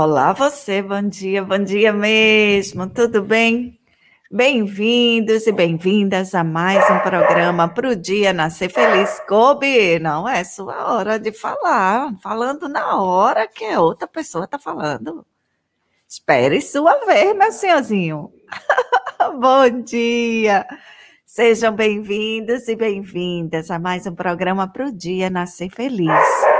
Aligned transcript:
Olá, 0.00 0.32
você, 0.32 0.80
bom 0.80 1.02
dia, 1.02 1.42
bom 1.42 1.58
dia 1.58 1.92
mesmo, 1.92 2.88
tudo 2.88 3.20
bem? 3.20 3.80
Bem-vindos 4.30 5.44
e 5.44 5.50
bem-vindas 5.50 6.36
a 6.36 6.44
mais 6.44 6.88
um 6.88 7.00
programa 7.00 7.66
para 7.66 7.88
o 7.88 7.96
Dia 7.96 8.32
Nascer 8.32 8.70
Feliz. 8.70 9.20
Kobe, 9.26 9.98
não 9.98 10.28
é 10.28 10.44
sua 10.44 10.94
hora 10.94 11.18
de 11.18 11.32
falar, 11.32 12.14
falando 12.22 12.68
na 12.68 13.02
hora 13.02 13.48
que 13.48 13.76
outra 13.76 14.06
pessoa 14.06 14.44
está 14.44 14.56
falando. 14.56 15.26
Espere 16.08 16.60
sua 16.60 17.04
vez, 17.04 17.36
meu 17.36 17.50
senhorzinho. 17.50 18.32
bom 19.40 19.82
dia! 19.82 20.64
Sejam 21.26 21.74
bem-vindos 21.74 22.68
e 22.68 22.76
bem-vindas 22.76 23.68
a 23.68 23.80
mais 23.80 24.06
um 24.06 24.14
programa 24.14 24.72
para 24.72 24.86
o 24.86 24.92
Dia 24.92 25.28
Nascer 25.28 25.70
Feliz. 25.70 26.57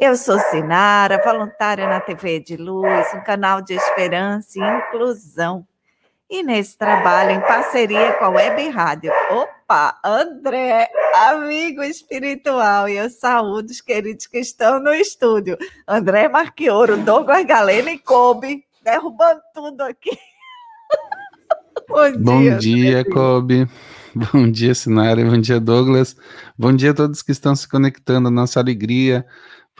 Eu 0.00 0.16
sou 0.16 0.38
Sinara, 0.38 1.22
voluntária 1.22 1.86
na 1.86 2.00
TV 2.00 2.40
de 2.40 2.56
Luz, 2.56 3.06
um 3.14 3.20
canal 3.20 3.60
de 3.60 3.74
esperança 3.74 4.58
e 4.58 4.62
inclusão. 4.62 5.66
E 6.30 6.42
nesse 6.42 6.78
trabalho, 6.78 7.32
em 7.32 7.40
parceria 7.42 8.14
com 8.14 8.24
a 8.24 8.28
Web 8.30 8.66
Rádio. 8.70 9.12
Opa, 9.30 10.00
André, 10.02 10.88
amigo 11.28 11.82
espiritual, 11.82 12.88
e 12.88 12.96
eu 12.96 13.10
saúdo 13.10 13.70
os 13.70 13.82
queridos 13.82 14.26
que 14.26 14.38
estão 14.38 14.80
no 14.80 14.94
estúdio. 14.94 15.58
André 15.86 16.30
Marquioro, 16.30 16.96
Douglas 16.96 17.44
Galena 17.44 17.90
e 17.90 17.98
Kobe, 17.98 18.64
derrubando 18.82 19.42
tudo 19.54 19.82
aqui. 19.82 20.16
Bom 21.86 22.10
dia, 22.10 22.18
Bom 22.18 22.58
dia 22.58 23.04
Kobe. 23.04 23.68
Bom 24.14 24.50
dia, 24.50 24.74
Sinara. 24.74 25.22
Bom 25.24 25.38
dia, 25.38 25.60
Douglas. 25.60 26.16
Bom 26.58 26.72
dia 26.74 26.90
a 26.90 26.94
todos 26.94 27.22
que 27.22 27.32
estão 27.32 27.54
se 27.54 27.68
conectando 27.68 28.30
nossa 28.30 28.58
alegria, 28.58 29.26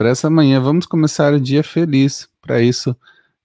para 0.00 0.08
essa 0.08 0.30
manhã. 0.30 0.58
Vamos 0.62 0.86
começar 0.86 1.34
o 1.34 1.38
dia 1.38 1.62
feliz. 1.62 2.26
Para 2.40 2.62
isso, 2.62 2.96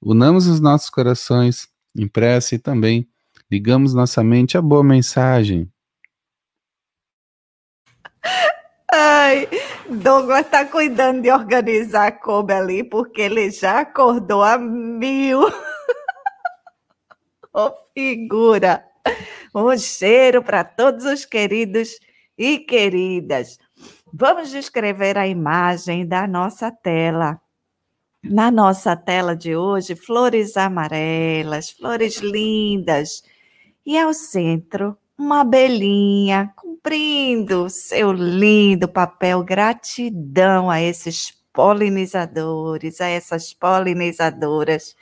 unamos 0.02 0.48
os 0.48 0.62
nossos 0.62 0.90
corações 0.90 1.68
em 1.94 2.08
prece 2.08 2.56
e 2.56 2.60
também 2.60 3.10
ligamos 3.52 3.94
nossa 3.94 4.24
mente 4.24 4.58
à 4.58 4.62
boa 4.62 4.82
mensagem. 4.82 5.70
Ai, 8.90 9.50
Douglas 9.90 10.46
está 10.46 10.64
cuidando 10.64 11.24
de 11.24 11.30
organizar 11.30 12.08
a 12.08 12.12
Kobe 12.14 12.54
ali, 12.54 12.86
porque 12.86 13.24
ele 13.24 13.52
já 13.52 13.82
acordou 13.82 14.42
a 14.42 14.58
mil. 14.58 15.42
oh, 17.54 17.74
figura! 17.94 18.82
Um 19.54 19.78
cheiro 19.78 20.42
para 20.42 20.64
todos 20.64 21.04
os 21.04 21.26
queridos 21.26 22.00
e 22.38 22.60
queridas. 22.60 23.60
Vamos 24.18 24.50
descrever 24.50 25.18
a 25.18 25.28
imagem 25.28 26.08
da 26.08 26.26
nossa 26.26 26.72
tela. 26.72 27.38
Na 28.24 28.50
nossa 28.50 28.96
tela 28.96 29.36
de 29.36 29.58
hoje, 29.58 29.94
flores 29.94 30.56
amarelas, 30.56 31.72
flores 31.72 32.20
lindas. 32.22 33.22
E 33.86 33.98
ao 33.98 34.14
centro, 34.14 34.98
uma 35.18 35.42
abelhinha 35.42 36.50
cumprindo 36.56 37.70
seu 37.70 38.14
lindo 38.14 38.88
papel. 38.88 39.44
Gratidão 39.44 40.72
a 40.72 40.82
esses 40.82 41.34
polinizadores, 41.52 43.02
a 43.02 43.08
essas 43.10 43.54
polinizadoras. 43.54 44.96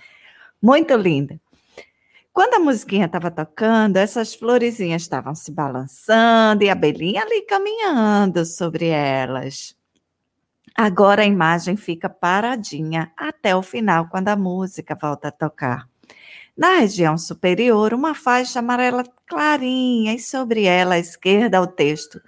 Muito 0.59 0.96
linda. 0.96 1.40
Quando 2.33 2.55
a 2.55 2.59
musiquinha 2.59 3.05
estava 3.05 3.29
tocando, 3.29 3.97
essas 3.97 4.33
florezinhas 4.33 5.03
estavam 5.03 5.35
se 5.35 5.51
balançando 5.51 6.63
e 6.63 6.69
a 6.69 6.73
abelhinha 6.73 7.21
ali 7.21 7.44
caminhando 7.44 8.44
sobre 8.44 8.88
elas. 8.88 9.75
Agora 10.75 11.22
a 11.22 11.25
imagem 11.25 11.77
fica 11.77 12.09
paradinha 12.09 13.11
até 13.16 13.55
o 13.55 13.61
final, 13.61 14.09
quando 14.09 14.29
a 14.29 14.35
música 14.35 14.97
volta 14.99 15.27
a 15.27 15.31
tocar. 15.31 15.88
Na 16.57 16.79
região 16.79 17.19
superior, 17.19 17.93
uma 17.93 18.16
faixa 18.16 18.59
amarela 18.59 19.03
clarinha 19.27 20.16
e 20.16 20.19
sobre 20.19 20.63
ela 20.66 20.95
à 20.95 20.99
esquerda 20.99 21.61
o 21.61 21.67
texto: 21.67 22.19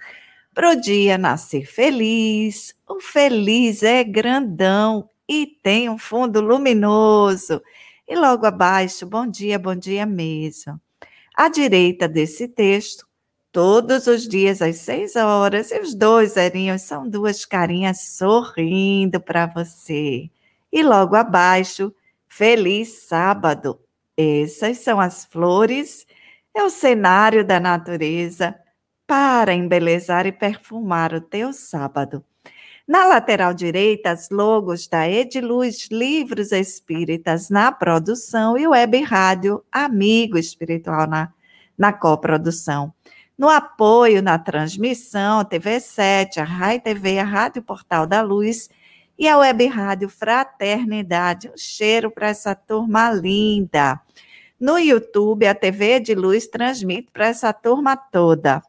Pro 0.54 0.80
dia 0.80 1.18
nascer 1.18 1.66
feliz, 1.66 2.76
o 2.88 3.00
feliz 3.00 3.82
é 3.82 4.04
grandão 4.04 5.08
e 5.28 5.46
tem 5.46 5.90
um 5.90 5.98
fundo 5.98 6.40
luminoso. 6.40 7.60
E 8.08 8.14
logo 8.14 8.46
abaixo, 8.46 9.04
bom 9.04 9.26
dia, 9.26 9.58
bom 9.58 9.74
dia 9.74 10.06
mesmo. 10.06 10.80
À 11.34 11.48
direita 11.48 12.08
desse 12.08 12.46
texto, 12.46 13.06
todos 13.50 14.06
os 14.06 14.28
dias 14.28 14.62
às 14.62 14.76
seis 14.76 15.16
horas, 15.16 15.72
e 15.72 15.80
os 15.80 15.94
dois 15.94 16.32
zerinhos 16.34 16.82
são 16.82 17.08
duas 17.08 17.44
carinhas 17.44 18.00
sorrindo 18.16 19.20
para 19.20 19.46
você. 19.46 20.30
E 20.72 20.82
logo 20.82 21.16
abaixo, 21.16 21.92
feliz 22.28 23.06
sábado. 23.08 23.80
Essas 24.16 24.78
são 24.78 25.00
as 25.00 25.24
flores, 25.24 26.06
é 26.54 26.62
o 26.62 26.70
cenário 26.70 27.44
da 27.44 27.58
natureza 27.58 28.54
para 29.06 29.52
embelezar 29.52 30.26
e 30.26 30.32
perfumar 30.32 31.12
o 31.12 31.20
teu 31.20 31.52
sábado. 31.52 32.24
Na 32.86 33.04
lateral 33.04 33.52
direita, 33.52 34.10
as 34.12 34.30
logos 34.30 34.86
da 34.86 35.10
Ediluz 35.10 35.88
Livros 35.90 36.52
Espíritas 36.52 37.50
na 37.50 37.72
produção 37.72 38.56
e 38.56 38.64
Web 38.64 39.02
Rádio 39.02 39.60
Amigo 39.72 40.38
Espiritual 40.38 41.08
na, 41.08 41.32
na 41.76 41.92
coprodução. 41.92 42.94
No 43.36 43.48
apoio 43.48 44.22
na 44.22 44.38
transmissão, 44.38 45.44
TV7, 45.44 46.38
a 46.38 46.44
Rai 46.44 46.78
TV, 46.78 47.18
a 47.18 47.24
Rádio 47.24 47.60
Portal 47.60 48.06
da 48.06 48.22
Luz 48.22 48.70
e 49.18 49.26
a 49.26 49.36
Web 49.36 49.66
Rádio 49.66 50.08
Fraternidade. 50.08 51.48
Um 51.48 51.58
cheiro 51.58 52.08
para 52.08 52.28
essa 52.28 52.54
turma 52.54 53.10
linda. 53.10 54.00
No 54.60 54.78
YouTube, 54.78 55.44
a 55.44 55.56
TV 55.56 55.98
de 55.98 56.14
Luz 56.14 56.46
transmite 56.46 57.08
para 57.12 57.26
essa 57.26 57.52
turma 57.52 57.96
toda 57.96 58.62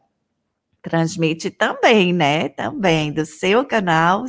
transmite 0.82 1.50
também, 1.50 2.12
né? 2.12 2.48
Também 2.48 3.12
do 3.12 3.24
seu 3.26 3.64
canal 3.64 4.24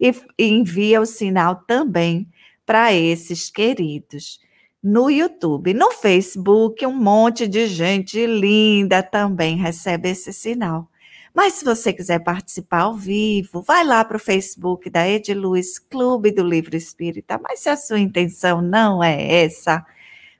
e 0.00 0.12
envia 0.38 1.00
o 1.00 1.06
sinal 1.06 1.56
também 1.66 2.28
para 2.64 2.92
esses 2.92 3.50
queridos. 3.50 4.40
No 4.82 5.10
YouTube, 5.10 5.74
no 5.74 5.90
Facebook, 5.90 6.84
um 6.86 6.94
monte 6.94 7.48
de 7.48 7.66
gente 7.66 8.24
linda 8.26 9.02
também 9.02 9.56
recebe 9.56 10.10
esse 10.10 10.32
sinal. 10.32 10.88
Mas 11.34 11.54
se 11.54 11.64
você 11.64 11.92
quiser 11.92 12.20
participar 12.20 12.82
ao 12.82 12.94
vivo, 12.94 13.60
vai 13.62 13.84
lá 13.84 14.04
para 14.04 14.16
o 14.16 14.20
Facebook 14.20 14.88
da 14.88 15.06
Ediluz 15.06 15.78
Clube 15.78 16.30
do 16.30 16.42
Livro 16.42 16.76
Espírita. 16.76 17.38
Mas 17.42 17.60
se 17.60 17.68
a 17.68 17.76
sua 17.76 17.98
intenção 18.00 18.62
não 18.62 19.04
é 19.04 19.44
essa, 19.44 19.84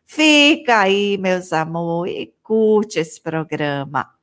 fica 0.06 0.80
aí, 0.80 1.18
meus 1.18 1.52
amores, 1.52 2.14
e 2.14 2.34
curte 2.42 2.98
esse 2.98 3.20
programa. 3.20 4.15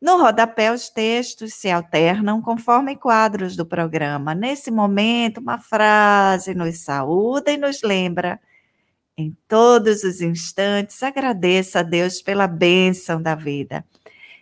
No 0.00 0.16
rodapé, 0.16 0.72
os 0.72 0.88
textos 0.88 1.54
se 1.54 1.68
alternam 1.68 2.40
conforme 2.40 2.94
quadros 2.94 3.56
do 3.56 3.66
programa. 3.66 4.32
Nesse 4.32 4.70
momento, 4.70 5.38
uma 5.40 5.58
frase 5.58 6.54
nos 6.54 6.78
saúda 6.78 7.50
e 7.50 7.56
nos 7.56 7.82
lembra. 7.82 8.40
Em 9.16 9.36
todos 9.48 10.04
os 10.04 10.20
instantes, 10.20 11.02
agradeça 11.02 11.80
a 11.80 11.82
Deus 11.82 12.22
pela 12.22 12.46
bênção 12.46 13.20
da 13.20 13.34
vida. 13.34 13.84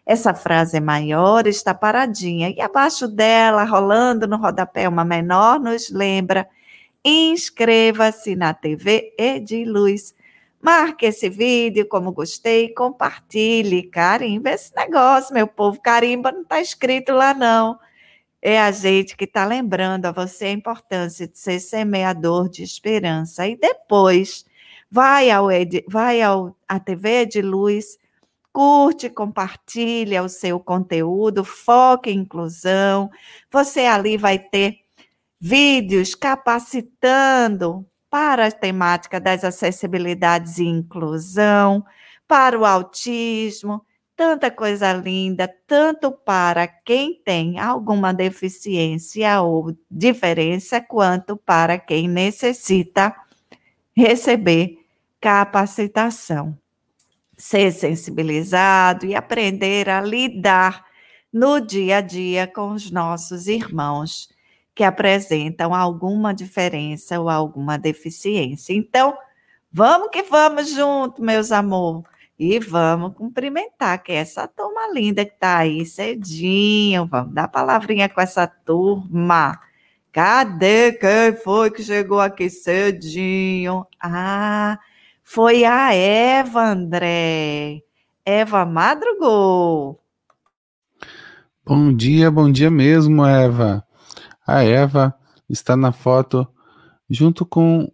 Essa 0.05 0.35
frase 0.35 0.79
maior, 0.79 1.47
está 1.47 1.73
paradinha, 1.75 2.51
e 2.51 2.61
abaixo 2.61 3.09
dela, 3.09 3.65
rolando 3.65 4.27
no 4.27 4.37
rodapé, 4.37 4.87
uma 4.87 5.05
menor, 5.05 5.59
nos 5.59 5.91
lembra. 5.91 6.47
Inscreva-se 7.03 8.37
na 8.37 8.53
TV 8.53 9.15
Ediluz 9.19 10.15
Marque 10.61 11.07
esse 11.07 11.29
vídeo 11.29 11.87
como 11.87 12.13
gostei, 12.13 12.73
compartilhe, 12.75 13.85
carimba 13.85 14.51
esse 14.51 14.75
negócio, 14.75 15.35
meu 15.35 15.47
povo. 15.47 15.81
Carimba 15.81 16.33
não 16.33 16.43
está 16.43 16.61
escrito 16.61 17.13
lá, 17.13 17.35
não. 17.35 17.79
É 18.43 18.61
a 18.61 18.71
gente 18.71 19.17
que 19.17 19.25
está 19.25 19.45
lembrando 19.45 20.07
a 20.07 20.13
você 20.13 20.47
a 20.47 20.53
importância 20.53 21.27
de 21.27 21.39
ser 21.39 21.61
semeador 21.61 22.49
de 22.49 22.63
esperança. 22.63 23.47
E 23.47 23.57
depois, 23.57 24.45
vai 24.91 25.31
ao, 25.31 25.49
vai 25.89 26.23
ao 26.23 26.57
a 26.69 26.79
TV 26.79 27.27
de 27.27 27.43
Luz, 27.43 27.99
curte, 28.53 29.11
compartilha 29.11 30.23
o 30.23 30.29
seu 30.29 30.59
conteúdo, 30.59 31.45
foque 31.45 32.11
em 32.11 32.21
inclusão. 32.21 33.11
Você 33.51 33.81
ali 33.81 34.17
vai 34.17 34.39
ter 34.39 34.79
vídeos 35.41 36.15
capacitando 36.15 37.87
para 38.11 38.47
a 38.47 38.51
temática 38.51 39.21
das 39.21 39.45
acessibilidades 39.45 40.59
e 40.59 40.65
inclusão, 40.65 41.85
para 42.27 42.59
o 42.59 42.65
autismo, 42.65 43.85
tanta 44.17 44.51
coisa 44.51 44.93
linda, 44.93 45.53
tanto 45.67 46.11
para 46.11 46.67
quem 46.67 47.21
tem 47.23 47.59
alguma 47.59 48.15
deficiência 48.15 49.43
ou 49.43 49.77
diferença, 49.91 50.81
quanto 50.81 51.37
para 51.37 51.79
quem 51.79 52.09
necessita 52.09 53.15
receber 53.95 54.79
capacitação. 55.21 56.57
Ser 57.37 57.71
sensibilizado 57.71 59.05
e 59.05 59.15
aprender 59.15 59.91
a 59.91 60.01
lidar 60.01 60.87
no 61.31 61.61
dia 61.61 61.99
a 61.99 62.01
dia 62.01 62.47
com 62.47 62.71
os 62.71 62.91
nossos 62.91 63.47
irmãos 63.47 64.35
que 64.77 64.85
apresentam 64.85 65.75
alguma 65.75 66.35
diferença 66.35 67.19
ou 67.19 67.31
alguma 67.31 67.79
deficiência. 67.79 68.75
Então, 68.75 69.17
vamos 69.73 70.11
que 70.13 70.23
vamos 70.23 70.71
junto, 70.71 71.23
meus 71.23 71.51
amores. 71.51 72.05
E 72.39 72.59
vamos 72.59 73.15
cumprimentar, 73.15 74.03
que 74.03 74.13
é 74.13 74.17
essa 74.17 74.47
turma 74.47 74.93
linda 74.93 75.25
que 75.25 75.33
está 75.33 75.57
aí 75.57 75.87
cedinho. 75.87 77.07
Vamos 77.07 77.33
dar 77.33 77.49
palavrinha 77.49 78.07
com 78.11 78.21
essa 78.21 78.47
turma. 78.47 79.59
Cadê 80.13 80.93
quem 80.93 81.35
foi 81.43 81.71
que 81.71 81.83
chegou 81.83 82.21
aqui 82.21 82.51
cedinho? 82.51 83.87
Ah, 83.99 84.79
foi 85.25 85.65
a 85.65 85.95
Eva, 85.95 86.63
André. 86.63 87.81
Eva 88.27 88.67
madrugou. 88.67 89.99
Bom 91.65 91.95
dia, 91.95 92.31
bom 92.31 92.53
dia 92.53 92.71
mesmo, 92.71 93.25
Eva. 93.25 93.86
A 94.47 94.63
Eva 94.63 95.15
está 95.49 95.77
na 95.77 95.93
foto 95.93 96.47
junto 97.09 97.45
com 97.45 97.91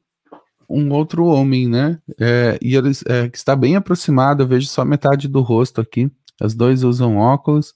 um 0.69 0.91
outro 0.93 1.27
homem, 1.27 1.69
né? 1.69 1.99
É, 2.19 2.59
e 2.63 2.75
ele 2.75 2.93
é, 3.07 3.31
está 3.33 3.55
bem 3.55 3.77
aproximado, 3.77 4.43
eu 4.43 4.47
vejo 4.47 4.67
só 4.67 4.85
metade 4.85 5.29
do 5.29 5.41
rosto 5.41 5.81
aqui. 5.81 6.11
As 6.41 6.55
dois 6.55 6.83
usam 6.83 7.19
óculos 7.19 7.75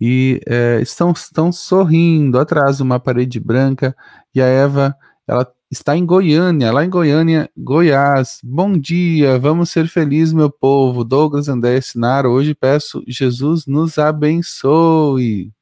e 0.00 0.40
é, 0.46 0.80
estão, 0.82 1.12
estão 1.12 1.50
sorrindo 1.50 2.38
atrás 2.38 2.80
uma 2.80 3.00
parede 3.00 3.40
branca. 3.40 3.96
E 4.34 4.40
a 4.40 4.46
Eva, 4.46 4.94
ela 5.26 5.50
está 5.70 5.96
em 5.96 6.04
Goiânia, 6.04 6.72
lá 6.72 6.84
em 6.84 6.90
Goiânia, 6.90 7.50
Goiás. 7.56 8.38
Bom 8.44 8.78
dia, 8.78 9.38
vamos 9.38 9.70
ser 9.70 9.88
felizes, 9.88 10.34
meu 10.34 10.50
povo. 10.50 11.04
Douglas 11.04 11.48
André 11.48 11.80
Sinara, 11.80 12.28
hoje 12.28 12.54
peço 12.54 13.02
Jesus 13.08 13.66
nos 13.66 13.98
abençoe. 13.98 15.55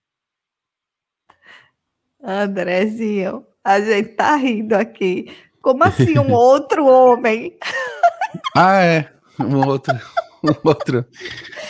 Andrezinho, 2.24 3.44
a 3.62 3.80
gente 3.80 4.10
tá 4.10 4.36
rindo 4.36 4.74
aqui. 4.74 5.30
Como 5.60 5.84
assim 5.84 6.18
um 6.18 6.32
outro 6.32 6.86
homem? 6.86 7.56
ah, 8.56 8.82
é. 8.82 9.10
Um 9.38 9.66
outro. 9.66 9.94
Um 10.42 10.68
outro. 10.68 11.04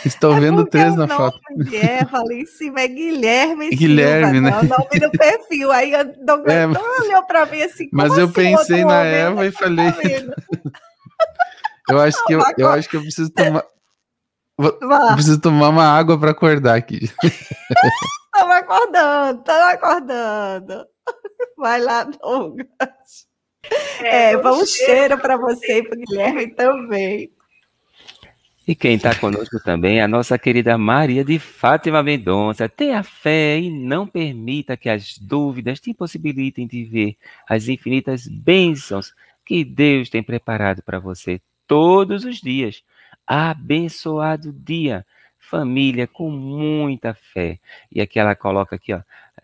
Estou 0.05 0.35
é 0.35 0.39
vendo 0.39 0.65
três 0.65 0.95
na 0.95 1.07
foto. 1.07 1.39
Eva 1.73 2.19
ali 2.19 2.41
em 2.41 2.45
cima 2.45 2.81
é 2.81 2.87
Guilherme. 2.87 3.69
Guilherme, 3.69 4.33
Silva, 4.33 4.41
né? 4.41 4.51
É 4.51 4.59
o 4.59 4.63
nome 4.63 4.99
do 4.99 5.11
perfil. 5.11 5.71
Aí 5.71 5.91
eu 5.91 5.99
é, 6.45 6.67
olhou 6.67 7.23
para 7.23 7.45
mim 7.45 7.61
assim. 7.61 7.89
Mas 7.91 8.17
eu 8.17 8.25
assim, 8.25 8.33
pensei 8.33 8.85
na 8.85 8.99
homem? 8.99 9.13
Eva 9.13 9.45
e 9.45 9.51
tá 9.51 9.59
falei. 9.59 9.87
eu 11.89 11.99
acho 11.99 12.25
que 12.25 12.33
eu, 12.33 12.43
eu 12.57 12.69
acho 12.69 12.89
que 12.89 12.97
eu 12.97 13.01
preciso 13.01 13.29
tomar. 13.29 13.63
Eu 14.57 15.13
preciso 15.13 15.39
tomar 15.39 15.69
uma 15.69 15.85
água 15.85 16.17
para 16.17 16.31
acordar 16.31 16.75
aqui. 16.75 17.09
Estava 18.35 18.57
acordando, 18.57 19.39
estava 19.39 19.71
acordando. 19.71 20.87
Vai 21.57 21.79
lá, 21.79 22.03
Douglas. 22.03 22.67
É, 24.01 24.33
é 24.33 24.37
bom 24.37 24.65
cheiro 24.65 25.17
para 25.17 25.37
você 25.37 25.77
e 25.77 25.83
para 25.83 25.97
o 25.97 26.01
Guilherme 26.01 26.53
também. 26.53 27.31
E 28.67 28.75
quem 28.75 28.97
está 28.97 29.15
conosco 29.15 29.57
também 29.63 29.99
é 29.99 30.01
a 30.01 30.07
nossa 30.07 30.37
querida 30.37 30.77
Maria 30.77 31.23
de 31.23 31.39
Fátima 31.39 32.03
Mendonça. 32.03 32.67
Tenha 32.67 33.03
fé 33.03 33.57
e 33.57 33.69
não 33.69 34.05
permita 34.05 34.75
que 34.75 34.89
as 34.89 35.17
dúvidas 35.17 35.79
te 35.79 35.91
impossibilitem 35.91 36.67
de 36.67 36.83
ver 36.83 37.17
as 37.47 37.69
infinitas 37.69 38.27
bênçãos 38.27 39.13
que 39.45 39.63
Deus 39.63 40.09
tem 40.09 40.21
preparado 40.21 40.83
para 40.83 40.99
você 40.99 41.39
todos 41.65 42.25
os 42.25 42.41
dias. 42.41 42.83
Abençoado 43.25 44.51
dia, 44.51 45.05
família 45.49 46.07
com 46.07 46.29
muita 46.29 47.13
fé. 47.13 47.59
E 47.91 48.01
aqui 48.01 48.19
ela 48.19 48.35
coloca 48.35 48.75
aqui, 48.75 48.93
ó, 48.93 49.01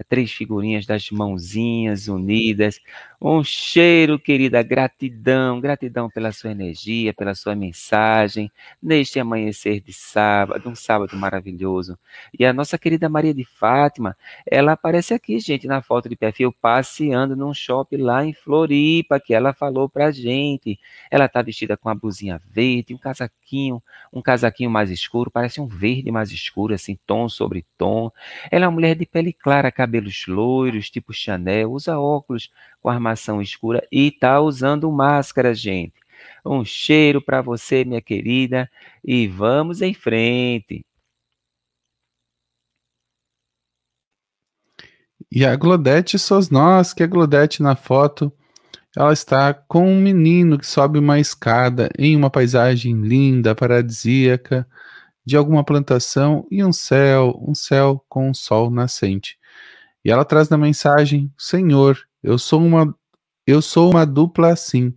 três 0.08 0.32
figurinhas 0.32 0.86
das 0.86 1.10
mãozinhas 1.12 2.08
unidas. 2.08 2.80
Um 3.24 3.44
cheiro, 3.44 4.18
querida, 4.18 4.64
gratidão, 4.64 5.62
gratidão 5.62 6.10
pela 6.10 6.32
sua 6.32 6.52
energia, 6.52 7.14
pela 7.14 7.36
sua 7.36 7.56
mensagem, 7.56 8.52
neste 8.82 9.20
amanhecer 9.20 9.80
de 9.80 9.94
sábado, 9.94 10.68
um 10.68 10.74
sábado 10.76 11.16
maravilhoso. 11.16 12.00
E 12.38 12.44
a 12.44 12.52
nossa 12.52 12.80
querida 12.80 13.08
Maria 13.08 13.34
de 13.34 13.46
Fátima, 13.46 14.18
ela 14.46 14.72
aparece 14.72 15.14
aqui, 15.14 15.40
gente, 15.40 15.68
na 15.68 15.84
foto 15.84 16.10
de 16.10 16.16
perfil, 16.16 16.52
passeando 16.52 17.36
num 17.36 17.54
shopping 17.54 17.98
lá 17.98 18.26
em 18.26 18.34
Floripa, 18.34 19.20
que 19.20 19.36
ela 19.36 19.54
falou 19.54 19.88
pra 19.88 20.10
gente. 20.10 20.80
Ela 21.12 21.30
tá 21.30 21.44
vestida 21.44 21.78
com 21.78 21.90
uma 21.90 21.96
blusinha 21.96 22.42
verde, 22.50 22.94
um 22.94 22.98
casaquinho, 22.98 23.84
um 24.12 24.22
casaquinho 24.22 24.72
mais 24.72 24.90
escuro, 24.90 25.30
parece 25.30 25.62
um 25.62 25.68
verde 25.68 26.12
mais 26.12 26.32
escuro, 26.32 26.74
assim, 26.74 26.98
tom 27.06 27.30
sobre 27.30 27.66
tom. 27.78 28.12
Ela 28.50 28.66
é 28.66 28.68
uma 28.68 28.74
mulher 28.74 28.96
de 28.96 29.06
pele 29.06 29.32
clara, 29.32 29.72
cabelos 29.82 30.28
loiros, 30.28 30.92
tipo 30.92 31.12
Chanel, 31.12 31.72
usa 31.72 31.98
óculos 31.98 32.52
com 32.80 32.88
armação 32.88 33.42
escura 33.42 33.84
e 33.92 34.10
está 34.10 34.40
usando 34.40 34.92
máscara, 34.92 35.56
gente. 35.56 35.96
Um 36.46 36.64
cheiro 36.64 37.20
para 37.20 37.42
você, 37.42 37.84
minha 37.84 38.00
querida, 38.00 38.70
e 39.04 39.28
vamos 39.28 39.82
em 39.82 39.92
frente. 39.96 40.86
E 45.32 45.44
a 45.44 45.56
Glodete 45.56 46.20
somos 46.20 46.52
nós, 46.52 46.94
que 46.94 47.02
é 47.02 47.06
a 47.06 47.10
Glodete 47.10 47.64
na 47.64 47.76
foto, 47.76 48.32
ela 48.96 49.14
está 49.14 49.52
com 49.52 49.92
um 49.92 50.00
menino 50.00 50.60
que 50.60 50.68
sobe 50.68 51.00
uma 51.00 51.20
escada 51.20 51.90
em 51.98 52.16
uma 52.16 52.30
paisagem 52.30 52.94
linda, 53.02 53.56
paradisíaca, 53.56 54.68
de 55.26 55.36
alguma 55.36 55.64
plantação 55.64 56.46
e 56.52 56.64
um 56.64 56.74
céu, 56.74 57.36
um 57.42 57.56
céu 57.56 58.04
com 58.08 58.30
um 58.30 58.34
sol 58.34 58.70
nascente. 58.70 59.41
E 60.04 60.12
ela 60.12 60.26
traz 60.26 60.50
na 60.50 60.58
mensagem: 60.58 61.32
Senhor, 61.38 61.98
eu 62.24 62.38
sou 62.38 62.62
uma 62.62 62.96
eu 63.48 63.62
sou 63.62 63.92
uma 63.92 64.06
dupla 64.06 64.54
assim, 64.54 64.94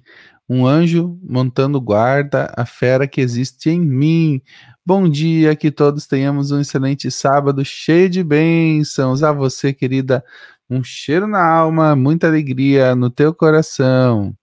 um 0.48 0.66
anjo 0.66 1.18
montando 1.22 1.80
guarda 1.80 2.52
a 2.56 2.66
fera 2.66 3.08
que 3.08 3.20
existe 3.20 3.70
em 3.70 3.80
mim. 3.80 4.42
Bom 4.84 5.08
dia, 5.08 5.56
que 5.56 5.70
todos 5.70 6.06
tenhamos 6.06 6.50
um 6.50 6.60
excelente 6.60 7.10
sábado 7.10 7.64
cheio 7.64 8.08
de 8.10 8.22
bênçãos. 8.22 9.22
A 9.22 9.32
você, 9.32 9.72
querida, 9.72 10.24
um 10.68 10.84
cheiro 10.84 11.26
na 11.26 11.44
alma, 11.44 11.96
muita 11.96 12.26
alegria 12.26 12.94
no 12.94 13.10
teu 13.10 13.34
coração. 13.34 14.34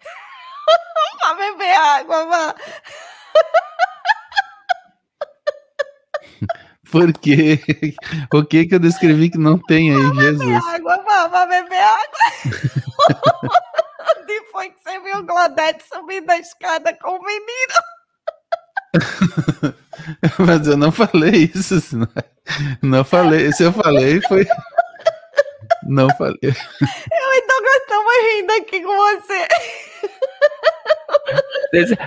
Vá 1.20 1.34
beber 1.34 1.76
água, 1.76 2.26
vá. 2.26 2.54
Por 6.90 7.12
quê? 7.12 7.60
O 8.32 8.44
que 8.44 8.66
que 8.66 8.74
eu 8.74 8.78
descrevi 8.78 9.30
que 9.30 9.38
não 9.38 9.58
tem 9.58 9.94
aí, 9.94 10.02
vá 10.02 10.22
Jesus? 10.22 10.38
Beber 10.38 10.74
água, 10.74 11.28
vá 11.28 11.46
beber 11.46 11.80
água. 11.80 12.18
Foi 14.56 14.70
que 14.70 14.82
você 14.82 14.98
viu 15.00 15.18
o 15.18 15.22
Glodete 15.22 15.84
subindo 15.86 16.30
a 16.30 16.38
escada 16.38 16.94
com 16.94 17.10
o 17.10 17.22
menino? 17.22 17.74
Mas 20.38 20.66
eu 20.66 20.78
não 20.78 20.90
falei 20.90 21.52
isso. 21.54 21.74
Não 22.80 23.04
falei. 23.04 23.52
Se 23.52 23.64
eu 23.64 23.72
falei, 23.74 24.18
foi. 24.22 24.46
Não 25.82 26.08
falei. 26.16 26.38
Eu 26.42 27.34
então 27.34 27.66
estamos 27.76 28.12
rindo 28.32 28.52
aqui 28.52 28.80
com 28.80 28.96
você. 28.96 29.46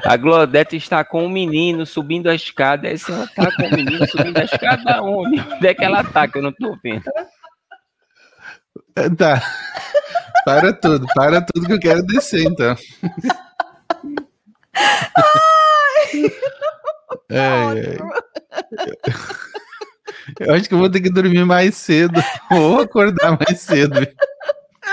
A 0.06 0.18
Glodete 0.18 0.76
está 0.76 1.04
com 1.04 1.26
um 1.26 1.30
menino 1.30 1.86
subindo 1.86 2.30
a 2.30 2.36
escada. 2.36 2.88
Aí 2.88 2.98
ela 3.08 3.24
está 3.26 3.56
com 3.56 3.64
o 3.64 3.72
menino 3.72 4.08
subindo 4.08 4.38
a 4.38 4.44
escada 4.44 5.02
onde? 5.02 5.40
Onde 5.40 5.68
é 5.68 5.74
que 5.74 5.84
ela 5.84 6.02
está? 6.02 6.28
Que 6.28 6.38
eu 6.38 6.42
não 6.42 6.50
estou 6.50 6.78
vendo. 6.84 7.04
É, 8.96 9.10
tá. 9.10 9.42
Para 10.46 10.74
tudo, 10.74 11.06
para 11.14 11.42
tudo 11.42 11.68
que 11.68 11.74
eu 11.74 11.80
quero 11.80 12.02
descer, 12.04 12.44
então. 12.44 12.76
Ai. 14.76 16.26
É, 17.30 17.38
é. 17.38 17.98
Eu 20.40 20.54
acho 20.54 20.68
que 20.68 20.74
eu 20.74 20.80
vou 20.80 20.90
ter 20.90 21.02
que 21.02 21.12
dormir 21.12 21.46
mais 21.46 21.76
cedo 21.76 22.22
ou 22.52 22.82
acordar 22.82 23.38
mais 23.38 23.60
cedo. 23.60 24.00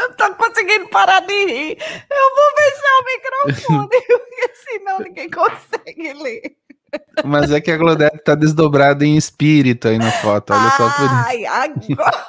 Não 0.06 0.12
tô 0.14 0.34
conseguindo 0.36 0.88
parar 0.88 1.20
de 1.20 1.34
rir. 1.46 1.78
Eu 2.10 2.34
vou 2.34 2.50
fechar 2.56 2.94
o 3.00 3.04
microfone, 3.04 3.88
porque 4.06 4.54
senão 4.54 4.98
ninguém 5.00 5.28
consegue 5.28 6.12
ler. 6.12 6.56
Mas 7.24 7.50
é 7.50 7.60
que 7.60 7.70
a 7.70 7.76
Glodete 7.76 8.18
tá 8.18 8.34
desdobrada 8.34 9.04
em 9.04 9.16
espírito 9.16 9.88
aí 9.88 9.98
na 9.98 10.12
foto, 10.12 10.52
olha 10.54 10.70
só 10.70 10.88
por 10.90 11.04
isso. 11.04 11.14
Ai, 11.14 11.44
agora, 11.44 12.24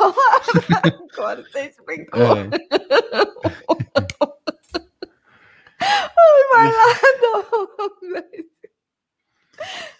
agora 1.13 1.43
você 1.43 1.60
explicou. 1.67 2.38
É. 2.38 2.50
Ai, 5.79 6.43
vai 6.51 6.72
lá, 6.72 6.88
Douglas. 7.22 8.24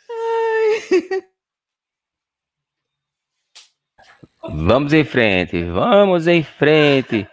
Ai. 0.10 1.24
Vamos 4.50 4.93
em 4.93 5.03
frente, 5.03 5.63
vamos 5.65 6.27
em 6.27 6.41
frente. 6.41 7.27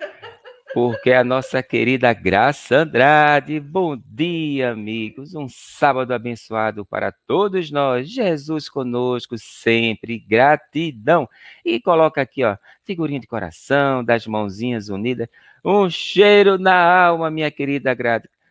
Porque 0.74 1.12
a 1.12 1.22
nossa 1.22 1.62
querida 1.62 2.12
Graça 2.12 2.78
Andrade, 2.78 3.60
bom 3.60 3.96
dia, 3.96 4.72
amigos. 4.72 5.32
Um 5.32 5.48
sábado 5.48 6.12
abençoado 6.12 6.84
para 6.84 7.12
todos 7.12 7.70
nós. 7.70 8.10
Jesus 8.10 8.68
conosco 8.68 9.38
sempre, 9.38 10.18
gratidão. 10.18 11.28
E 11.64 11.80
coloca 11.80 12.20
aqui, 12.20 12.42
ó, 12.42 12.56
figurinha 12.82 13.20
de 13.20 13.26
coração, 13.28 14.02
das 14.02 14.26
mãozinhas 14.26 14.88
unidas. 14.88 15.28
Um 15.64 15.88
cheiro 15.88 16.58
na 16.58 16.74
alma, 17.06 17.30
minha 17.30 17.52
querida 17.52 17.96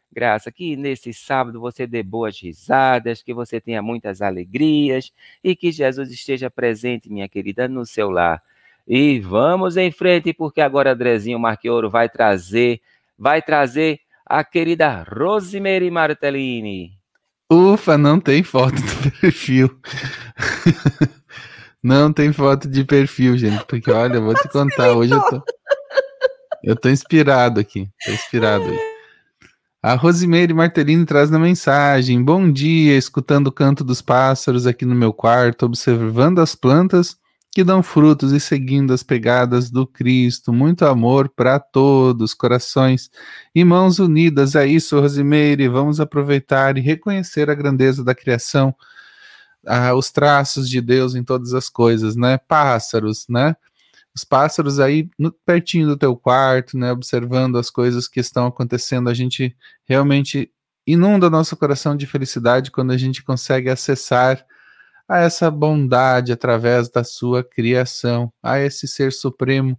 Graça, 0.10 0.50
que 0.50 0.78
nesse 0.78 1.14
sábado 1.14 1.60
você 1.60 1.86
dê 1.86 2.02
boas 2.02 2.40
risadas, 2.40 3.22
que 3.22 3.34
você 3.34 3.60
tenha 3.60 3.82
muitas 3.82 4.22
alegrias 4.22 5.12
e 5.44 5.58
que 5.58 5.74
Jesus 5.74 6.10
esteja 6.10 6.50
presente, 6.50 7.12
minha 7.12 7.28
querida, 7.28 7.68
no 7.68 7.86
seu 7.86 8.10
lar. 8.10 8.42
E 8.88 9.20
vamos 9.20 9.78
em 9.78 9.92
frente, 9.92 10.34
porque 10.34 10.60
agora 10.60 10.94
Andrezinho 10.94 11.40
Marquioro 11.40 11.90
vai 11.90 12.10
trazer, 12.10 12.82
vai 13.18 13.42
trazer 13.42 14.00
a 14.26 14.44
querida 14.44 15.04
Rosemary 15.04 15.90
Martellini. 15.90 16.92
Ufa, 17.52 17.98
não 17.98 18.20
tem 18.20 18.44
foto 18.44 18.76
do 18.76 19.12
perfil. 19.22 19.80
não 21.82 22.12
tem 22.12 22.34
foto 22.34 22.68
de 22.68 22.84
perfil, 22.84 23.38
gente, 23.38 23.64
porque 23.66 23.92
olha, 23.92 24.16
eu 24.16 24.24
vou 24.24 24.34
te 24.34 24.48
contar, 24.50 24.92
hoje 24.94 25.14
eu 25.14 25.22
tô 25.22 25.42
eu 26.64 26.78
tô 26.78 26.90
inspirado 26.90 27.60
aqui, 27.60 27.90
tô 28.06 28.12
inspirado 28.12 28.64
aí. 28.64 28.80
A 29.82 29.96
Rosemary 29.96 30.54
Martellini 30.54 31.06
traz 31.06 31.30
na 31.30 31.38
mensagem: 31.38 32.24
Bom 32.24 32.50
dia, 32.50 32.98
escutando 32.98 33.48
o 33.48 33.52
canto 33.52 33.84
dos 33.84 34.02
pássaros 34.02 34.66
aqui 34.66 34.86
no 34.86 34.96
meu 34.96 35.12
quarto, 35.12 35.66
observando 35.66 36.40
as 36.40 36.56
plantas 36.56 37.18
que 37.54 37.64
dão 37.64 37.84
frutos 37.84 38.32
e 38.32 38.40
seguindo 38.40 38.94
as 38.94 39.04
pegadas 39.04 39.70
do 39.70 39.86
Cristo. 39.86 40.52
Muito 40.52 40.86
amor 40.86 41.30
para 41.30 41.60
todos, 41.60 42.34
corações 42.34 43.12
e 43.54 43.64
mãos 43.64 44.00
unidas. 44.00 44.56
É 44.56 44.66
isso, 44.66 45.00
Rosimeire. 45.00 45.68
Vamos 45.68 46.00
aproveitar 46.00 46.78
e 46.78 46.82
reconhecer 46.82 47.52
a 47.52 47.56
grandeza 47.56 48.04
da 48.04 48.16
criação, 48.16 48.76
ah, 49.68 49.94
os 49.94 50.12
traços 50.12 50.68
de 50.68 50.82
Deus 50.82 51.14
em 51.14 51.24
todas 51.24 51.54
as 51.54 51.70
coisas, 51.70 52.16
né? 52.16 52.40
Pássaros, 52.40 53.26
né? 53.30 53.56
Os 54.16 54.24
pássaros 54.24 54.80
aí 54.80 55.10
no, 55.18 55.32
pertinho 55.32 55.88
do 55.88 55.98
teu 55.98 56.16
quarto, 56.16 56.78
né? 56.78 56.92
Observando 56.92 57.58
as 57.60 57.70
coisas 57.70 58.08
que 58.08 58.20
estão 58.20 58.48
acontecendo. 58.48 59.10
A 59.10 59.14
gente 59.14 59.56
realmente 59.86 60.52
inunda 60.88 61.30
nosso 61.30 61.56
coração 61.56 61.96
de 61.96 62.08
felicidade 62.08 62.72
quando 62.72 62.92
a 62.92 62.98
gente 62.98 63.24
consegue 63.24 63.70
acessar 63.70 64.44
a 65.08 65.20
essa 65.20 65.52
bondade 65.52 66.32
através 66.32 66.90
da 66.90 67.04
sua 67.04 67.44
criação, 67.44 68.32
a 68.42 68.60
esse 68.60 68.88
ser 68.88 69.12
supremo 69.12 69.78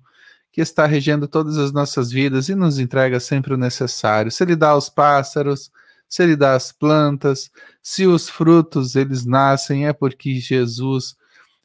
que 0.52 0.60
está 0.60 0.86
regendo 0.86 1.26
todas 1.26 1.58
as 1.58 1.72
nossas 1.72 2.12
vidas 2.12 2.48
e 2.48 2.54
nos 2.54 2.78
entrega 2.78 3.18
sempre 3.18 3.54
o 3.54 3.56
necessário. 3.56 4.30
Se 4.30 4.44
ele 4.44 4.54
dá 4.54 4.70
aos 4.70 4.88
pássaros, 4.88 5.70
se 6.08 6.22
ele 6.22 6.36
dá 6.36 6.54
às 6.54 6.70
plantas, 6.70 7.50
se 7.82 8.06
os 8.06 8.28
frutos 8.28 8.94
eles 8.94 9.24
nascem, 9.26 9.88
é 9.88 9.92
porque 9.92 10.34
Jesus, 10.36 11.16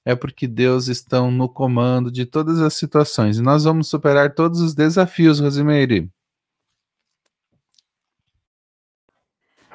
é 0.03 0.15
porque 0.15 0.47
Deus 0.47 0.87
estão 0.87 1.29
no 1.29 1.47
comando 1.47 2.11
de 2.11 2.25
todas 2.25 2.59
as 2.59 2.73
situações. 2.73 3.37
E 3.37 3.43
nós 3.43 3.63
vamos 3.63 3.87
superar 3.87 4.33
todos 4.33 4.59
os 4.59 4.73
desafios, 4.73 5.39
Rosimeire. 5.39 6.09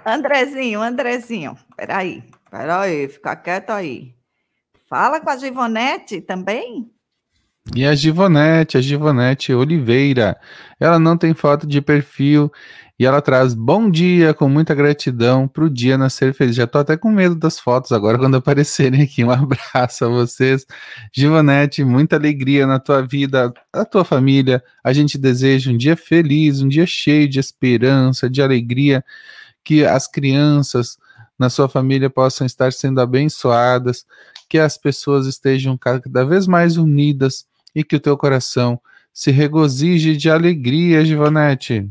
Andrezinho, 0.05 0.83
Andrezinho, 0.83 1.57
peraí. 1.76 2.34
Espera 2.55 2.83
aí, 2.83 3.09
fica 3.09 3.35
quieto 3.35 3.71
aí. 3.71 4.15
Fala 4.89 5.21
com 5.21 5.29
a 5.29 5.37
Givonete 5.37 6.21
também. 6.21 6.89
E 7.75 7.85
a 7.85 7.97
Givonete, 7.97 8.79
a 8.79 8.81
Givonete 8.81 9.53
Oliveira, 9.53 10.39
ela 10.79 11.01
não 11.01 11.19
tem 11.19 11.35
foto 11.35 11.67
de 11.67 11.81
perfil 11.81 12.53
e 12.97 13.05
ela 13.05 13.21
traz 13.21 13.55
bom 13.55 13.91
dia 13.91 14.33
com 14.33 14.49
muita 14.49 14.73
gratidão 14.73 15.49
para 15.49 15.65
o 15.65 15.69
dia 15.69 15.99
nascer 15.99 16.33
feliz. 16.33 16.55
Já 16.55 16.65
tô 16.65 16.79
até 16.79 16.97
com 16.97 17.11
medo 17.11 17.35
das 17.35 17.59
fotos 17.59 17.91
agora 17.91 18.17
quando 18.19 18.37
aparecerem 18.37 19.03
aqui. 19.03 19.25
Um 19.25 19.33
abraço 19.35 20.05
a 20.05 20.09
vocês. 20.09 20.65
Givonete, 21.13 21.83
muita 21.83 22.15
alegria 22.15 22.69
na 22.69 22.79
tua 22.79 23.03
vida, 23.03 23.53
a 23.73 23.85
tua 23.85 24.05
família. 24.05 24.63
A 24.85 24.93
gente 24.93 25.19
deseja 25.19 25.73
um 25.73 25.77
dia 25.77 25.97
feliz, 25.97 26.63
um 26.63 26.69
dia 26.69 26.87
cheio 26.87 27.29
de 27.29 27.41
esperança, 27.41 28.31
de 28.31 28.41
alegria, 28.41 29.05
que 29.65 29.85
as 29.85 30.07
crianças 30.07 31.03
na 31.38 31.50
sua 31.50 31.69
família 31.69 32.09
possam 32.09 32.47
estar 32.47 32.73
sendo 32.73 33.00
abençoadas, 33.00 34.07
que 34.49 34.59
as 34.59 34.79
pessoas 34.79 35.26
estejam 35.26 35.76
cada 35.76 36.25
vez 36.25 36.47
mais 36.47 36.76
unidas 36.76 37.47
e 37.75 37.83
que 37.83 37.97
o 37.97 38.00
teu 38.00 38.17
coração 38.17 38.81
se 39.12 39.31
regozije 39.31 40.17
de 40.17 40.31
alegria, 40.31 41.05
Givanete. 41.05 41.88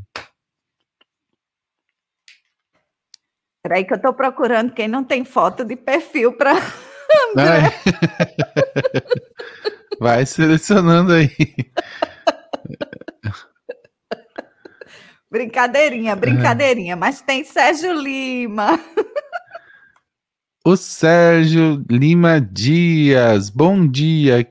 Peraí 3.62 3.86
que 3.86 3.94
eu 3.94 3.98
estou 3.98 4.14
procurando 4.14 4.74
quem 4.74 4.90
não 4.90 5.04
tem 5.04 5.24
foto 5.24 5.64
de 5.64 5.76
perfil 5.76 6.34
para 6.34 6.54
Vai 10.00 10.26
selecionando 10.26 11.14
aí. 11.14 11.30
Brincadeirinha, 15.32 16.16
brincadeirinha, 16.16 16.96
mas 16.96 17.22
tem 17.22 17.44
Sérgio 17.44 17.94
Lima. 17.94 18.80
O 20.66 20.78
Sérgio 20.78 21.84
Lima 21.90 22.40
Dias, 22.40 23.50
bom 23.50 23.86
dia 23.86 24.48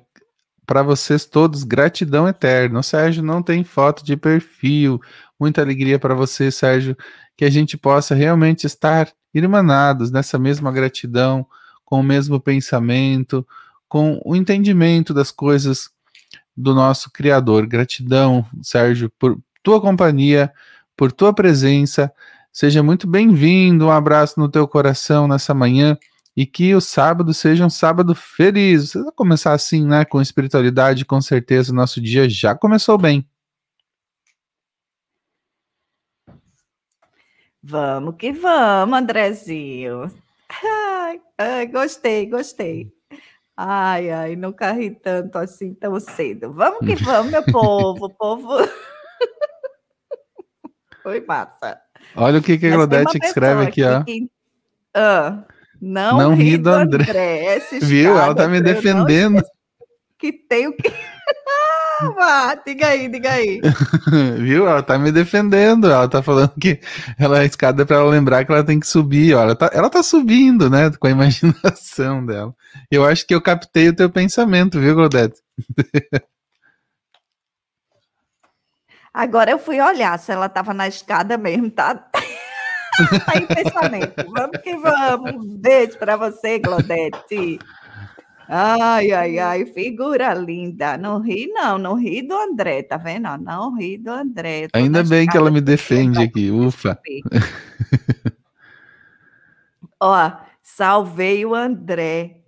para 0.66 0.82
vocês 0.82 1.24
todos, 1.24 1.64
gratidão 1.64 2.28
eterna. 2.28 2.80
O 2.80 2.82
Sérgio 2.82 3.22
não 3.22 3.42
tem 3.42 3.64
foto 3.64 4.04
de 4.04 4.14
perfil, 4.14 5.00
muita 5.40 5.62
alegria 5.62 5.98
para 5.98 6.14
você, 6.14 6.50
Sérgio, 6.50 6.94
que 7.34 7.46
a 7.46 7.50
gente 7.50 7.78
possa 7.78 8.14
realmente 8.14 8.66
estar 8.66 9.10
irmanados 9.32 10.10
nessa 10.10 10.38
mesma 10.38 10.70
gratidão, 10.70 11.46
com 11.82 12.00
o 12.00 12.04
mesmo 12.04 12.38
pensamento, 12.38 13.46
com 13.88 14.20
o 14.22 14.36
entendimento 14.36 15.14
das 15.14 15.30
coisas 15.30 15.88
do 16.54 16.74
nosso 16.74 17.10
Criador. 17.10 17.66
Gratidão, 17.66 18.44
Sérgio, 18.60 19.10
por 19.18 19.40
tua 19.62 19.80
companhia, 19.80 20.52
por 20.94 21.10
tua 21.10 21.32
presença 21.32 22.12
Seja 22.52 22.82
muito 22.82 23.06
bem-vindo, 23.06 23.86
um 23.86 23.90
abraço 23.90 24.38
no 24.38 24.46
teu 24.46 24.68
coração 24.68 25.26
nessa 25.26 25.54
manhã 25.54 25.96
e 26.36 26.44
que 26.44 26.74
o 26.74 26.82
sábado 26.82 27.32
seja 27.32 27.64
um 27.64 27.70
sábado 27.70 28.14
feliz. 28.14 28.90
Você 28.90 29.02
vai 29.02 29.12
começar 29.12 29.54
assim, 29.54 29.86
né, 29.86 30.04
com 30.04 30.20
espiritualidade, 30.20 31.06
com 31.06 31.18
certeza 31.18 31.72
o 31.72 31.74
nosso 31.74 31.98
dia 31.98 32.28
já 32.28 32.54
começou 32.54 32.98
bem. 32.98 33.26
Vamos 37.62 38.16
que 38.18 38.32
vamos, 38.32 38.98
Andrezinho. 38.98 40.10
Ai, 40.62 41.22
ai, 41.38 41.66
gostei, 41.68 42.26
gostei. 42.26 42.92
Ai, 43.56 44.10
ai, 44.10 44.36
nunca 44.36 44.72
ri 44.72 44.90
tanto 44.90 45.38
assim 45.38 45.72
tão 45.72 45.98
cedo. 45.98 46.52
Vamos 46.52 46.80
que 46.80 46.96
vamos, 47.02 47.32
meu 47.32 47.44
povo, 47.44 48.10
povo. 48.10 48.58
Foi 51.02 51.20
massa. 51.20 51.78
Olha 52.14 52.38
o 52.38 52.42
que, 52.42 52.58
que 52.58 52.66
a 52.66 52.72
Claudete 52.72 53.18
escreve 53.22 53.66
aqui, 53.66 53.82
ó. 53.84 54.02
Que... 54.04 54.28
Ah, 54.94 55.44
não, 55.80 56.18
não 56.18 56.34
ri 56.34 56.56
do 56.56 56.70
André. 56.70 57.02
André 57.02 57.60
Viu? 57.82 58.16
Ela 58.16 58.34
tá 58.34 58.46
me 58.46 58.60
defendendo. 58.60 59.42
Que 60.16 60.32
tem 60.32 60.68
o 60.68 60.72
que. 60.76 60.92
Ah, 62.18 62.54
diga 62.64 62.86
aí, 62.88 63.08
diga 63.08 63.32
aí. 63.32 63.60
Viu? 64.38 64.68
Ela 64.68 64.82
tá 64.82 64.96
me 64.96 65.10
defendendo. 65.10 65.90
Ela 65.90 66.08
tá 66.08 66.22
falando 66.22 66.52
que 66.60 66.78
ela 67.18 67.42
é 67.42 67.46
escada 67.46 67.84
para 67.84 67.96
ela 67.96 68.10
lembrar 68.10 68.44
que 68.44 68.52
ela 68.52 68.62
tem 68.62 68.78
que 68.78 68.86
subir. 68.86 69.34
Ó. 69.34 69.42
Ela, 69.42 69.56
tá, 69.56 69.70
ela 69.72 69.90
tá 69.90 70.02
subindo, 70.02 70.70
né? 70.70 70.90
Com 71.00 71.08
a 71.08 71.10
imaginação 71.10 72.24
dela. 72.24 72.54
Eu 72.88 73.04
acho 73.04 73.26
que 73.26 73.34
eu 73.34 73.40
captei 73.40 73.88
o 73.88 73.96
teu 73.96 74.08
pensamento, 74.08 74.78
viu, 74.78 74.94
Claudete? 74.94 75.40
Agora 79.12 79.50
eu 79.50 79.58
fui 79.58 79.80
olhar 79.80 80.18
se 80.18 80.32
ela 80.32 80.46
estava 80.46 80.72
na 80.72 80.88
escada 80.88 81.36
mesmo, 81.36 81.70
tá? 81.70 81.94
tá 83.26 83.36
em 83.36 83.46
pensamento. 83.46 84.24
Vamos 84.30 84.58
que 84.62 84.76
vamos. 84.76 85.34
Um 85.34 85.58
beijo 85.58 85.98
para 85.98 86.16
você, 86.16 86.58
Glodete. 86.58 87.58
Ai, 88.48 89.12
ai, 89.12 89.38
ai, 89.38 89.66
figura 89.66 90.32
linda. 90.34 90.96
Não 90.96 91.20
ri, 91.20 91.46
não, 91.48 91.78
não 91.78 91.94
ri 91.94 92.22
do 92.22 92.34
André, 92.34 92.82
tá 92.82 92.96
vendo? 92.96 93.28
Não 93.38 93.74
ri 93.74 93.98
do 93.98 94.10
André. 94.10 94.68
Ainda 94.72 95.04
bem 95.04 95.26
que 95.26 95.36
ela 95.36 95.50
me 95.50 95.60
defende 95.60 96.22
aqui, 96.22 96.50
ufa. 96.50 96.98
Ó, 100.00 100.32
salvei 100.62 101.46
o 101.46 101.54
André. 101.54 102.38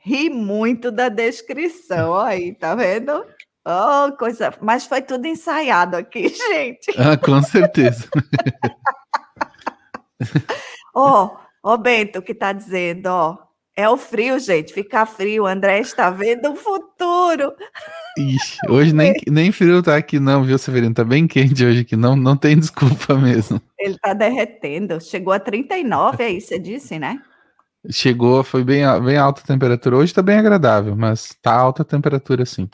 Ri 0.00 0.30
muito 0.30 0.90
da 0.90 1.08
descrição, 1.08 2.10
ó 2.10 2.22
aí, 2.22 2.54
tá 2.54 2.74
vendo? 2.74 3.24
Oh, 3.70 4.10
coisa. 4.16 4.54
Mas 4.62 4.86
foi 4.86 5.02
tudo 5.02 5.26
ensaiado 5.26 5.94
aqui, 5.96 6.28
gente. 6.32 6.90
Ah, 6.96 7.18
com 7.18 7.42
certeza. 7.42 8.08
Ó, 10.94 11.26
oh, 11.26 11.36
oh, 11.62 11.76
Bento 11.76 12.22
que 12.22 12.32
está 12.32 12.52
dizendo, 12.52 13.06
ó. 13.06 13.36
É 13.76 13.88
o 13.88 13.96
frio, 13.96 14.40
gente. 14.40 14.72
Fica 14.72 15.06
frio. 15.06 15.44
O 15.44 15.46
André 15.46 15.78
está 15.78 16.10
vendo 16.10 16.50
o 16.50 16.56
futuro. 16.56 17.52
Ixi, 18.18 18.58
hoje 18.68 18.92
nem, 18.92 19.14
nem 19.30 19.52
frio 19.52 19.80
tá 19.80 19.96
aqui, 19.96 20.18
não, 20.18 20.42
viu, 20.42 20.58
Severino? 20.58 20.94
Tá 20.94 21.04
bem 21.04 21.28
quente 21.28 21.64
hoje 21.64 21.82
aqui, 21.82 21.94
não, 21.94 22.16
não 22.16 22.36
tem 22.36 22.58
desculpa 22.58 23.14
mesmo. 23.14 23.60
Ele 23.78 23.96
tá 23.98 24.14
derretendo. 24.14 25.00
Chegou 25.00 25.32
a 25.32 25.38
39, 25.38 26.24
aí 26.24 26.40
você 26.40 26.58
disse, 26.58 26.98
né? 26.98 27.20
Chegou, 27.90 28.42
foi 28.42 28.64
bem, 28.64 28.82
bem 29.04 29.16
alta 29.16 29.42
a 29.42 29.46
temperatura. 29.46 29.98
Hoje 29.98 30.12
tá 30.12 30.22
bem 30.22 30.38
agradável, 30.38 30.96
mas 30.96 31.36
tá 31.40 31.54
alta 31.54 31.82
a 31.82 31.84
temperatura 31.84 32.44
sim. 32.44 32.68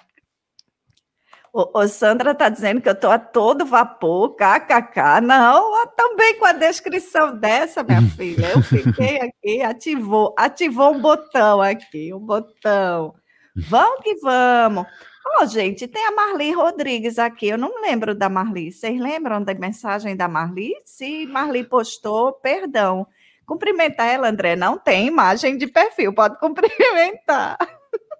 O, 1.55 1.79
o 1.79 1.87
Sandra 1.87 2.35
tá 2.35 2.49
dizendo 2.49 2.81
que 2.81 2.89
eu 2.89 2.97
tô 2.97 3.09
a 3.09 3.17
todo 3.17 3.65
vapor, 3.65 4.35
kkk. 4.35 5.21
Não, 5.23 5.87
também 5.95 6.37
com 6.37 6.47
a 6.47 6.53
descrição 6.53 7.39
dessa, 7.39 7.85
minha 7.85 8.03
filha. 8.17 8.51
Eu 8.51 8.61
fiquei 8.61 9.21
aqui, 9.21 9.63
ativou, 9.63 10.35
ativou 10.37 10.93
um 10.93 11.01
botão 11.01 11.63
aqui, 11.63 12.13
um 12.13 12.19
botão. 12.19 13.15
Vamos 13.55 14.03
que 14.03 14.17
vamos. 14.17 14.85
Ó, 15.25 15.45
oh, 15.45 15.47
gente, 15.47 15.87
tem 15.87 16.05
a 16.05 16.11
Marli 16.11 16.51
Rodrigues 16.51 17.21
aqui. 17.21 17.47
Eu 17.47 17.59
não 17.59 17.81
lembro 17.81 18.17
da 18.17 18.29
Marli. 18.29 18.73
Vocês 18.73 19.01
lembram 19.01 19.41
da 19.41 19.55
mensagem 19.55 20.17
da 20.17 20.27
Marli? 20.27 20.73
Se 20.85 21.25
Marli 21.27 21.63
postou, 21.63 22.33
perdão. 22.33 23.07
Cumprimentar 23.47 24.09
ela, 24.09 24.29
André. 24.29 24.57
Não 24.57 24.77
tem 24.77 25.07
imagem 25.07 25.57
de 25.57 25.69
perfil, 25.69 26.13
pode 26.13 26.37
cumprimentar. 26.41 27.57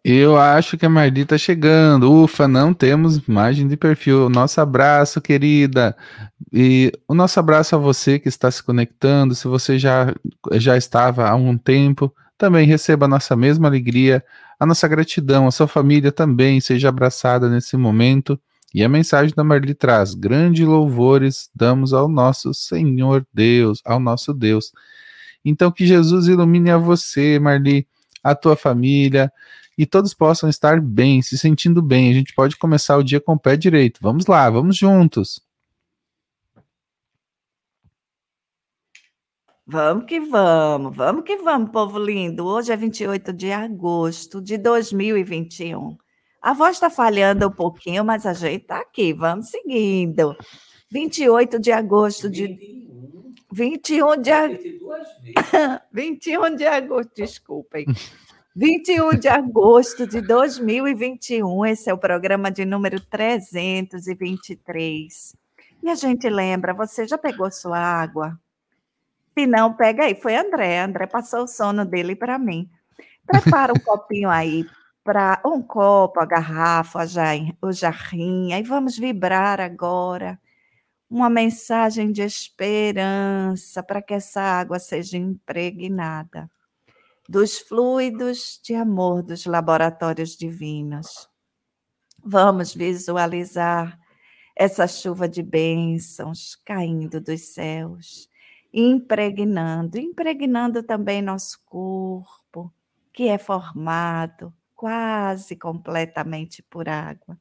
Eu 0.07 0.37
acho 0.37 0.77
que 0.77 0.85
a 0.85 0.89
Marli 0.91 1.23
está 1.23 1.39
chegando. 1.39 2.13
Ufa, 2.13 2.47
não 2.47 2.75
temos 2.75 3.17
imagem 3.27 3.67
de 3.67 3.75
perfil. 3.75 4.29
Nosso 4.29 4.61
abraço, 4.61 5.19
querida. 5.19 5.97
E 6.53 6.93
o 7.09 7.15
nosso 7.15 7.41
abraço 7.41 7.75
a 7.75 7.79
você 7.79 8.19
que 8.19 8.29
está 8.29 8.51
se 8.51 8.63
conectando. 8.63 9.35
Se 9.35 9.49
você 9.49 9.79
já, 9.79 10.15
já 10.57 10.77
estava 10.77 11.27
há 11.27 11.35
um 11.35 11.57
tempo, 11.57 12.15
também 12.37 12.67
receba 12.67 13.07
a 13.07 13.09
nossa 13.09 13.35
mesma 13.35 13.67
alegria, 13.67 14.23
a 14.61 14.67
nossa 14.67 14.87
gratidão. 14.87 15.47
A 15.47 15.51
sua 15.51 15.67
família 15.67 16.13
também 16.13 16.61
seja 16.61 16.91
abraçada 16.91 17.49
nesse 17.49 17.75
momento. 17.75 18.39
E 18.75 18.85
a 18.85 18.89
mensagem 18.91 19.35
da 19.35 19.43
Marli 19.43 19.73
traz: 19.73 20.13
grandes 20.13 20.67
louvores 20.67 21.49
damos 21.55 21.95
ao 21.95 22.11
nosso 22.11 22.53
Senhor 22.53 23.27
Deus, 23.33 23.81
ao 23.87 23.99
nosso 23.99 24.35
Deus. 24.35 24.71
Então, 25.43 25.73
que 25.73 25.87
Jesus 25.87 26.29
ilumine 26.29 26.71
a 26.71 26.77
você, 26.77 27.39
Marli, 27.39 27.87
a 28.23 28.35
tua 28.35 28.55
família 28.55 29.33
e 29.77 29.87
todos 29.87 30.15
possam 30.15 30.49
estar 30.49 30.81
bem, 30.81 31.21
se 31.23 31.37
sentindo 31.37 31.83
bem. 31.83 32.11
A 32.11 32.15
gente 32.15 32.35
pode 32.35 32.57
começar 32.57 32.97
o 32.97 33.03
dia 33.03 33.21
com 33.21 33.35
o 33.35 33.39
pé 33.39 33.57
direito. 33.57 34.01
Vamos 34.03 34.27
lá, 34.27 34.49
vamos 34.49 34.77
juntos. 34.77 35.41
Vamos 39.67 40.05
que 40.05 40.21
vamos, 40.21 40.95
vamos 40.95 41.25
que 41.25 41.37
vamos, 41.39 41.71
povo 41.71 41.99
lindo. 41.99 42.45
Hoje 42.45 42.71
é 42.71 42.77
28 42.77 43.33
de 43.33 43.51
agosto 43.51 44.41
de 44.43 44.59
2021. 44.59 45.97
A 46.43 46.53
voz 46.53 46.77
está 46.77 46.91
falhando 46.91 47.47
um 47.47 47.51
pouquinho, 47.51 48.05
mas 48.05 48.27
a 48.27 48.35
gente 48.35 48.63
está 48.63 48.81
aqui, 48.81 49.15
vamos 49.15 49.49
seguindo. 49.49 50.37
28 50.91 51.59
de 51.59 51.73
agosto 51.73 52.29
de. 52.29 52.85
21 53.51 54.21
de 54.21 54.31
agosto. 54.31 55.15
21 55.91 56.57
de 56.57 56.67
agosto, 56.67 57.13
desculpem. 57.17 57.87
21 58.57 59.19
de 59.19 59.27
agosto 59.27 60.07
de 60.07 60.21
2021, 60.21 61.67
esse 61.67 61.91
é 61.91 61.93
o 61.93 61.99
programa 61.99 62.53
de 62.53 62.65
número 62.65 63.01
323. 63.01 65.37
E 65.83 65.91
a 65.91 65.97
gente 65.97 66.31
lembra, 66.31 66.73
você 66.73 67.05
já 67.05 67.19
pegou 67.19 67.51
sua 67.51 67.77
água? 67.77 68.39
Se 69.37 69.45
não, 69.45 69.75
pega 69.75 70.05
aí. 70.05 70.15
Foi 70.15 70.37
André. 70.37 70.79
André 70.79 71.09
passou 71.09 71.43
o 71.43 71.49
sono 71.49 71.85
dele 71.85 72.15
para 72.15 72.39
mim. 72.39 72.71
Prepara 73.27 73.73
um 73.73 73.79
copinho 73.85 74.31
aí 74.31 74.65
para 75.03 75.41
um 75.45 75.61
copo, 75.61 76.21
a 76.21 76.25
garrafa, 76.25 77.01
o 77.61 77.73
jarrinho. 77.73 78.57
E 78.57 78.63
vamos 78.63 78.97
vibrar 78.97 79.61
agora 79.61 80.39
uma 81.11 81.29
mensagem 81.29 82.13
de 82.13 82.23
esperança 82.23 83.83
para 83.83 84.01
que 84.01 84.15
essa 84.15 84.41
água 84.41 84.79
seja 84.79 85.19
impregnada 85.19 86.49
dos 87.29 87.59
fluidos 87.59 88.61
de 88.63 88.75
amor 88.75 89.23
dos 89.23 89.47
laboratórios 89.47 90.37
divinos. 90.37 91.29
Vamos 92.23 92.75
visualizar 92.75 93.99
essa 94.55 94.87
chuva 94.87 95.29
de 95.29 95.43
bênçãos 95.43 96.55
caindo 96.65 97.21
dos 97.21 97.41
céus, 97.55 98.29
impregnando, 98.73 99.99
impregnando 99.99 100.83
também 100.83 101.23
nosso 101.23 101.59
corpo, 101.65 102.73
que 103.13 103.29
é 103.29 103.39
formado 103.39 104.55
quase 104.75 105.57
completamente 105.57 106.63
por 106.63 106.89
água. 106.89 107.41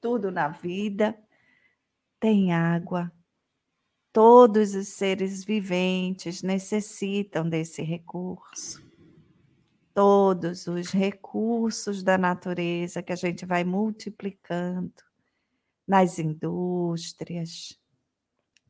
Tudo 0.00 0.30
na 0.30 0.48
vida 0.48 1.16
tem 2.18 2.52
água. 2.52 3.12
Todos 4.12 4.74
os 4.74 4.88
seres 4.88 5.44
viventes 5.44 6.42
necessitam 6.42 7.48
desse 7.48 7.82
recurso 7.82 8.87
todos 9.98 10.68
os 10.68 10.92
recursos 10.92 12.04
da 12.04 12.16
natureza 12.16 13.02
que 13.02 13.12
a 13.12 13.16
gente 13.16 13.44
vai 13.44 13.64
multiplicando 13.64 15.02
nas 15.84 16.20
indústrias, 16.20 17.76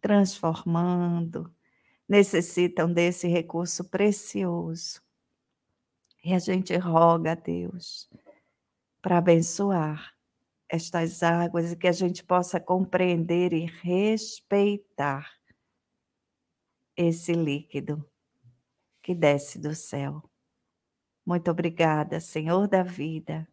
transformando, 0.00 1.54
necessitam 2.08 2.90
desse 2.90 3.28
recurso 3.28 3.84
precioso. 3.84 5.02
E 6.24 6.32
a 6.32 6.38
gente 6.38 6.74
roga 6.78 7.32
a 7.32 7.34
Deus 7.34 8.08
para 9.02 9.18
abençoar 9.18 10.14
estas 10.66 11.22
águas 11.22 11.72
e 11.72 11.76
que 11.76 11.88
a 11.88 11.92
gente 11.92 12.24
possa 12.24 12.58
compreender 12.58 13.52
e 13.52 13.66
respeitar 13.66 15.30
esse 16.96 17.34
líquido 17.34 18.02
que 19.02 19.14
desce 19.14 19.58
do 19.58 19.74
céu. 19.74 20.22
Muito 21.28 21.50
obrigada, 21.50 22.20
Senhor 22.20 22.66
da 22.66 22.82
vida, 22.82 23.46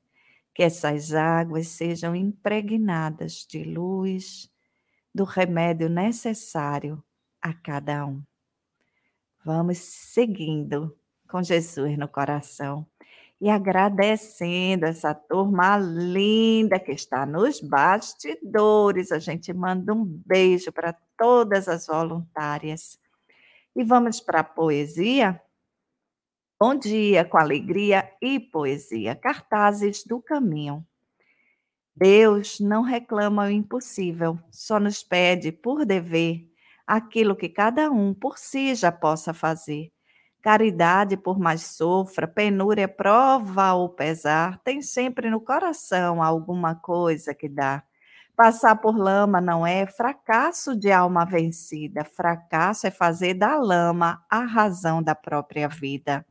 que 0.54 0.64
essas 0.64 1.14
águas 1.14 1.68
sejam 1.68 2.16
impregnadas 2.16 3.46
de 3.46 3.66
luz, 3.66 4.50
do 5.14 5.26
remédio 5.26 5.90
necessário 5.90 7.04
a 7.42 7.54
cada 7.54 8.06
um. 8.06 8.24
Vamos 9.44 9.80
seguindo 9.80 10.98
com 11.28 11.44
Jesus 11.44 11.98
no 11.98 12.08
coração 12.08 12.88
e 13.42 13.50
agradecendo 13.50 14.86
essa 14.86 15.14
turma 15.14 15.78
linda 15.78 16.80
que 16.80 16.94
está 16.94 17.26
nos 17.26 17.60
bastidores. 17.60 19.12
A 19.12 19.20
gente 19.20 19.52
manda 19.52 19.94
um 19.94 20.06
beijo 20.06 20.72
para 20.72 20.94
todas 21.18 21.68
as 21.68 21.88
voluntárias. 21.88 22.98
E 23.76 23.84
vamos 23.84 24.22
para 24.22 24.40
a 24.40 24.46
poesia? 24.46 25.42
Bom 26.58 26.74
dia 26.74 27.26
com 27.26 27.38
alegria 27.38 28.10
e 28.22 28.40
poesia. 28.40 29.14
Cartazes 29.14 30.06
do 30.06 30.22
caminho. 30.22 30.86
Deus 31.94 32.62
não 32.62 32.82
reclama 32.82 33.46
o 33.46 33.50
impossível, 33.50 34.40
só 34.52 34.80
nos 34.80 35.04
pede 35.04 35.52
por 35.52 35.86
dever 35.86 36.48
aquilo 36.88 37.36
que 37.36 37.50
cada 37.50 37.92
um 37.92 38.14
por 38.14 38.38
si 38.38 38.74
já 38.74 38.90
possa 38.90 39.34
fazer. 39.34 39.92
Caridade, 40.42 41.18
por 41.18 41.38
mais 41.38 41.62
sofra, 41.64 42.26
penúria, 42.26 42.88
prova 42.88 43.74
ou 43.74 43.90
pesar, 43.90 44.58
tem 44.64 44.82
sempre 44.82 45.30
no 45.30 45.42
coração 45.42 46.24
alguma 46.24 46.74
coisa 46.74 47.34
que 47.34 47.50
dá. 47.50 47.84
Passar 48.34 48.78
por 48.78 48.98
lama 48.98 49.42
não 49.42 49.68
é 49.68 49.86
fracasso 49.88 50.74
de 50.74 50.90
alma 50.90 51.26
vencida, 51.26 52.06
fracasso 52.06 52.88
é 52.88 52.92
fazer 52.92 53.34
da 53.34 53.58
lama 53.58 54.24
a 54.30 54.46
razão 54.46 55.04
da 55.04 55.16
própria 55.16 55.68
vida. 55.68 56.26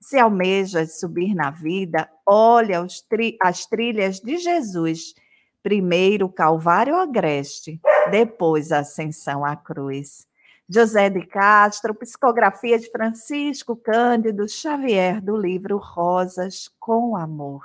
Se 0.00 0.18
almejas 0.18 1.00
subir 1.00 1.34
na 1.34 1.50
vida, 1.50 2.08
olha 2.24 2.86
tri 3.08 3.36
as 3.42 3.66
trilhas 3.66 4.20
de 4.20 4.36
Jesus. 4.38 5.14
Primeiro 5.62 6.26
o 6.26 6.32
Calvário 6.32 6.96
Agreste, 6.96 7.80
depois 8.10 8.70
a 8.70 8.80
Ascensão 8.80 9.44
à 9.44 9.56
Cruz. 9.56 10.26
José 10.68 11.08
de 11.08 11.26
Castro, 11.26 11.94
psicografia 11.94 12.78
de 12.78 12.90
Francisco 12.90 13.74
Cândido 13.74 14.46
Xavier, 14.46 15.20
do 15.20 15.36
livro 15.36 15.78
Rosas 15.78 16.70
com 16.78 17.16
Amor. 17.16 17.62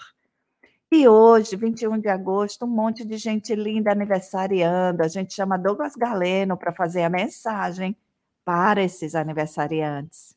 E 0.89 1.07
hoje, 1.07 1.55
21 1.55 1.99
de 1.99 2.07
agosto, 2.07 2.65
um 2.65 2.69
monte 2.69 3.03
de 3.03 3.17
gente 3.17 3.53
linda 3.55 3.91
aniversariando. 3.91 5.03
A 5.03 5.07
gente 5.07 5.33
chama 5.33 5.57
Douglas 5.57 5.95
Galeno 5.95 6.55
para 6.55 6.71
fazer 6.71 7.03
a 7.03 7.09
mensagem 7.09 7.97
para 8.45 8.81
esses 8.81 9.15
aniversariantes. 9.15 10.33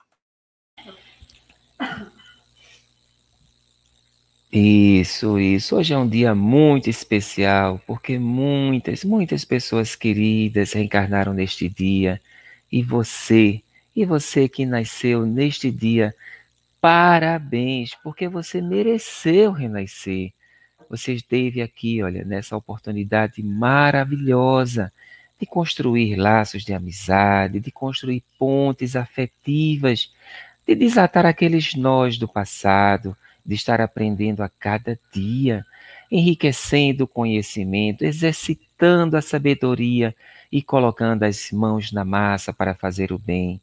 Isso, 4.52 5.38
isso. 5.38 5.76
Hoje 5.76 5.92
é 5.92 5.98
um 5.98 6.08
dia 6.08 6.34
muito 6.34 6.88
especial, 6.88 7.80
porque 7.86 8.18
muitas, 8.18 9.04
muitas 9.04 9.44
pessoas 9.44 9.94
queridas 9.94 10.72
reencarnaram 10.72 11.32
neste 11.34 11.68
dia. 11.68 12.20
E 12.72 12.82
você, 12.82 13.62
e 13.94 14.04
você 14.04 14.48
que 14.48 14.64
nasceu 14.64 15.26
neste 15.26 15.70
dia, 15.70 16.14
Parabéns, 16.88 17.96
porque 18.00 18.28
você 18.28 18.60
mereceu 18.60 19.50
renascer. 19.50 20.32
Você 20.88 21.14
esteve 21.14 21.60
aqui, 21.60 22.00
olha, 22.00 22.24
nessa 22.24 22.56
oportunidade 22.56 23.42
maravilhosa 23.42 24.92
de 25.40 25.46
construir 25.46 26.14
laços 26.14 26.64
de 26.64 26.72
amizade, 26.72 27.58
de 27.58 27.72
construir 27.72 28.22
pontes 28.38 28.94
afetivas, 28.94 30.12
de 30.66 30.74
desatar 30.74 31.24
aqueles 31.24 31.74
nós 31.74 32.18
do 32.18 32.26
passado, 32.26 33.16
de 33.44 33.54
estar 33.54 33.80
aprendendo 33.80 34.42
a 34.42 34.48
cada 34.48 34.98
dia, 35.12 35.64
enriquecendo 36.10 37.04
o 37.04 37.08
conhecimento, 37.08 38.04
exercitando 38.04 39.16
a 39.16 39.22
sabedoria 39.22 40.14
e 40.50 40.62
colocando 40.62 41.22
as 41.22 41.50
mãos 41.52 41.92
na 41.92 42.04
massa 42.04 42.52
para 42.52 42.74
fazer 42.74 43.12
o 43.12 43.18
bem. 43.18 43.60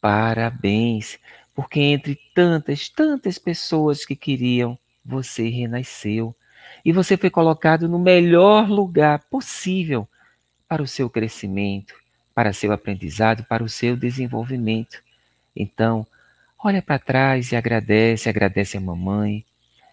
Parabéns, 0.00 1.18
porque 1.54 1.80
entre 1.80 2.18
tantas, 2.34 2.88
tantas 2.88 3.38
pessoas 3.38 4.04
que 4.04 4.16
queriam, 4.16 4.78
você 5.04 5.48
renasceu 5.48 6.34
e 6.84 6.92
você 6.92 7.16
foi 7.16 7.30
colocado 7.30 7.88
no 7.88 7.98
melhor 7.98 8.68
lugar 8.68 9.20
possível 9.30 10.08
para 10.68 10.82
o 10.82 10.86
seu 10.86 11.10
crescimento, 11.10 11.94
para 12.34 12.52
seu 12.52 12.72
aprendizado, 12.72 13.44
para 13.44 13.64
o 13.64 13.68
seu 13.68 13.96
desenvolvimento. 13.96 15.02
Então, 15.54 16.06
olha 16.58 16.82
para 16.82 16.98
trás 16.98 17.52
e 17.52 17.56
agradece, 17.56 18.28
agradece 18.28 18.76
a 18.76 18.80
mamãe, 18.80 19.44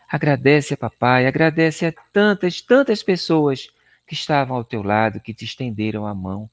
agradece 0.09 0.73
a 0.73 0.77
papai, 0.77 1.27
agradece 1.27 1.85
a 1.85 1.93
tantas, 2.13 2.61
tantas 2.61 3.03
pessoas 3.03 3.69
que 4.05 4.13
estavam 4.13 4.55
ao 4.55 4.63
teu 4.63 4.81
lado, 4.81 5.19
que 5.19 5.33
te 5.33 5.43
estenderam 5.43 6.05
a 6.05 6.15
mão. 6.15 6.49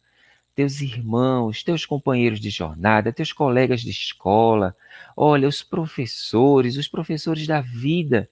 Teus 0.55 0.81
irmãos, 0.81 1.63
teus 1.63 1.85
companheiros 1.85 2.41
de 2.41 2.51
jornada, 2.51 3.13
teus 3.13 3.33
colegas 3.33 3.81
de 3.81 3.91
escola, 3.91 4.77
olha, 5.17 5.49
os 5.49 5.63
professores, 5.63 6.77
os 6.77 6.89
professores 6.89 7.47
da 7.47 7.61
vida, 7.61 8.29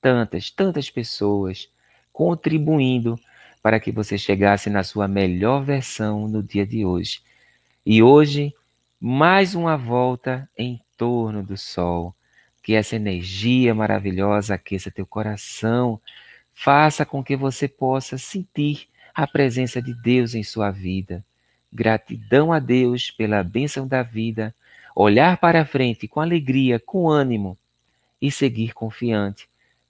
tantas, 0.00 0.50
tantas 0.50 0.90
pessoas 0.90 1.68
contribuindo 2.12 3.18
para 3.62 3.78
que 3.78 3.92
você 3.92 4.18
chegasse 4.18 4.68
na 4.68 4.82
sua 4.82 5.06
melhor 5.06 5.62
versão 5.62 6.26
no 6.26 6.42
dia 6.42 6.66
de 6.66 6.84
hoje. 6.84 7.20
E 7.86 8.02
hoje, 8.02 8.52
mais 9.04 9.56
uma 9.56 9.76
volta 9.76 10.48
em 10.56 10.80
torno 10.96 11.42
do 11.42 11.56
sol. 11.56 12.14
Que 12.62 12.74
essa 12.74 12.94
energia 12.94 13.74
maravilhosa 13.74 14.54
aqueça 14.54 14.92
teu 14.92 15.04
coração, 15.04 16.00
faça 16.54 17.04
com 17.04 17.20
que 17.20 17.34
você 17.34 17.66
possa 17.66 18.16
sentir 18.16 18.86
a 19.12 19.26
presença 19.26 19.82
de 19.82 19.92
Deus 19.92 20.36
em 20.36 20.44
sua 20.44 20.70
vida. 20.70 21.24
Gratidão 21.72 22.52
a 22.52 22.60
Deus 22.60 23.10
pela 23.10 23.42
bênção 23.42 23.88
da 23.88 24.04
vida, 24.04 24.54
olhar 24.94 25.36
para 25.38 25.66
frente 25.66 26.06
com 26.06 26.20
alegria, 26.20 26.78
com 26.78 27.10
ânimo 27.10 27.58
e 28.20 28.30
seguir 28.30 28.72
confiante, 28.72 29.48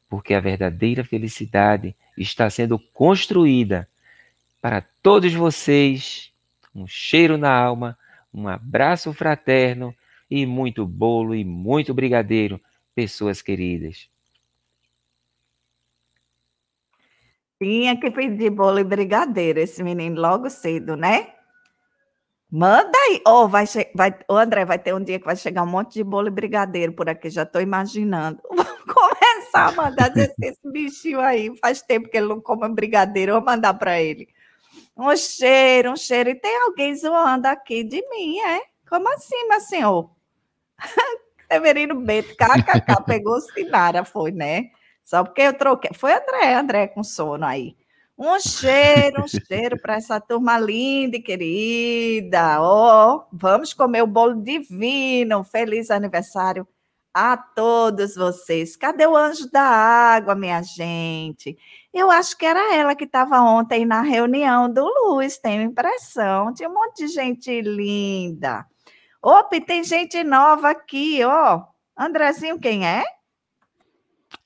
porque 0.08 0.32
a 0.32 0.40
verdadeira 0.40 1.04
felicidade 1.04 1.94
está 2.16 2.48
sendo 2.48 2.78
construída 2.78 3.86
para 4.58 4.80
todos 5.02 5.34
vocês. 5.34 6.32
Um 6.74 6.86
cheiro 6.86 7.36
na 7.36 7.52
alma, 7.52 7.98
um 8.32 8.48
abraço 8.48 9.12
fraterno 9.12 9.94
e 10.30 10.46
muito 10.46 10.86
bolo 10.86 11.34
e 11.34 11.44
muito 11.44 11.92
brigadeiro, 11.92 12.60
pessoas 12.94 13.42
queridas. 13.42 14.08
Tinha 17.62 17.96
que 17.96 18.10
pedir 18.10 18.50
bolo 18.50 18.78
e 18.78 18.84
brigadeiro 18.84 19.60
esse 19.60 19.82
menino 19.82 20.20
logo 20.20 20.50
cedo, 20.50 20.96
né? 20.96 21.28
Manda 22.50 22.98
aí. 23.08 23.22
Oh, 23.26 23.48
vai, 23.48 23.64
vai, 23.94 24.14
oh, 24.28 24.36
André, 24.36 24.64
vai 24.64 24.78
ter 24.78 24.94
um 24.94 25.02
dia 25.02 25.18
que 25.18 25.24
vai 25.24 25.36
chegar 25.36 25.62
um 25.62 25.66
monte 25.66 25.94
de 25.94 26.04
bolo 26.04 26.28
e 26.28 26.30
brigadeiro 26.30 26.92
por 26.92 27.08
aqui, 27.08 27.30
já 27.30 27.44
estou 27.44 27.62
imaginando. 27.62 28.40
Vamos 28.50 28.82
começar 28.82 29.68
a 29.68 29.72
mandar 29.72 30.12
esse 30.42 30.60
bichinho 30.70 31.20
aí. 31.20 31.56
Faz 31.60 31.82
tempo 31.82 32.10
que 32.10 32.16
ele 32.16 32.28
não 32.28 32.40
come 32.40 32.68
brigadeiro, 32.68 33.32
vou 33.32 33.42
mandar 33.42 33.74
para 33.74 34.00
ele. 34.00 34.28
Um 34.96 35.16
cheiro, 35.16 35.92
um 35.92 35.96
cheiro. 35.96 36.30
E 36.30 36.34
tem 36.34 36.56
alguém 36.62 36.94
zoando 36.94 37.46
aqui 37.46 37.82
de 37.82 38.06
mim, 38.08 38.38
é? 38.40 38.62
Como 38.88 39.08
assim, 39.12 39.48
meu 39.48 39.60
senhor? 39.60 40.10
Severino 41.50 42.00
Beto, 42.00 42.34
kkk, 42.34 43.04
pegou 43.06 43.40
Sinara, 43.40 44.04
foi, 44.04 44.32
né? 44.32 44.70
Só 45.04 45.24
porque 45.24 45.42
eu 45.42 45.52
troquei. 45.54 45.90
Foi 45.94 46.12
André, 46.12 46.54
André 46.54 46.86
com 46.88 47.02
sono 47.04 47.44
aí. 47.44 47.76
Um 48.16 48.38
cheiro, 48.38 49.24
um 49.24 49.28
cheiro 49.28 49.80
para 49.80 49.96
essa 49.96 50.20
turma 50.20 50.58
linda 50.58 51.16
e 51.16 51.22
querida. 51.22 52.60
Oh, 52.62 53.24
vamos 53.32 53.74
comer 53.74 54.02
o 54.02 54.06
bolo 54.06 54.40
divino. 54.42 55.42
Feliz 55.44 55.90
aniversário 55.90 56.66
a 57.12 57.36
todos 57.36 58.14
vocês. 58.14 58.76
Cadê 58.76 59.06
o 59.06 59.16
anjo 59.16 59.50
da 59.50 59.62
água, 59.62 60.34
minha 60.34 60.62
gente? 60.62 61.56
Eu 61.92 62.10
acho 62.10 62.38
que 62.38 62.46
era 62.46 62.74
ela 62.74 62.94
que 62.94 63.04
estava 63.04 63.40
ontem 63.42 63.84
na 63.84 64.00
reunião 64.00 64.72
do 64.72 64.82
Luz, 64.84 65.36
tenho 65.36 65.62
impressão. 65.62 66.52
Tinha 66.54 66.68
um 66.68 66.72
monte 66.72 67.06
de 67.06 67.08
gente 67.08 67.60
linda. 67.60 68.64
Opa, 69.22 69.60
tem 69.60 69.84
gente 69.84 70.24
nova 70.24 70.70
aqui, 70.70 71.22
ó. 71.22 71.62
Andrezinho, 71.96 72.58
quem 72.58 72.86
é? 72.86 73.04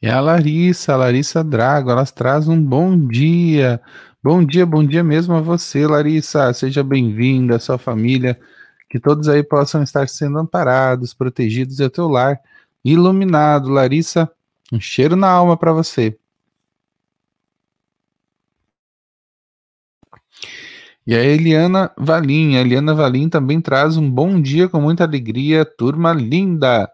É 0.03 0.11
a 0.11 0.21
Larissa, 0.21 0.93
a 0.93 0.97
Larissa 0.97 1.45
Drago, 1.45 1.91
elas 1.91 2.11
trazem 2.11 2.53
um 2.53 2.63
bom 2.63 2.99
dia. 2.99 3.81
Bom 4.23 4.45
dia, 4.45 4.67
bom 4.67 4.85
dia 4.85 5.05
mesmo 5.05 5.35
a 5.35 5.41
você, 5.41 5.87
Larissa. 5.87 6.53
Seja 6.53 6.83
bem-vinda, 6.83 7.61
sua 7.61 7.79
família. 7.79 8.39
Que 8.91 8.99
todos 8.99 9.29
aí 9.29 9.45
possam 9.45 9.85
estar 9.85 10.09
sendo 10.09 10.39
amparados, 10.39 11.15
protegidos 11.15 11.79
e 11.79 11.85
o 11.85 11.91
teu 11.91 12.09
lar 12.09 12.41
iluminado. 12.85 13.71
Larissa, 13.71 14.29
um 14.73 14.81
cheiro 14.81 15.15
na 15.15 15.29
alma 15.29 15.57
para 15.57 15.73
você. 15.73 16.19
E 21.07 21.15
a 21.15 21.23
Eliana 21.23 21.93
Valim, 21.97 22.57
a 22.57 22.61
Eliana 22.63 22.93
Valim 22.93 23.29
também 23.29 23.61
traz 23.61 23.97
um 23.97 24.11
bom 24.11 24.41
dia 24.41 24.69
com 24.69 24.81
muita 24.81 25.05
alegria, 25.05 25.65
turma 25.65 26.13
linda. 26.13 26.91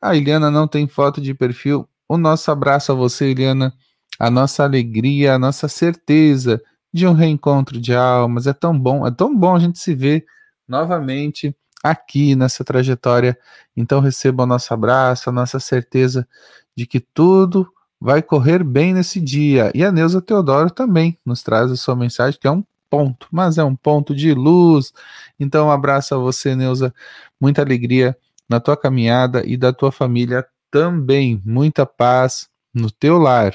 A 0.00 0.16
Eliana 0.16 0.48
não 0.48 0.68
tem 0.68 0.86
foto 0.86 1.20
de 1.20 1.34
perfil, 1.34 1.88
o 2.08 2.16
nosso 2.16 2.50
abraço 2.52 2.92
a 2.92 2.94
você, 2.94 3.30
Eliana, 3.30 3.74
a 4.18 4.30
nossa 4.30 4.62
alegria, 4.62 5.34
a 5.34 5.38
nossa 5.38 5.66
certeza 5.66 6.62
de 6.92 7.04
um 7.04 7.12
reencontro 7.12 7.80
de 7.80 7.94
almas. 7.94 8.46
É 8.46 8.52
tão 8.52 8.78
bom, 8.78 9.04
é 9.04 9.10
tão 9.10 9.36
bom 9.36 9.56
a 9.56 9.58
gente 9.58 9.80
se 9.80 9.92
ver 9.92 10.24
novamente 10.68 11.52
aqui 11.82 12.36
nessa 12.36 12.64
trajetória. 12.64 13.36
Então 13.76 14.00
receba 14.00 14.44
o 14.44 14.46
nosso 14.46 14.72
abraço, 14.72 15.30
a 15.30 15.32
nossa 15.32 15.58
certeza 15.58 16.28
de 16.76 16.86
que 16.86 17.00
tudo 17.00 17.68
vai 18.00 18.22
correr 18.22 18.62
bem 18.62 18.94
nesse 18.94 19.20
dia. 19.20 19.72
E 19.74 19.84
a 19.84 19.90
Neuza 19.90 20.22
Teodoro 20.22 20.70
também 20.70 21.18
nos 21.26 21.42
traz 21.42 21.72
a 21.72 21.76
sua 21.76 21.96
mensagem, 21.96 22.38
que 22.40 22.46
é 22.46 22.50
um 22.52 22.62
ponto, 22.90 23.28
mas 23.30 23.58
é 23.58 23.64
um 23.64 23.76
ponto 23.76 24.14
de 24.14 24.32
luz. 24.34 24.92
Então, 25.38 25.68
um 25.68 25.70
abraço 25.70 26.14
a 26.14 26.18
você, 26.18 26.54
Neuza. 26.54 26.94
Muita 27.40 27.62
alegria 27.62 28.16
na 28.48 28.60
tua 28.60 28.76
caminhada 28.76 29.42
e 29.44 29.56
da 29.56 29.72
tua 29.72 29.92
família 29.92 30.46
também 30.70 31.42
muita 31.44 31.86
paz 31.86 32.48
no 32.72 32.90
teu 32.90 33.18
lar. 33.18 33.54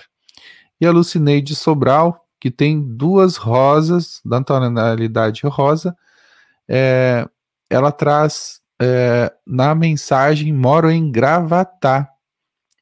E 0.80 0.86
a 0.86 0.92
Lucineide 0.92 1.56
Sobral, 1.56 2.26
que 2.40 2.52
tem 2.52 2.82
duas 2.82 3.38
rosas, 3.38 4.20
da 4.26 4.44
tonalidade 4.44 5.42
rosa, 5.46 5.96
é, 6.68 7.28
ela 7.70 7.92
traz 7.92 8.62
é, 8.82 9.32
na 9.46 9.74
mensagem: 9.74 10.52
moro 10.52 10.90
em 10.90 11.12
Gravatá, 11.12 12.10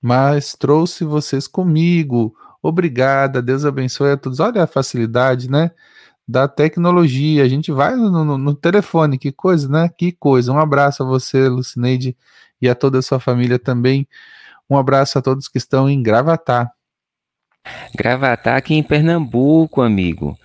mas 0.02 0.54
trouxe 0.54 1.04
vocês 1.04 1.48
comigo. 1.48 2.36
Obrigada, 2.62 3.42
Deus 3.42 3.66
abençoe 3.66 4.12
a 4.12 4.18
todos. 4.18 4.40
Olha 4.40 4.64
a 4.64 4.68
facilidade, 4.68 5.50
né? 5.50 5.72
Da 6.32 6.48
tecnologia. 6.48 7.44
A 7.44 7.48
gente 7.50 7.74
vai 7.74 7.94
no, 7.94 8.10
no, 8.24 8.38
no 8.38 8.56
telefone, 8.56 9.18
que 9.18 9.34
coisa, 9.34 9.68
né? 9.68 9.90
Que 9.90 10.14
coisa. 10.14 10.54
Um 10.54 10.58
abraço 10.58 11.04
a 11.04 11.06
você, 11.06 11.50
Lucineide 11.50 12.16
e 12.62 12.70
a 12.70 12.74
toda 12.74 13.00
a 13.00 13.02
sua 13.02 13.20
família 13.20 13.60
também. 13.60 14.08
Um 14.70 14.78
abraço 14.78 15.20
a 15.20 15.22
todos 15.22 15.50
que 15.50 15.58
estão 15.58 15.90
em 15.90 16.02
Gravatá. 16.02 16.72
Gravatá 17.94 18.56
aqui 18.56 18.76
em 18.76 18.82
Pernambuco, 18.82 19.82
amigo. 19.82 20.40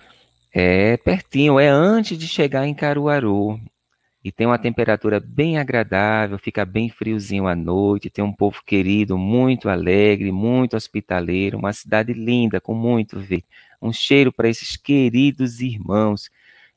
É 0.53 0.97
pertinho, 0.97 1.57
é 1.57 1.69
antes 1.69 2.17
de 2.17 2.27
chegar 2.27 2.67
em 2.67 2.73
Caruaru. 2.73 3.57
E 4.21 4.29
tem 4.29 4.45
uma 4.45 4.59
temperatura 4.59 5.21
bem 5.21 5.57
agradável, 5.57 6.37
fica 6.37 6.65
bem 6.65 6.89
friozinho 6.89 7.47
à 7.47 7.55
noite, 7.55 8.09
tem 8.09 8.25
um 8.25 8.33
povo 8.33 8.61
querido, 8.65 9.17
muito 9.17 9.69
alegre, 9.69 10.33
muito 10.33 10.75
hospitaleiro, 10.75 11.57
uma 11.57 11.71
cidade 11.71 12.11
linda, 12.11 12.59
com 12.59 12.73
muito 12.73 13.17
ver. 13.17 13.45
Um 13.81 13.93
cheiro 13.93 14.31
para 14.31 14.49
esses 14.49 14.75
queridos 14.75 15.61
irmãos. 15.61 16.29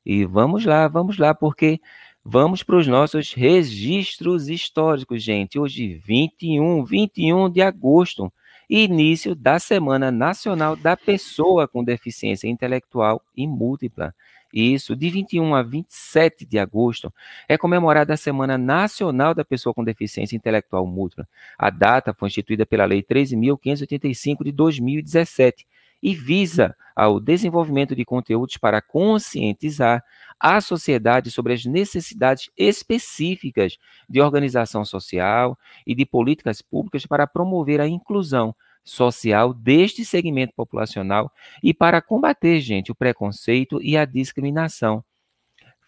E 0.05 0.25
vamos 0.25 0.65
lá, 0.65 0.89
vamos 0.89 1.19
lá, 1.19 1.35
porque 1.35 1.81
Vamos 2.25 2.63
para 2.63 2.77
os 2.77 2.87
nossos 2.87 3.33
registros 3.33 4.51
históricos, 4.51 5.23
gente. 5.23 5.59
Hoje, 5.59 5.95
21, 6.05 6.85
21 6.85 7.49
de 7.49 7.63
agosto, 7.63 8.31
início 8.69 9.35
da 9.35 9.59
Semana 9.59 10.13
Nacional 10.13 10.77
da 10.77 10.95
Pessoa 10.99 11.67
com 11.67 11.83
Deficiência 11.83 12.47
Intelectual 12.47 13.23
e 13.35 13.47
Múltipla. 13.47 14.15
Isso, 14.53 14.95
de 14.95 15.09
21 15.09 15.55
a 15.55 15.63
27 15.63 16.45
de 16.45 16.59
agosto 16.59 17.13
é 17.49 17.57
comemorada 17.57 18.13
a 18.13 18.19
Semana 18.19 18.59
Nacional 18.59 19.35
da 19.35 19.45
Pessoa 19.45 19.73
com 19.73 19.83
Deficiência 19.83 20.37
Intelectual 20.37 20.87
Múltipla. 20.87 21.27
A 21.59 21.71
data 21.71 22.13
foi 22.13 22.29
instituída 22.29 22.67
pela 22.67 22.85
Lei 22.85 23.03
13.585 23.03 24.45
de 24.45 24.53
2017 24.53 25.67
e 26.03 26.15
visa 26.15 26.75
ao 26.95 27.21
desenvolvimento 27.21 27.95
de 27.95 28.05
conteúdos 28.05 28.57
para 28.57 28.83
conscientizar 28.83 30.05
a 30.39 30.61
sociedade 30.61 31.31
sobre 31.31 31.53
as 31.53 31.65
necessidades 31.65 32.51
específicas 32.57 33.77
de 34.09 34.21
organização 34.21 34.85
social 34.85 35.59
e 35.87 35.95
de 35.95 36.07
políticas 36.07 36.63
públicas 36.63 37.07
para 37.07 37.27
promover 37.27 37.81
a 37.81 37.89
inclusão 37.89 38.55
social 38.83 39.53
deste 39.53 40.05
segmento 40.05 40.55
populacional 40.55 41.31
e 41.63 41.75
para 41.75 42.01
combater, 42.01 42.61
gente, 42.61 42.91
o 42.91 42.95
preconceito 42.95 43.81
e 43.83 43.97
a 43.97 44.05
discriminação. 44.05 45.05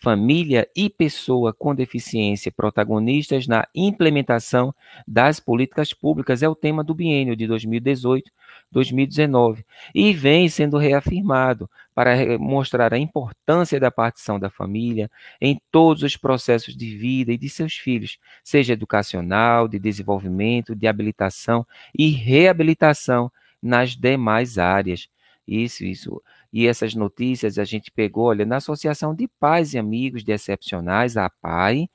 Família 0.02 0.68
e 0.74 0.90
pessoa 0.90 1.54
com 1.54 1.72
deficiência 1.72 2.50
protagonistas 2.50 3.46
na 3.46 3.68
implementação 3.72 4.74
das 5.06 5.38
políticas 5.38 5.94
públicas 5.94 6.42
é 6.42 6.48
o 6.48 6.56
tema 6.56 6.82
do 6.82 6.92
biênio 6.92 7.36
de 7.36 7.46
2018 7.46 8.28
2019 8.72 9.64
e 9.94 10.12
vem 10.12 10.48
sendo 10.48 10.76
reafirmado 10.76 11.70
para 11.94 12.36
mostrar 12.36 12.92
a 12.92 12.98
importância 12.98 13.78
da 13.78 13.92
partição 13.92 14.40
da 14.40 14.50
família 14.50 15.08
em 15.40 15.60
todos 15.70 16.02
os 16.02 16.16
processos 16.16 16.76
de 16.76 16.96
vida 16.96 17.32
e 17.32 17.38
de 17.38 17.48
seus 17.48 17.74
filhos, 17.74 18.18
seja 18.42 18.72
educacional, 18.72 19.68
de 19.68 19.78
desenvolvimento, 19.78 20.74
de 20.74 20.88
habilitação 20.88 21.64
e 21.96 22.08
reabilitação 22.10 23.30
nas 23.62 23.94
demais 23.94 24.58
áreas. 24.58 25.08
Isso, 25.46 25.84
isso. 25.84 26.20
E 26.52 26.66
essas 26.66 26.94
notícias 26.94 27.58
a 27.58 27.64
gente 27.64 27.90
pegou, 27.90 28.26
olha, 28.26 28.44
na 28.44 28.56
Associação 28.56 29.14
de 29.14 29.26
Pais 29.26 29.72
e 29.74 29.78
Amigos 29.78 30.22
de 30.22 30.32
Excepcionais, 30.32 31.16
a 31.16 31.30
PAI, 31.30 31.88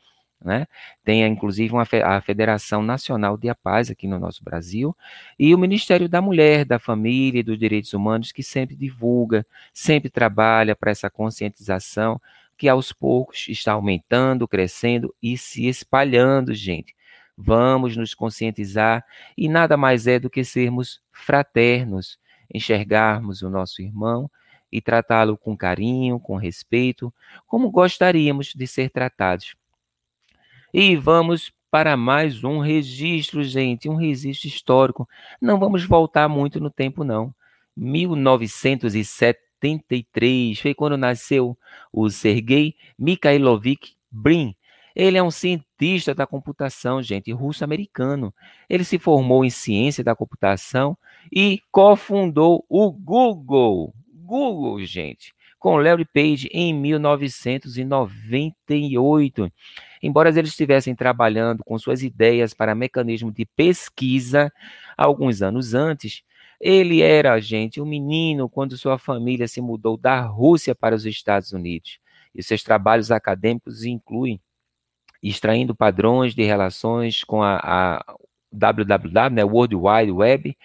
né? 0.44 0.68
Tem 1.04 1.26
inclusive 1.26 1.74
uma, 1.74 1.88
a 2.04 2.22
Federação 2.22 2.84
Nacional 2.84 3.38
de 3.38 3.54
Paz 3.56 3.90
aqui 3.90 4.08
no 4.08 4.20
nosso 4.20 4.44
Brasil 4.44 4.96
e 5.38 5.54
o 5.54 5.58
Ministério 5.58 6.08
da 6.08 6.22
Mulher, 6.22 6.64
da 6.64 6.78
Família 6.78 7.40
e 7.40 7.44
dos 7.44 7.58
Direitos 7.58 7.94
Humanos 7.94 8.32
que 8.32 8.44
sempre 8.44 8.76
divulga, 8.76 9.46
sempre 9.74 10.10
trabalha 10.10 10.76
para 10.76 10.92
essa 10.92 11.10
conscientização 11.10 12.22
que 12.56 12.70
aos 12.70 12.92
poucos 12.92 13.48
está 13.50 13.74
aumentando, 13.74 14.48
crescendo 14.48 15.14
e 15.22 15.38
se 15.38 15.68
espalhando, 15.68 16.54
gente. 16.54 16.96
Vamos 17.36 17.96
nos 17.96 18.16
conscientizar 18.16 19.06
e 19.38 19.48
nada 19.48 19.78
mais 19.78 20.08
é 20.08 20.20
do 20.20 20.30
que 20.30 20.44
sermos 20.44 21.02
fraternos, 21.12 22.20
enxergarmos 22.52 23.42
o 23.42 23.50
nosso 23.50 23.82
irmão 23.82 24.30
e 24.72 24.82
tratá-lo 24.82 25.38
com 25.38 25.56
carinho, 25.56 26.20
com 26.20 26.36
respeito, 26.36 27.14
como 27.46 27.72
gostaríamos 27.72 28.54
de 28.56 28.68
ser 28.68 28.90
tratados. 28.90 29.56
E 30.74 30.96
vamos 30.96 31.52
para 31.72 31.98
mais 31.98 32.44
um 32.44 32.60
registro, 32.60 33.44
gente, 33.44 33.90
um 33.90 33.96
registro 33.96 34.48
histórico. 34.48 35.10
Não 35.42 35.60
vamos 35.60 35.84
voltar 35.86 36.28
muito 36.28 36.60
no 36.60 36.70
tempo, 36.70 37.04
não. 37.04 37.34
1973 37.76 40.60
foi 40.60 40.74
quando 40.74 40.98
nasceu 40.98 41.58
o 41.92 42.10
Sergei 42.10 42.76
Mikhailovich 42.98 43.96
Brin. 44.10 44.56
Ele 44.96 45.18
é 45.18 45.22
um 45.22 45.30
cientista 45.30 46.16
da 46.16 46.26
computação, 46.26 47.04
gente, 47.04 47.32
russo-americano. 47.32 48.34
Ele 48.68 48.84
se 48.84 48.98
formou 48.98 49.46
em 49.46 49.52
ciência 49.52 50.04
da 50.04 50.16
computação 50.16 50.98
e 51.32 51.62
cofundou 51.72 52.66
o 52.68 52.92
Google. 52.92 53.94
Google, 54.28 54.86
gente, 54.86 55.34
com 55.58 55.78
Larry 55.78 56.04
Page 56.04 56.50
em 56.52 56.74
1998. 56.74 59.50
Embora 60.04 60.28
eles 60.30 60.50
estivessem 60.50 60.94
trabalhando 60.94 61.64
com 61.64 61.80
suas 61.80 62.04
ideias 62.04 62.54
para 62.54 62.76
mecanismo 62.76 63.32
de 63.32 63.46
pesquisa 63.46 64.52
alguns 64.98 65.42
anos 65.42 65.74
antes, 65.74 66.24
ele 66.60 67.02
era, 67.02 67.40
gente, 67.40 67.80
um 67.80 67.86
menino 67.86 68.50
quando 68.50 68.78
sua 68.78 68.98
família 68.98 69.48
se 69.48 69.62
mudou 69.62 69.96
da 69.96 70.20
Rússia 70.22 70.76
para 70.76 70.94
os 70.94 71.06
Estados 71.06 71.54
Unidos. 71.54 71.98
E 72.36 72.44
seus 72.44 72.62
trabalhos 72.62 73.12
acadêmicos 73.12 73.86
incluem 73.86 74.42
extraindo 75.24 75.74
padrões 75.74 76.36
de 76.36 76.44
relações 76.44 77.24
com 77.24 77.42
a, 77.42 77.60
a 77.64 78.04
WWW, 78.52 79.30
né, 79.32 79.44
World 79.44 79.76
Wide 79.76 80.12
Web, 80.12 80.56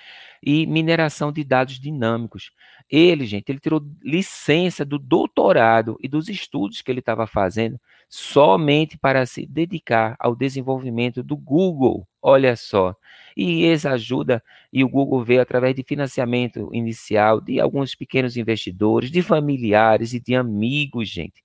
e 0.43 0.67
mineração 0.67 1.31
de 1.31 1.45
dados 1.45 1.79
dinâmicos. 1.79 2.51
Ele, 2.91 3.25
gente, 3.25 3.49
ele 3.49 3.61
tirou 3.61 3.81
licença 4.03 4.85
do 4.85 4.99
doutorado 4.99 5.97
e 6.03 6.09
dos 6.09 6.29
estudos 6.29 6.83
que 6.83 6.91
ele 6.91 6.99
estava 7.01 7.27
fazendo 7.27 7.81
somente 8.09 8.99
para 8.99 9.25
se 9.25 9.47
dedicar 9.47 10.17
ao 10.19 10.35
desenvolvimento 10.35 11.23
do 11.23 11.37
Google. 11.37 12.07
Olha 12.21 12.57
só. 12.57 12.95
E 13.37 13.65
essa 13.65 13.93
ajuda, 13.93 14.43
e 14.73 14.85
o 14.85 14.89
Google 14.89 15.25
veio 15.25 15.41
através 15.41 15.75
de 15.75 15.83
financiamento 15.83 16.69
inicial 16.73 17.41
de 17.41 17.59
alguns 17.59 17.95
pequenos 17.95 18.37
investidores, 18.37 19.11
de 19.11 19.23
familiares 19.23 20.13
e 20.13 20.21
de 20.21 20.35
amigos, 20.35 21.09
gente. 21.09 21.43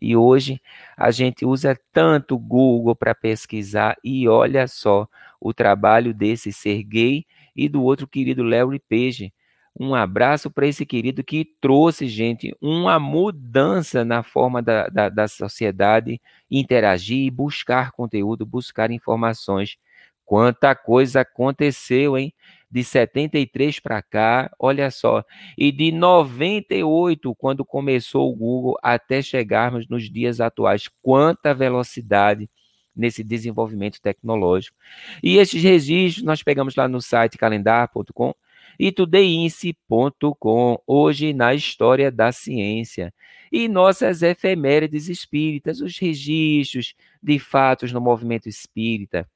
E 0.00 0.16
hoje 0.16 0.60
a 0.96 1.10
gente 1.10 1.44
usa 1.44 1.78
tanto 1.92 2.34
o 2.34 2.38
Google 2.38 2.96
para 2.96 3.14
pesquisar, 3.14 3.96
e 4.02 4.26
olha 4.26 4.66
só 4.66 5.06
o 5.40 5.54
trabalho 5.54 6.12
desse 6.12 6.52
Sergei 6.52 7.24
e 7.64 7.68
do 7.68 7.82
outro 7.82 8.08
querido 8.08 8.42
Larry 8.42 8.80
Page 8.80 9.32
um 9.78 9.94
abraço 9.94 10.50
para 10.50 10.66
esse 10.66 10.84
querido 10.84 11.22
que 11.22 11.44
trouxe, 11.60 12.08
gente, 12.08 12.54
uma 12.60 12.98
mudança 12.98 14.04
na 14.04 14.22
forma 14.22 14.60
da, 14.60 14.88
da, 14.88 15.08
da 15.08 15.28
sociedade 15.28 16.20
interagir, 16.50 17.32
buscar 17.32 17.92
conteúdo, 17.92 18.44
buscar 18.44 18.90
informações. 18.90 19.76
Quanta 20.24 20.74
coisa 20.74 21.20
aconteceu, 21.20 22.16
hein? 22.16 22.32
De 22.70 22.84
73 22.84 23.80
para 23.80 24.00
cá, 24.02 24.50
olha 24.58 24.90
só. 24.90 25.24
E 25.58 25.72
de 25.72 25.90
98, 25.90 27.34
quando 27.34 27.64
começou 27.64 28.30
o 28.30 28.36
Google, 28.36 28.78
até 28.82 29.22
chegarmos 29.22 29.88
nos 29.88 30.10
dias 30.10 30.40
atuais. 30.40 30.88
Quanta 31.02 31.52
velocidade 31.54 32.48
nesse 32.94 33.24
desenvolvimento 33.24 34.00
tecnológico. 34.00 34.76
E 35.22 35.38
esses 35.38 35.62
registros 35.62 36.24
nós 36.24 36.42
pegamos 36.42 36.74
lá 36.74 36.88
no 36.88 37.00
site 37.00 37.38
calendar.com 37.38 38.34
e 38.78 38.92
tudeince.com, 38.92 40.78
hoje 40.86 41.32
na 41.34 41.54
história 41.54 42.10
da 42.10 42.32
ciência. 42.32 43.12
E 43.52 43.68
nossas 43.68 44.22
efemérides 44.22 45.08
espíritas, 45.08 45.80
os 45.80 45.98
registros 45.98 46.94
de 47.22 47.38
fatos 47.38 47.92
no 47.92 48.00
movimento 48.00 48.48
espírita, 48.48 49.28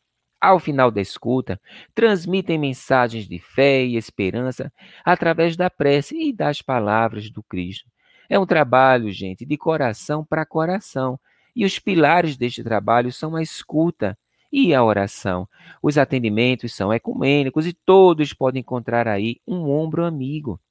Ao 0.46 0.60
final 0.60 0.92
da 0.92 1.02
escuta, 1.02 1.60
transmitem 1.96 2.60
mensagens 2.60 3.28
de 3.28 3.40
fé 3.40 3.84
e 3.84 3.98
esperança 3.98 4.72
através 5.04 5.58
da 5.58 5.72
prece 5.72 6.16
e 6.16 6.32
das 6.32 6.62
palavras 6.62 7.32
do 7.32 7.42
Cristo. 7.42 7.90
É 8.30 8.38
um 8.38 8.46
trabalho, 8.46 9.12
gente, 9.12 9.44
de 9.44 9.58
coração 9.58 10.24
para 10.24 10.46
coração. 10.46 11.20
E 11.56 11.66
os 11.66 11.80
pilares 11.80 12.38
deste 12.38 12.64
trabalho 12.64 13.12
são 13.12 13.36
a 13.36 13.42
escuta 13.42 14.16
e 14.54 14.72
a 14.72 14.84
oração. 14.84 15.50
Os 15.82 15.98
atendimentos 15.98 16.76
são 16.76 16.94
ecumênicos 16.94 17.66
e 17.66 17.74
todos 17.74 18.32
podem 18.32 18.60
encontrar 18.60 19.08
aí 19.08 19.42
um 19.48 19.68
ombro 19.68 20.06
amigo. 20.06 20.62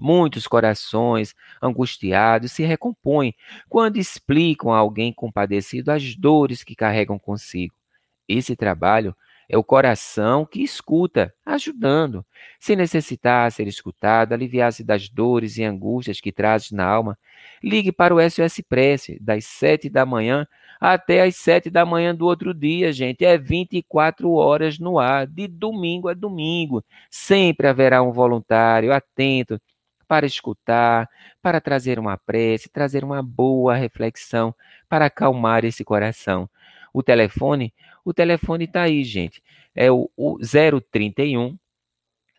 Muitos 0.00 0.46
corações 0.46 1.34
angustiados 1.60 2.52
se 2.52 2.62
recompõem 2.62 3.34
quando 3.68 3.98
explicam 3.98 4.72
a 4.72 4.78
alguém 4.78 5.12
compadecido 5.12 5.90
as 5.92 6.16
dores 6.16 6.64
que 6.64 6.74
carregam 6.74 7.18
consigo. 7.18 7.83
Esse 8.28 8.56
trabalho 8.56 9.14
é 9.48 9.58
o 9.58 9.64
coração 9.64 10.46
que 10.46 10.62
escuta, 10.62 11.32
ajudando. 11.44 12.24
Se 12.58 12.74
necessitar 12.74 13.50
ser 13.52 13.66
escutado, 13.66 14.32
aliviar-se 14.32 14.82
das 14.82 15.08
dores 15.08 15.58
e 15.58 15.64
angústias 15.64 16.20
que 16.20 16.32
trazes 16.32 16.70
na 16.70 16.86
alma, 16.86 17.18
ligue 17.62 17.92
para 17.92 18.14
o 18.14 18.20
SOS 18.20 18.62
Prece, 18.68 19.18
das 19.20 19.44
sete 19.44 19.90
da 19.90 20.06
manhã 20.06 20.46
até 20.80 21.22
as 21.22 21.36
sete 21.36 21.70
da 21.70 21.84
manhã 21.86 22.14
do 22.14 22.26
outro 22.26 22.52
dia, 22.52 22.92
gente. 22.92 23.24
É 23.24 23.38
24 23.38 24.30
horas 24.32 24.78
no 24.78 24.98
ar, 24.98 25.26
de 25.26 25.46
domingo 25.46 26.08
a 26.08 26.14
domingo. 26.14 26.84
Sempre 27.10 27.68
haverá 27.68 28.02
um 28.02 28.12
voluntário 28.12 28.92
atento 28.92 29.58
para 30.06 30.26
escutar, 30.26 31.08
para 31.40 31.60
trazer 31.60 31.98
uma 31.98 32.18
prece, 32.18 32.68
trazer 32.68 33.02
uma 33.02 33.22
boa 33.22 33.74
reflexão, 33.74 34.54
para 34.88 35.06
acalmar 35.06 35.64
esse 35.64 35.82
coração. 35.84 36.48
O 36.92 37.02
telefone, 37.02 37.72
o 38.04 38.12
telefone 38.12 38.64
está 38.64 38.82
aí, 38.82 39.04
gente. 39.04 39.40
É 39.74 39.90
o, 39.90 40.10
o 40.16 40.38
031 40.38 41.56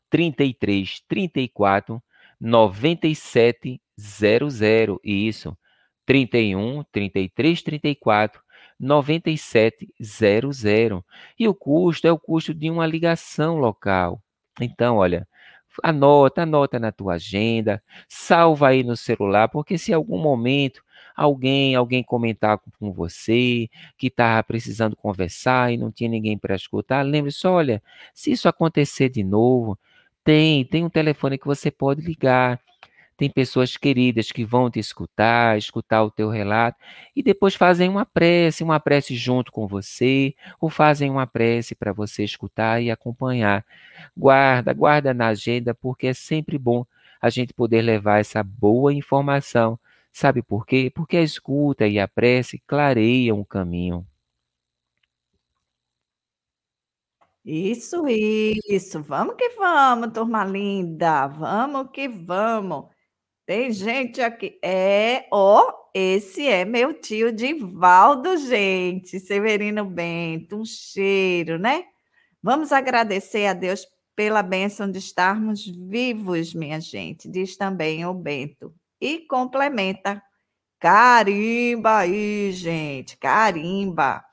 33 0.10 1.02
34 1.08 2.02
97 2.40 3.82
00. 3.98 5.00
Isso. 5.04 5.58
31 6.06 6.84
33 6.92 7.64
34 7.64 8.42
9700. 8.80 11.04
E 11.40 11.48
o 11.48 11.56
custo 11.56 12.08
é 12.08 12.12
o 12.12 12.20
custo 12.20 12.54
de 12.54 12.70
uma 12.70 12.86
ligação 12.86 13.58
local. 13.58 14.22
Então, 14.62 14.98
olha, 14.98 15.28
anota, 15.84 16.44
anota 16.44 16.80
na 16.80 16.92
tua 16.92 17.16
agenda, 17.16 17.84
salva 18.08 18.70
aí 18.70 18.84
no 18.84 18.96
celular, 18.96 19.50
porque 19.50 19.78
se 19.78 19.94
algum 19.94 20.18
momento 20.18 20.82
alguém, 21.16 21.76
alguém 21.76 22.04
comentar 22.04 22.60
com 22.80 22.92
você 22.92 23.70
que 23.98 24.08
estava 24.08 24.44
precisando 24.44 24.96
conversar 24.96 25.72
e 25.72 25.78
não 25.78 25.92
tinha 25.92 26.10
ninguém 26.10 26.38
para 26.38 26.56
escutar, 26.56 27.04
lembre-se, 27.04 27.48
olha, 27.48 27.82
se 28.14 28.32
isso 28.32 28.48
acontecer 28.50 29.10
de 29.10 29.24
novo, 29.24 29.78
tem, 30.24 30.66
tem 30.66 30.84
um 30.84 30.90
telefone 30.90 31.38
que 31.38 31.46
você 31.46 31.72
pode 31.72 32.02
ligar. 32.02 32.60
Tem 33.18 33.30
pessoas 33.30 33.78
queridas 33.78 34.30
que 34.32 34.44
vão 34.44 34.70
te 34.70 34.78
escutar, 34.80 35.58
escutar 35.58 36.04
o 36.04 36.12
teu 36.12 36.30
relato 36.30 36.78
e 37.16 37.24
depois 37.24 37.56
fazem 37.56 37.88
uma 37.88 38.06
prece, 38.06 38.62
uma 38.64 38.78
prece 38.80 39.16
junto 39.16 39.54
com 39.54 39.66
você, 39.68 40.36
ou 40.60 40.70
fazem 40.70 41.10
uma 41.10 41.26
prece 41.26 41.76
para 41.76 41.94
você 41.94 42.26
escutar 42.26 42.82
e 42.82 42.92
acompanhar. 42.92 43.66
Guarda, 44.18 44.74
guarda 44.74 45.14
na 45.14 45.28
agenda, 45.28 45.74
porque 45.74 46.08
é 46.08 46.14
sempre 46.14 46.58
bom 46.58 46.86
a 47.22 47.30
gente 47.30 47.54
poder 47.54 47.82
levar 47.82 48.20
essa 48.20 48.44
boa 48.44 48.94
informação 48.94 49.80
Sabe 50.16 50.42
por 50.42 50.66
quê? 50.66 50.90
Porque 50.96 51.18
a 51.18 51.22
escuta 51.24 51.86
e 51.86 52.00
a 52.00 52.08
prece 52.08 52.58
clareiam 52.66 53.40
o 53.42 53.46
caminho. 53.46 54.08
Isso, 57.44 58.08
isso. 58.08 59.04
Vamos 59.04 59.36
que 59.36 59.50
vamos, 59.50 60.14
turma 60.14 60.46
linda. 60.46 61.28
Vamos 61.28 61.92
que 61.92 62.08
vamos. 62.08 62.86
Tem 63.46 63.72
gente 63.74 64.22
aqui. 64.22 64.58
É, 64.64 65.28
ó, 65.32 65.74
esse 65.94 66.48
é 66.48 66.66
meu 66.66 66.94
tio 66.94 67.32
Divaldo, 67.34 68.38
gente. 68.38 69.20
Severino 69.20 69.86
Bento, 69.86 70.58
um 70.58 70.66
cheiro, 70.66 71.60
né? 71.60 71.86
Vamos 72.42 72.72
agradecer 72.72 73.48
a 73.48 73.54
Deus 73.54 73.86
pela 74.16 74.42
bênção 74.42 74.90
de 74.90 75.00
estarmos 75.00 75.66
vivos, 75.66 76.54
minha 76.54 76.80
gente. 76.80 77.30
Diz 77.30 77.58
também 77.58 78.06
o 78.06 78.14
Bento 78.14 78.74
e 79.00 79.20
complementa. 79.20 80.22
Carimba 80.80 81.98
aí, 82.00 82.52
gente, 82.52 83.18
carimba. 83.18 84.24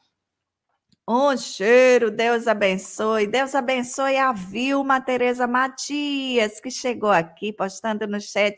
Um 1.09 1.37
cheiro, 1.37 2.11
Deus 2.11 2.47
abençoe. 2.47 3.27
Deus 3.27 3.55
abençoe 3.55 4.17
a 4.17 4.33
Vilma 4.33 5.01
Tereza 5.01 5.47
Matias, 5.47 6.61
que 6.61 6.71
chegou 6.71 7.11
aqui 7.11 7.53
postando 7.53 8.07
no 8.07 8.21
chat, 8.21 8.57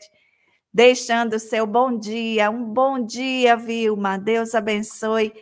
deixando 0.73 1.39
seu 1.39 1.65
bom 1.65 1.97
dia. 1.97 2.51
Um 2.51 2.63
bom 2.63 3.03
dia, 3.03 3.57
Vilma. 3.57 4.17
Deus 4.17 4.53
abençoe 4.53 5.33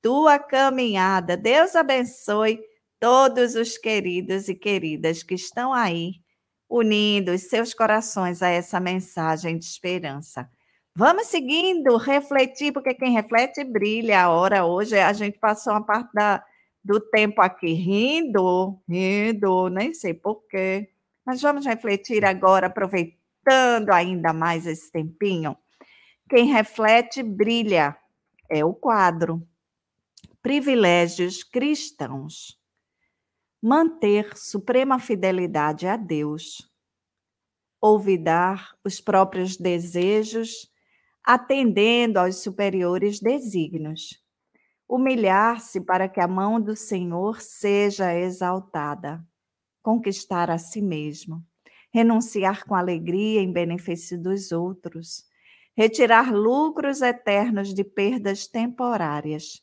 tua 0.00 0.38
caminhada. 0.38 1.36
Deus 1.36 1.74
abençoe 1.74 2.60
todos 3.00 3.56
os 3.56 3.76
queridos 3.76 4.48
e 4.48 4.54
queridas 4.54 5.22
que 5.22 5.34
estão 5.34 5.72
aí 5.72 6.21
unindo 6.72 7.36
seus 7.36 7.74
corações 7.74 8.42
a 8.42 8.48
essa 8.48 8.80
mensagem 8.80 9.58
de 9.58 9.66
esperança. 9.66 10.50
Vamos 10.96 11.26
seguindo, 11.26 11.98
refletir, 11.98 12.72
porque 12.72 12.94
quem 12.94 13.12
reflete 13.12 13.62
brilha. 13.62 14.22
A 14.22 14.30
hora 14.30 14.64
hoje, 14.64 14.98
a 14.98 15.12
gente 15.12 15.38
passou 15.38 15.74
uma 15.74 15.84
parte 15.84 16.10
da, 16.14 16.42
do 16.82 16.98
tempo 16.98 17.42
aqui 17.42 17.74
rindo, 17.74 18.80
rindo, 18.88 19.68
nem 19.68 19.92
sei 19.92 20.14
porquê. 20.14 20.88
Mas 21.26 21.42
vamos 21.42 21.66
refletir 21.66 22.24
agora, 22.24 22.68
aproveitando 22.68 23.90
ainda 23.90 24.32
mais 24.32 24.66
esse 24.66 24.90
tempinho. 24.90 25.54
Quem 26.28 26.46
reflete 26.46 27.22
brilha 27.22 27.94
é 28.50 28.64
o 28.64 28.72
quadro. 28.72 29.46
Privilégios 30.42 31.44
cristãos 31.44 32.61
manter 33.62 34.36
suprema 34.36 34.98
fidelidade 34.98 35.86
a 35.86 35.96
Deus, 35.96 36.68
olvidar 37.80 38.76
os 38.84 39.00
próprios 39.00 39.56
desejos, 39.56 40.68
atendendo 41.22 42.18
aos 42.18 42.42
superiores 42.42 43.20
desígnios, 43.20 44.20
humilhar-se 44.88 45.80
para 45.80 46.08
que 46.08 46.20
a 46.20 46.26
mão 46.26 46.60
do 46.60 46.74
Senhor 46.74 47.40
seja 47.40 48.12
exaltada, 48.12 49.24
conquistar 49.80 50.50
a 50.50 50.58
si 50.58 50.82
mesmo, 50.82 51.40
renunciar 51.94 52.64
com 52.66 52.74
alegria 52.74 53.40
em 53.40 53.52
benefício 53.52 54.20
dos 54.20 54.50
outros, 54.50 55.24
retirar 55.76 56.34
lucros 56.34 57.00
eternos 57.00 57.72
de 57.72 57.84
perdas 57.84 58.48
temporárias, 58.48 59.62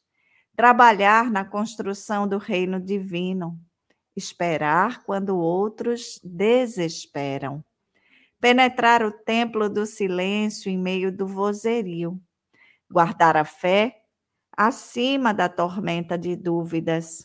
trabalhar 0.56 1.30
na 1.30 1.44
construção 1.44 2.26
do 2.26 2.38
reino 2.38 2.80
divino, 2.80 3.60
esperar 4.20 5.04
quando 5.04 5.40
outros 5.40 6.20
desesperam, 6.24 7.64
penetrar 8.40 9.04
o 9.04 9.12
templo 9.12 9.70
do 9.70 9.86
silêncio 9.86 10.70
em 10.70 10.78
meio 10.78 11.12
do 11.12 11.26
vozerio, 11.26 12.22
guardar 12.92 13.36
a 13.36 13.46
fé 13.46 13.96
acima 14.56 15.34
da 15.34 15.48
tormenta 15.48 16.18
de 16.18 16.36
dúvidas, 16.36 17.24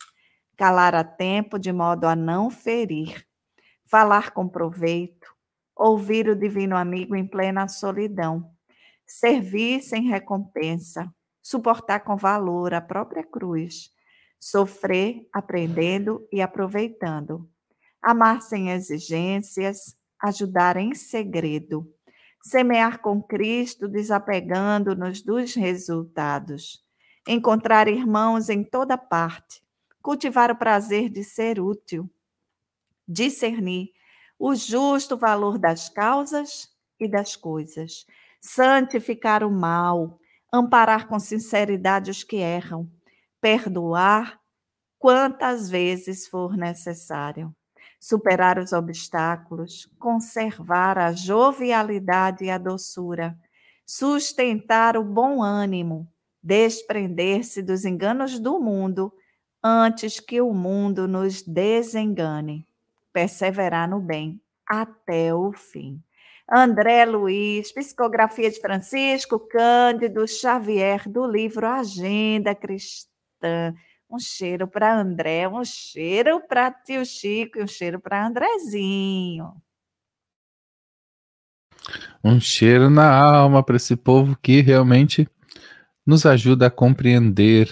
calar 0.56 0.94
a 0.94 1.02
tempo 1.02 1.58
de 1.58 1.72
modo 1.72 2.06
a 2.06 2.14
não 2.14 2.48
ferir, 2.48 3.26
falar 3.84 4.30
com 4.30 4.48
proveito, 4.48 5.26
ouvir 5.76 6.28
o 6.28 6.36
divino 6.36 6.76
amigo 6.76 7.16
em 7.16 7.26
plena 7.26 7.66
solidão, 7.66 8.50
servir 9.04 9.82
sem 9.82 10.04
recompensa, 10.04 11.12
suportar 11.42 12.00
com 12.00 12.16
valor 12.16 12.72
a 12.72 12.80
própria 12.80 13.24
cruz, 13.24 13.93
sofrer 14.44 15.26
aprendendo 15.32 16.28
e 16.30 16.42
aproveitando, 16.42 17.48
amar 18.02 18.42
sem 18.42 18.68
exigências, 18.72 19.96
ajudar 20.20 20.76
em 20.76 20.94
segredo, 20.94 21.90
semear 22.42 23.00
com 23.00 23.22
Cristo, 23.22 23.88
desapegando-nos 23.88 25.22
dos 25.22 25.54
resultados, 25.54 26.84
encontrar 27.26 27.88
irmãos 27.88 28.50
em 28.50 28.62
toda 28.62 28.98
parte, 28.98 29.62
cultivar 30.02 30.50
o 30.50 30.56
prazer 30.56 31.08
de 31.08 31.24
ser 31.24 31.58
útil, 31.58 32.06
discernir 33.08 33.92
o 34.38 34.54
justo 34.54 35.16
valor 35.16 35.58
das 35.58 35.88
causas 35.88 36.68
e 37.00 37.08
das 37.08 37.34
coisas, 37.34 38.06
santificar 38.42 39.42
o 39.42 39.50
mal, 39.50 40.20
amparar 40.52 41.08
com 41.08 41.18
sinceridade 41.18 42.10
os 42.10 42.22
que 42.22 42.36
erram, 42.36 42.86
perdoar 43.44 44.40
quantas 44.98 45.68
vezes 45.68 46.26
for 46.26 46.56
necessário, 46.56 47.54
superar 48.00 48.58
os 48.58 48.72
obstáculos, 48.72 49.86
conservar 49.98 50.96
a 50.96 51.12
jovialidade 51.12 52.46
e 52.46 52.50
a 52.50 52.56
doçura, 52.56 53.38
sustentar 53.86 54.96
o 54.96 55.04
bom 55.04 55.42
ânimo, 55.42 56.10
desprender-se 56.42 57.60
dos 57.60 57.84
enganos 57.84 58.38
do 58.38 58.58
mundo 58.58 59.12
antes 59.62 60.18
que 60.18 60.40
o 60.40 60.54
mundo 60.54 61.06
nos 61.06 61.42
desengane, 61.42 62.66
perseverar 63.12 63.86
no 63.86 64.00
bem 64.00 64.40
até 64.66 65.34
o 65.34 65.52
fim. 65.52 66.02
André 66.50 67.04
Luiz, 67.04 67.70
Psicografia 67.72 68.50
de 68.50 68.58
Francisco 68.58 69.38
Cândido 69.38 70.26
Xavier, 70.26 71.06
do 71.06 71.26
livro 71.26 71.66
Agenda 71.66 72.54
Cristã. 72.54 73.13
Um 74.10 74.18
cheiro 74.18 74.68
para 74.68 75.00
André, 75.00 75.48
um 75.48 75.64
cheiro 75.64 76.40
para 76.46 76.70
tio 76.70 77.04
Chico 77.04 77.58
e 77.58 77.62
um 77.62 77.66
cheiro 77.66 78.00
para 78.00 78.26
Andrezinho. 78.26 79.54
Um 82.22 82.40
cheiro 82.40 82.88
na 82.88 83.10
alma 83.10 83.62
para 83.62 83.76
esse 83.76 83.96
povo 83.96 84.36
que 84.40 84.60
realmente 84.60 85.28
nos 86.06 86.24
ajuda 86.24 86.66
a 86.66 86.70
compreender 86.70 87.68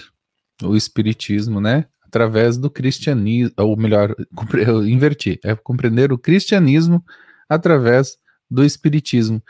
o 0.61 0.75
Espiritismo, 0.75 1.59
né? 1.59 1.85
Através 2.01 2.57
do 2.57 2.69
cristianismo, 2.69 3.53
ou 3.57 3.75
melhor, 3.75 4.15
inverti, 4.87 5.39
é 5.43 5.55
compreender 5.55 6.11
o 6.11 6.17
cristianismo 6.17 7.03
através 7.49 8.17
do 8.53 8.63
Espiritismo. 8.63 9.41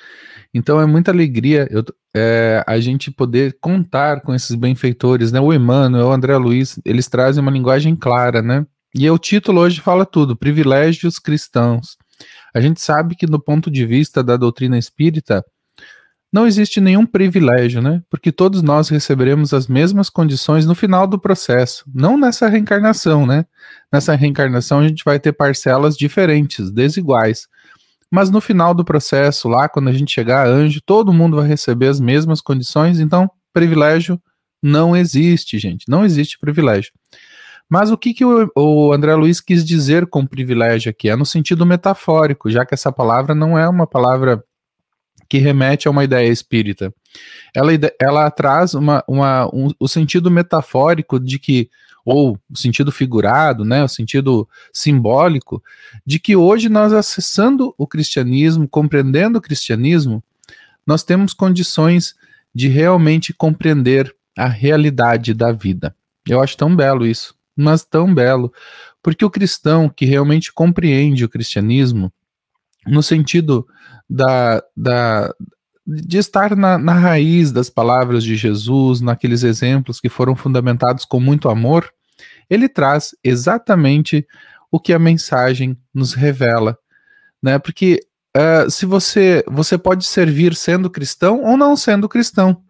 Então 0.54 0.80
é 0.80 0.86
muita 0.86 1.12
alegria 1.12 1.68
eu, 1.70 1.84
é, 2.16 2.64
a 2.66 2.80
gente 2.80 3.12
poder 3.12 3.58
contar 3.60 4.22
com 4.22 4.34
esses 4.34 4.56
benfeitores, 4.56 5.32
né? 5.32 5.40
O 5.40 5.54
Emmanuel, 5.54 6.08
o 6.08 6.12
André 6.12 6.38
Luiz, 6.38 6.80
eles 6.86 7.08
trazem 7.08 7.42
uma 7.42 7.52
linguagem 7.52 7.96
clara, 7.96 8.42
né? 8.42 8.66
E 8.96 9.10
o 9.10 9.18
título 9.18 9.62
hoje 9.62 9.82
fala 9.82 10.06
tudo: 10.06 10.36
privilégios 10.36 11.20
cristãos. 11.20 11.98
A 12.54 12.62
gente 12.62 12.80
sabe 12.80 13.16
que, 13.16 13.26
do 13.26 13.40
ponto 13.40 13.72
de 13.72 13.86
vista 13.86 14.24
da 14.24 14.38
doutrina 14.38 14.78
espírita, 14.78 15.44
não 16.34 16.48
existe 16.48 16.82
nenhum 16.82 17.06
privilégio, 17.06 17.80
né? 17.80 18.02
Porque 18.10 18.32
todos 18.32 18.64
nós 18.64 18.90
receberemos 18.90 19.54
as 19.54 19.68
mesmas 19.68 20.10
condições 20.10 20.66
no 20.66 20.74
final 20.74 21.06
do 21.06 21.20
processo, 21.20 21.84
não 21.94 22.18
nessa 22.18 22.48
reencarnação, 22.48 23.26
né? 23.28 23.46
Nessa 23.92 24.16
reencarnação 24.16 24.80
a 24.80 24.88
gente 24.88 25.04
vai 25.06 25.20
ter 25.20 25.34
parcelas 25.34 25.96
diferentes, 25.96 26.72
desiguais. 26.72 27.48
Mas 28.14 28.30
no 28.30 28.40
final 28.40 28.76
do 28.76 28.86
processo, 28.86 29.50
lá 29.50 29.68
quando 29.68 29.88
a 29.88 29.92
gente 29.92 30.14
chegar 30.14 30.46
a 30.46 30.48
anjo, 30.48 30.80
todo 30.86 31.12
mundo 31.12 31.38
vai 31.38 31.48
receber 31.48 31.88
as 31.88 32.00
mesmas 32.00 32.42
condições, 32.42 33.00
então 33.00 33.28
privilégio 33.52 34.22
não 34.62 34.96
existe, 34.96 35.58
gente. 35.58 35.90
Não 35.90 36.06
existe 36.06 36.38
privilégio. 36.38 36.92
Mas 37.68 37.90
o 37.90 37.98
que, 37.98 38.14
que 38.14 38.24
o, 38.24 38.52
o, 38.56 38.94
André 38.94 39.16
Luiz 39.16 39.42
quis 39.42 39.66
dizer 39.66 40.06
com 40.06 40.28
privilégio 40.28 40.92
aqui? 40.92 41.10
É 41.10 41.16
no 41.16 41.26
sentido 41.26 41.66
metafórico, 41.66 42.52
já 42.52 42.64
que 42.64 42.76
essa 42.76 42.92
palavra 42.92 43.34
não 43.34 43.58
é 43.58 43.68
uma 43.68 43.88
palavra 43.88 44.44
que 45.28 45.40
remete 45.40 45.88
a 45.88 45.92
uma 45.92 46.04
ideia 46.04 46.30
espírita. 46.30 46.94
Ela, 47.52 47.72
ela 48.00 48.30
traz 48.30 48.76
uma, 48.76 49.04
uma, 49.08 49.48
um, 49.48 49.70
o 49.80 49.88
sentido 49.88 50.30
metafórico 50.30 51.20
de 51.20 51.40
que 51.40 51.68
ou 52.06 52.38
o 52.50 52.58
sentido 52.58 52.92
figurado, 52.92 53.64
né, 53.64 53.84
o 53.84 53.88
sentido 53.88 54.48
simbólico, 54.74 55.64
de 56.06 56.20
que 56.20 56.36
hoje 56.36 56.70
nós 56.70 56.92
acessando 56.92 57.74
o 57.78 57.88
cristianismo, 57.88 58.68
compreendendo 58.68 59.38
o 59.38 59.42
cristianismo, 59.42 60.24
nós 60.86 61.04
temos 61.04 61.34
condições 61.34 62.16
de 62.54 62.68
realmente 62.68 63.34
compreender 63.34 64.14
a 64.38 64.48
realidade 64.48 65.34
da 65.34 65.52
vida. 65.52 65.96
Eu 66.28 66.42
acho 66.42 66.58
tão 66.58 66.76
belo 66.76 67.06
isso, 67.06 67.36
mas 67.56 67.84
tão 67.84 68.14
belo, 68.14 68.52
porque 69.02 69.24
o 69.24 69.30
cristão 69.30 69.90
que 69.90 70.06
realmente 70.06 70.52
compreende 70.52 71.24
o 71.24 71.30
cristianismo, 71.30 72.12
no 72.86 73.02
sentido 73.02 73.66
da, 74.10 74.62
da, 74.76 75.34
de 75.86 76.18
estar 76.18 76.56
na, 76.56 76.78
na, 76.78 76.94
raiz 76.94 77.52
das 77.52 77.70
palavras 77.70 78.24
de 78.24 78.36
Jesus, 78.36 79.02
naqueles 79.02 79.44
exemplos 79.44 80.00
que 80.00 80.10
foram 80.10 80.36
fundamentados 80.36 81.04
com 81.04 81.20
muito 81.20 81.50
amor, 81.50 81.92
ele 82.50 82.70
traz 82.70 83.16
exatamente 83.24 84.26
o 84.72 84.80
que 84.80 84.94
a 84.94 85.00
mensagem 85.00 85.78
nos 85.94 86.14
revela, 86.14 86.78
né? 87.42 87.60
Porque 87.60 88.00
uh, 88.36 88.70
se 88.70 88.86
você 88.86 89.44
você 89.48 89.78
pode 89.78 90.06
servir 90.06 90.56
sendo 90.56 90.90
cristão 90.90 91.44
ou 91.44 91.58
não 91.58 91.76
sendo 91.76 92.10
cristão. 92.10 92.64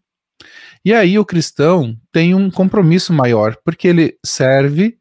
E 0.83 0.93
aí 0.93 1.17
o 1.17 1.25
cristão 1.25 1.95
tem 2.11 2.35
um 2.35 2.51
compromisso 2.51 3.13
maior, 3.13 3.55
porque 3.63 3.87
ele 3.87 4.17
serve, 4.25 4.97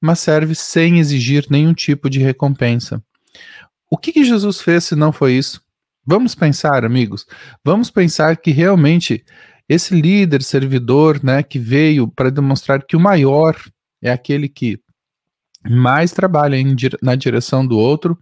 mas 0.00 0.18
serve 0.18 0.54
sem 0.54 0.98
exigir 0.98 1.46
nenhum 1.48 1.72
tipo 1.72 2.10
de 2.10 2.18
recompensa. 2.18 3.02
O 3.90 3.96
que, 3.96 4.12
que 4.12 4.24
Jesus 4.24 4.60
fez 4.60 4.84
se 4.84 4.94
não 4.94 5.12
foi 5.12 5.34
isso? 5.34 5.62
Vamos 6.06 6.36
pensar, 6.36 6.84
amigos, 6.84 7.26
vamos 7.64 7.90
pensar 7.90 8.36
que 8.36 8.52
realmente 8.52 9.24
esse 9.68 10.00
líder, 10.00 10.42
servidor, 10.42 11.20
né, 11.22 11.42
que 11.42 11.58
veio 11.58 12.06
para 12.06 12.30
demonstrar 12.30 12.84
que 12.84 12.94
o 12.94 13.00
maior 13.00 13.56
é 14.00 14.12
aquele 14.12 14.48
que 14.48 14.78
mais 15.68 16.12
trabalha 16.12 16.56
em, 16.56 16.76
na 17.02 17.16
direção 17.16 17.66
do 17.66 17.76
outro, 17.76 18.16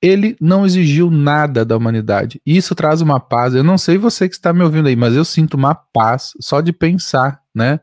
ele 0.00 0.36
não 0.40 0.64
exigiu 0.64 1.10
nada 1.10 1.66
da 1.66 1.76
humanidade. 1.76 2.40
E 2.46 2.56
isso 2.56 2.74
traz 2.74 3.02
uma 3.02 3.20
paz. 3.20 3.54
Eu 3.54 3.64
não 3.64 3.76
sei 3.76 3.98
você 3.98 4.26
que 4.26 4.34
está 4.34 4.52
me 4.52 4.62
ouvindo 4.62 4.88
aí, 4.88 4.96
mas 4.96 5.14
eu 5.14 5.24
sinto 5.24 5.54
uma 5.54 5.74
paz 5.74 6.32
só 6.40 6.62
de 6.62 6.72
pensar, 6.72 7.42
né? 7.54 7.80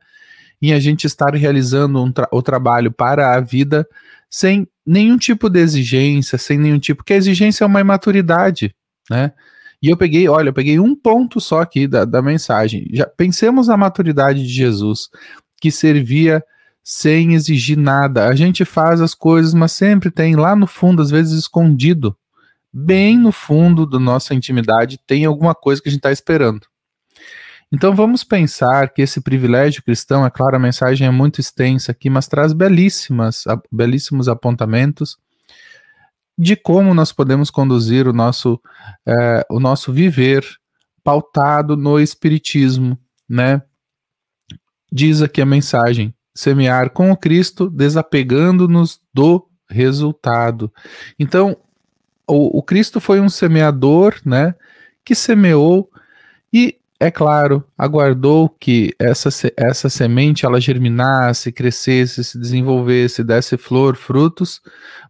Em 0.59 0.73
a 0.73 0.79
gente 0.79 1.05
estar 1.05 1.35
realizando 1.35 2.01
um 2.01 2.11
tra 2.11 2.27
o 2.31 2.41
trabalho 2.41 2.91
para 2.91 3.35
a 3.35 3.39
vida 3.39 3.87
sem 4.29 4.67
nenhum 4.85 5.17
tipo 5.17 5.49
de 5.49 5.59
exigência, 5.59 6.37
sem 6.37 6.57
nenhum 6.57 6.79
tipo. 6.79 6.99
Porque 6.99 7.13
a 7.13 7.17
exigência 7.17 7.63
é 7.63 7.67
uma 7.67 7.81
imaturidade 7.81 8.73
né? 9.09 9.31
E 9.81 9.89
eu 9.89 9.97
peguei, 9.97 10.29
olha, 10.29 10.49
eu 10.49 10.53
peguei 10.53 10.79
um 10.79 10.95
ponto 10.95 11.41
só 11.41 11.59
aqui 11.59 11.87
da, 11.87 12.05
da 12.05 12.21
mensagem. 12.21 12.87
Já 12.93 13.05
pensemos 13.05 13.67
na 13.67 13.75
maturidade 13.75 14.41
de 14.41 14.47
Jesus, 14.47 15.09
que 15.59 15.69
servia 15.69 16.41
sem 16.81 17.33
exigir 17.33 17.77
nada. 17.77 18.27
A 18.27 18.35
gente 18.35 18.63
faz 18.63 19.01
as 19.01 19.13
coisas, 19.13 19.53
mas 19.53 19.73
sempre 19.73 20.09
tem 20.09 20.35
lá 20.35 20.55
no 20.55 20.67
fundo, 20.67 21.01
às 21.01 21.09
vezes 21.09 21.37
escondido, 21.37 22.15
bem 22.71 23.17
no 23.17 23.31
fundo 23.31 23.85
da 23.85 23.99
nossa 23.99 24.33
intimidade, 24.33 24.99
tem 25.05 25.25
alguma 25.25 25.53
coisa 25.53 25.81
que 25.81 25.89
a 25.89 25.91
gente 25.91 25.99
está 25.99 26.11
esperando. 26.11 26.65
Então 27.71 27.95
vamos 27.95 28.23
pensar 28.23 28.89
que 28.89 29.01
esse 29.01 29.19
privilégio 29.19 29.83
cristão, 29.83 30.25
é 30.25 30.29
claro, 30.29 30.55
a 30.55 30.59
mensagem 30.59 31.07
é 31.07 31.11
muito 31.11 31.41
extensa 31.41 31.91
aqui, 31.91 32.09
mas 32.09 32.27
traz 32.27 32.53
belíssimas, 32.53 33.43
belíssimos 33.71 34.29
apontamentos 34.29 35.17
de 36.37 36.55
como 36.55 36.93
nós 36.93 37.11
podemos 37.11 37.49
conduzir 37.49 38.07
o 38.07 38.13
nosso, 38.13 38.59
é, 39.05 39.45
o 39.49 39.59
nosso 39.59 39.91
viver 39.91 40.45
pautado 41.03 41.75
no 41.75 41.99
Espiritismo, 41.99 42.97
né? 43.29 43.61
Diz 44.91 45.21
aqui 45.21 45.41
a 45.41 45.45
mensagem: 45.45 46.13
semear 46.35 46.91
com 46.91 47.11
o 47.11 47.17
Cristo, 47.17 47.69
desapegando-nos 47.69 48.99
do 49.13 49.47
resultado. 49.69 50.71
Então, 51.19 51.57
o, 52.27 52.59
o 52.59 52.63
Cristo 52.63 52.99
foi 52.99 53.19
um 53.19 53.29
semeador, 53.29 54.15
né? 54.25 54.55
Que 55.03 55.13
semeou 55.15 55.89
e 56.51 56.79
é 56.99 57.11
claro, 57.11 57.65
aguardou 57.77 58.47
que 58.47 58.95
essa, 58.97 59.27
essa 59.57 59.89
semente 59.89 60.45
ela 60.45 60.61
germinasse, 60.61 61.51
crescesse, 61.51 62.23
se 62.23 62.39
desenvolvesse, 62.39 63.25
desse 63.25 63.57
flor, 63.57 63.97
frutos, 63.97 64.61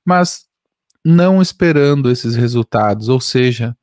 mas 0.04 0.46
não 1.04 1.42
esperando 1.42 2.10
esses 2.10 2.36
resultados, 2.36 3.10
ou 3.10 3.20
seja, 3.20 3.76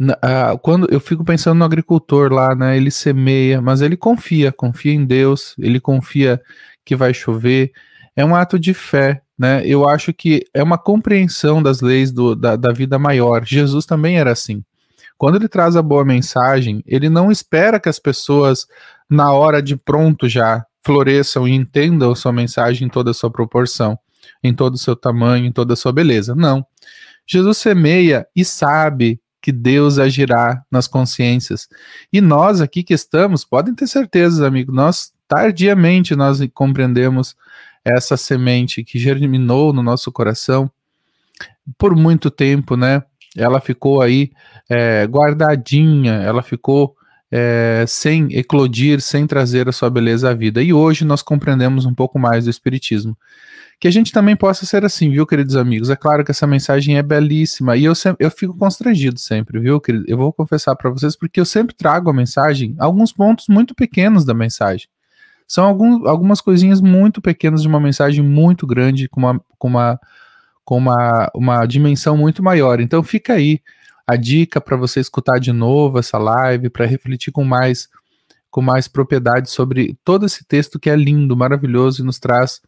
uh, 0.00 0.58
quando 0.60 0.88
eu 0.90 1.00
fico 1.00 1.24
pensando 1.24 1.58
no 1.58 1.64
agricultor 1.64 2.32
lá, 2.32 2.54
né, 2.54 2.76
ele 2.76 2.90
semeia, 2.90 3.60
mas 3.60 3.80
ele 3.80 3.96
confia, 3.96 4.50
confia 4.52 4.92
em 4.92 5.04
Deus, 5.04 5.54
ele 5.58 5.80
confia 5.80 6.40
que 6.84 6.96
vai 6.96 7.14
chover, 7.14 7.72
é 8.16 8.24
um 8.24 8.34
ato 8.34 8.58
de 8.58 8.74
fé, 8.74 9.22
né? 9.38 9.62
Eu 9.64 9.88
acho 9.88 10.12
que 10.12 10.44
é 10.52 10.60
uma 10.60 10.76
compreensão 10.76 11.62
das 11.62 11.80
leis 11.80 12.10
do, 12.10 12.34
da, 12.34 12.56
da 12.56 12.72
vida 12.72 12.98
maior. 12.98 13.44
Jesus 13.44 13.86
também 13.86 14.18
era 14.18 14.32
assim. 14.32 14.64
Quando 15.16 15.36
ele 15.36 15.46
traz 15.46 15.76
a 15.76 15.82
boa 15.82 16.04
mensagem, 16.04 16.82
ele 16.84 17.08
não 17.08 17.30
espera 17.30 17.78
que 17.78 17.88
as 17.88 18.00
pessoas, 18.00 18.66
na 19.08 19.32
hora 19.32 19.62
de 19.62 19.76
pronto 19.76 20.28
já, 20.28 20.64
floresçam 20.84 21.46
e 21.46 21.52
entendam 21.54 22.14
sua 22.14 22.32
mensagem 22.32 22.86
em 22.86 22.90
toda 22.90 23.12
a 23.12 23.14
sua 23.14 23.30
proporção 23.30 23.96
em 24.42 24.54
todo 24.54 24.74
o 24.74 24.78
seu 24.78 24.94
tamanho, 24.94 25.46
em 25.46 25.52
toda 25.52 25.74
a 25.74 25.76
sua 25.76 25.92
beleza. 25.92 26.34
Não. 26.34 26.64
Jesus 27.26 27.58
semeia 27.58 28.26
e 28.34 28.44
sabe 28.44 29.20
que 29.40 29.52
Deus 29.52 29.98
agirá 29.98 30.62
nas 30.70 30.86
consciências. 30.86 31.68
E 32.12 32.20
nós 32.20 32.60
aqui 32.60 32.82
que 32.82 32.94
estamos, 32.94 33.44
podem 33.44 33.74
ter 33.74 33.86
certeza, 33.86 34.46
amigo, 34.46 34.72
nós 34.72 35.12
tardiamente 35.26 36.16
nós 36.16 36.40
compreendemos 36.54 37.36
essa 37.84 38.16
semente 38.16 38.82
que 38.82 38.98
germinou 38.98 39.72
no 39.72 39.82
nosso 39.82 40.10
coração 40.10 40.70
por 41.76 41.94
muito 41.94 42.30
tempo, 42.30 42.76
né? 42.76 43.02
Ela 43.36 43.60
ficou 43.60 44.00
aí 44.00 44.30
é, 44.68 45.04
guardadinha, 45.04 46.14
ela 46.14 46.42
ficou 46.42 46.96
é, 47.30 47.84
sem 47.86 48.28
eclodir, 48.32 49.00
sem 49.00 49.26
trazer 49.26 49.68
a 49.68 49.72
sua 49.72 49.90
beleza 49.90 50.30
à 50.30 50.34
vida. 50.34 50.62
E 50.62 50.72
hoje 50.72 51.04
nós 51.04 51.22
compreendemos 51.22 51.84
um 51.84 51.94
pouco 51.94 52.18
mais 52.18 52.44
do 52.44 52.50
Espiritismo. 52.50 53.16
Que 53.80 53.86
a 53.86 53.90
gente 53.92 54.10
também 54.10 54.34
possa 54.34 54.66
ser 54.66 54.84
assim, 54.84 55.08
viu, 55.10 55.24
queridos 55.24 55.54
amigos? 55.54 55.88
É 55.88 55.94
claro 55.94 56.24
que 56.24 56.32
essa 56.32 56.48
mensagem 56.48 56.98
é 56.98 57.02
belíssima 57.02 57.76
e 57.76 57.84
eu, 57.84 57.94
sempre, 57.94 58.26
eu 58.26 58.30
fico 58.30 58.56
constrangido 58.56 59.20
sempre, 59.20 59.60
viu, 59.60 59.80
querido? 59.80 60.04
Eu 60.08 60.16
vou 60.16 60.32
confessar 60.32 60.74
para 60.74 60.90
vocês 60.90 61.14
porque 61.14 61.38
eu 61.38 61.44
sempre 61.44 61.76
trago 61.76 62.10
a 62.10 62.12
mensagem, 62.12 62.74
alguns 62.78 63.12
pontos 63.12 63.46
muito 63.48 63.76
pequenos 63.76 64.24
da 64.24 64.34
mensagem. 64.34 64.88
São 65.46 65.64
algum, 65.64 66.08
algumas 66.08 66.40
coisinhas 66.40 66.80
muito 66.80 67.22
pequenas 67.22 67.62
de 67.62 67.68
uma 67.68 67.78
mensagem 67.78 68.22
muito 68.22 68.66
grande, 68.66 69.08
com 69.08 69.20
uma, 69.20 69.40
com 69.56 69.68
uma, 69.68 70.00
com 70.64 70.76
uma, 70.76 71.30
uma 71.32 71.64
dimensão 71.64 72.16
muito 72.16 72.42
maior. 72.42 72.80
Então 72.80 73.02
fica 73.02 73.34
aí 73.34 73.60
a 74.04 74.16
dica 74.16 74.60
para 74.60 74.76
você 74.76 74.98
escutar 74.98 75.38
de 75.38 75.52
novo 75.52 76.00
essa 76.00 76.18
live, 76.18 76.68
para 76.68 76.84
refletir 76.84 77.30
com 77.30 77.44
mais 77.44 77.88
com 78.50 78.62
mais 78.62 78.88
propriedade 78.88 79.50
sobre 79.50 79.98
todo 80.02 80.24
esse 80.24 80.42
texto 80.42 80.78
que 80.78 80.88
é 80.88 80.96
lindo, 80.96 81.36
maravilhoso 81.36 82.00
e 82.00 82.04
nos 82.04 82.18
traz 82.18 82.62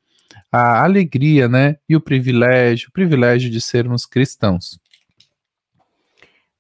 a 0.51 0.83
alegria, 0.83 1.49
né? 1.49 1.77
E 1.89 1.95
o 1.95 2.01
privilégio, 2.01 2.89
o 2.89 2.93
privilégio 2.93 3.51
de 3.51 3.61
sermos 3.61 4.05
cristãos. 4.05 4.81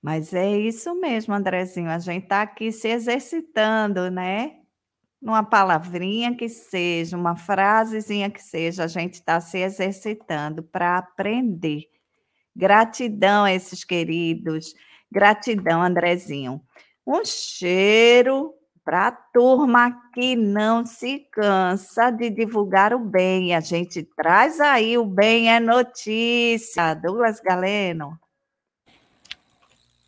Mas 0.02 0.32
é 0.32 0.58
isso 0.58 0.94
mesmo, 0.94 1.34
Andrezinho. 1.34 1.90
A 1.90 1.98
gente 1.98 2.24
está 2.24 2.42
aqui 2.42 2.72
se 2.72 2.88
exercitando, 2.88 4.10
né? 4.10 4.56
Numa 5.20 5.42
palavrinha 5.42 6.34
que 6.34 6.48
seja, 6.48 7.16
uma 7.16 7.36
frasezinha 7.36 8.30
que 8.30 8.42
seja, 8.42 8.84
a 8.84 8.86
gente 8.86 9.14
está 9.14 9.38
se 9.40 9.58
exercitando 9.58 10.62
para 10.62 10.96
aprender. 10.96 11.84
Gratidão 12.56 13.44
a 13.44 13.52
esses 13.52 13.84
queridos. 13.84 14.74
Gratidão, 15.12 15.82
Andrezinho. 15.82 16.62
Um 17.06 17.22
cheiro 17.24 18.54
para 18.84 19.08
a 19.08 19.12
turma 19.12 19.92
que 20.12 20.34
não 20.34 20.84
se 20.84 21.20
cansa 21.32 22.10
de 22.10 22.30
divulgar 22.30 22.92
o 22.94 22.98
bem. 22.98 23.54
A 23.54 23.60
gente 23.60 24.02
traz 24.02 24.60
aí 24.60 24.96
o 24.96 25.04
bem 25.04 25.52
é 25.52 25.60
notícia. 25.60 26.94
Douglas 26.94 27.40
Galeno. 27.40 28.18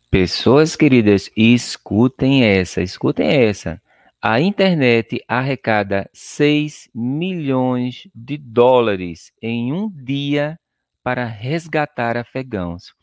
Pessoas 0.09 0.75
queridas, 0.75 1.31
escutem 1.35 2.43
essa, 2.43 2.81
escutem 2.81 3.27
essa. 3.27 3.81
A 4.21 4.39
internet 4.39 5.23
arrecada 5.27 6.09
6 6.13 6.89
milhões 6.93 8.07
de 8.13 8.37
dólares 8.37 9.33
em 9.41 9.73
um 9.73 9.89
dia 9.89 10.59
para 11.03 11.25
resgatar 11.25 12.15
afegãos. 12.15 12.93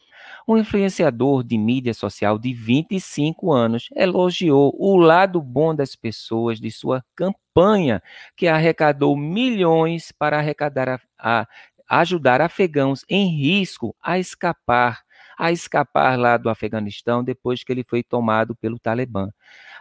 Um 0.47 0.57
influenciador 0.57 1.43
de 1.45 1.57
mídia 1.57 1.95
social 1.95 2.39
de 2.39 2.53
25 2.53 3.53
anos 3.53 3.89
elogiou 3.95 4.75
o 4.79 4.97
lado 4.97 5.41
bom 5.41 5.75
das 5.75 5.95
pessoas 5.95 6.61
de 6.61 6.71
sua 6.71 7.05
campanha, 7.15 8.03
que 8.37 8.49
arrecadou 8.49 9.17
milhões 9.17 10.13
para 10.13 10.39
arrecadar 10.39 11.01
a, 11.19 11.47
a 11.89 12.01
ajudar 12.01 12.41
afegãos 12.41 13.05
em 13.09 13.27
risco 13.29 13.95
a 14.01 14.19
escapar, 14.19 15.03
a 15.39 15.51
escapar 15.51 16.19
lá 16.19 16.37
do 16.37 16.49
Afeganistão 16.49 17.25
depois 17.25 17.65
que 17.65 17.73
ele 17.73 17.85
foi 17.85 18.03
tomado 18.03 18.55
pelo 18.55 18.79
Talibã. 18.79 19.31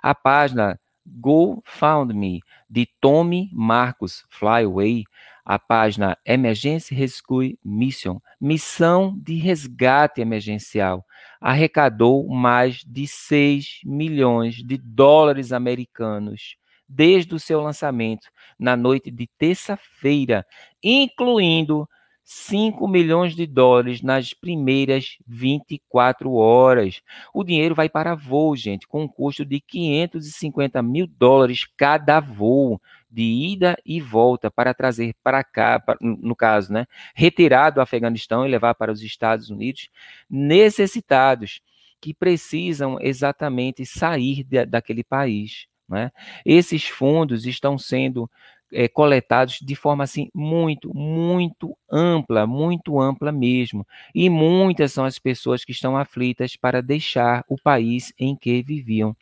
A 0.01 0.15
página 0.15 0.79
GoFundMe 1.05 2.41
de 2.69 2.87
Tommy 3.01 3.49
Marcos 3.51 4.25
Flyway 4.29 5.03
a 5.49 5.57
página 5.57 6.15
Emergency 6.23 6.93
Rescue 6.93 7.57
Mission, 7.65 8.19
missão 8.39 9.17
de 9.19 9.33
resgate 9.33 10.21
emergencial, 10.21 11.03
arrecadou 11.41 12.29
mais 12.29 12.83
de 12.85 13.07
6 13.07 13.79
milhões 13.83 14.57
de 14.57 14.77
dólares 14.77 15.51
americanos 15.51 16.55
desde 16.87 17.33
o 17.33 17.39
seu 17.39 17.61
lançamento 17.61 18.27
na 18.59 18.77
noite 18.77 19.09
de 19.09 19.27
terça-feira, 19.39 20.45
incluindo 20.83 21.89
5 22.23 22.87
milhões 22.87 23.35
de 23.35 23.47
dólares 23.47 24.03
nas 24.03 24.35
primeiras 24.35 25.17
24 25.25 26.31
horas. 26.31 27.01
O 27.33 27.43
dinheiro 27.43 27.73
vai 27.73 27.89
para 27.89 28.13
voo, 28.13 28.55
gente, 28.55 28.87
com 28.87 29.01
um 29.01 29.07
custo 29.07 29.43
de 29.43 29.59
550 29.59 30.79
mil 30.83 31.07
dólares 31.07 31.65
cada 31.75 32.19
voo 32.19 32.79
de 33.09 33.23
ida 33.23 33.75
e 33.85 33.99
volta 33.99 34.51
para 34.51 34.73
trazer 34.73 35.15
para 35.23 35.43
cá, 35.43 35.83
no 35.99 36.35
caso, 36.35 36.71
né, 36.71 36.85
retirar 37.15 37.71
do 37.71 37.81
Afeganistão 37.81 38.45
e 38.45 38.49
levar 38.49 38.75
para 38.75 38.91
os 38.91 39.01
Estados 39.01 39.49
Unidos 39.49 39.89
necessitados 40.29 41.61
que 42.01 42.13
precisam 42.13 42.97
exatamente 43.01 43.85
sair 43.85 44.43
de, 44.43 44.65
daquele 44.65 45.03
país. 45.03 45.67
Né? 45.87 46.11
Esses 46.45 46.87
fundos 46.87 47.45
estão 47.45 47.77
sendo 47.77 48.29
é, 48.71 48.87
coletados 48.87 49.59
de 49.61 49.75
forma 49.75 50.03
assim 50.03 50.29
muito, 50.33 50.93
muito 50.95 51.75
ampla, 51.91 52.45
muito 52.45 52.99
ampla 52.99 53.31
mesmo. 53.31 53.85
E 54.13 54.29
muitas 54.29 54.93
são 54.93 55.05
as 55.05 55.17
pessoas 55.19 55.65
que 55.65 55.71
estão 55.71 55.97
aflitas 55.97 56.55
para 56.55 56.81
deixar 56.81 57.43
o 57.49 57.55
país 57.61 58.13
em 58.17 58.35
que 58.35 58.61
viviam. 58.61 59.15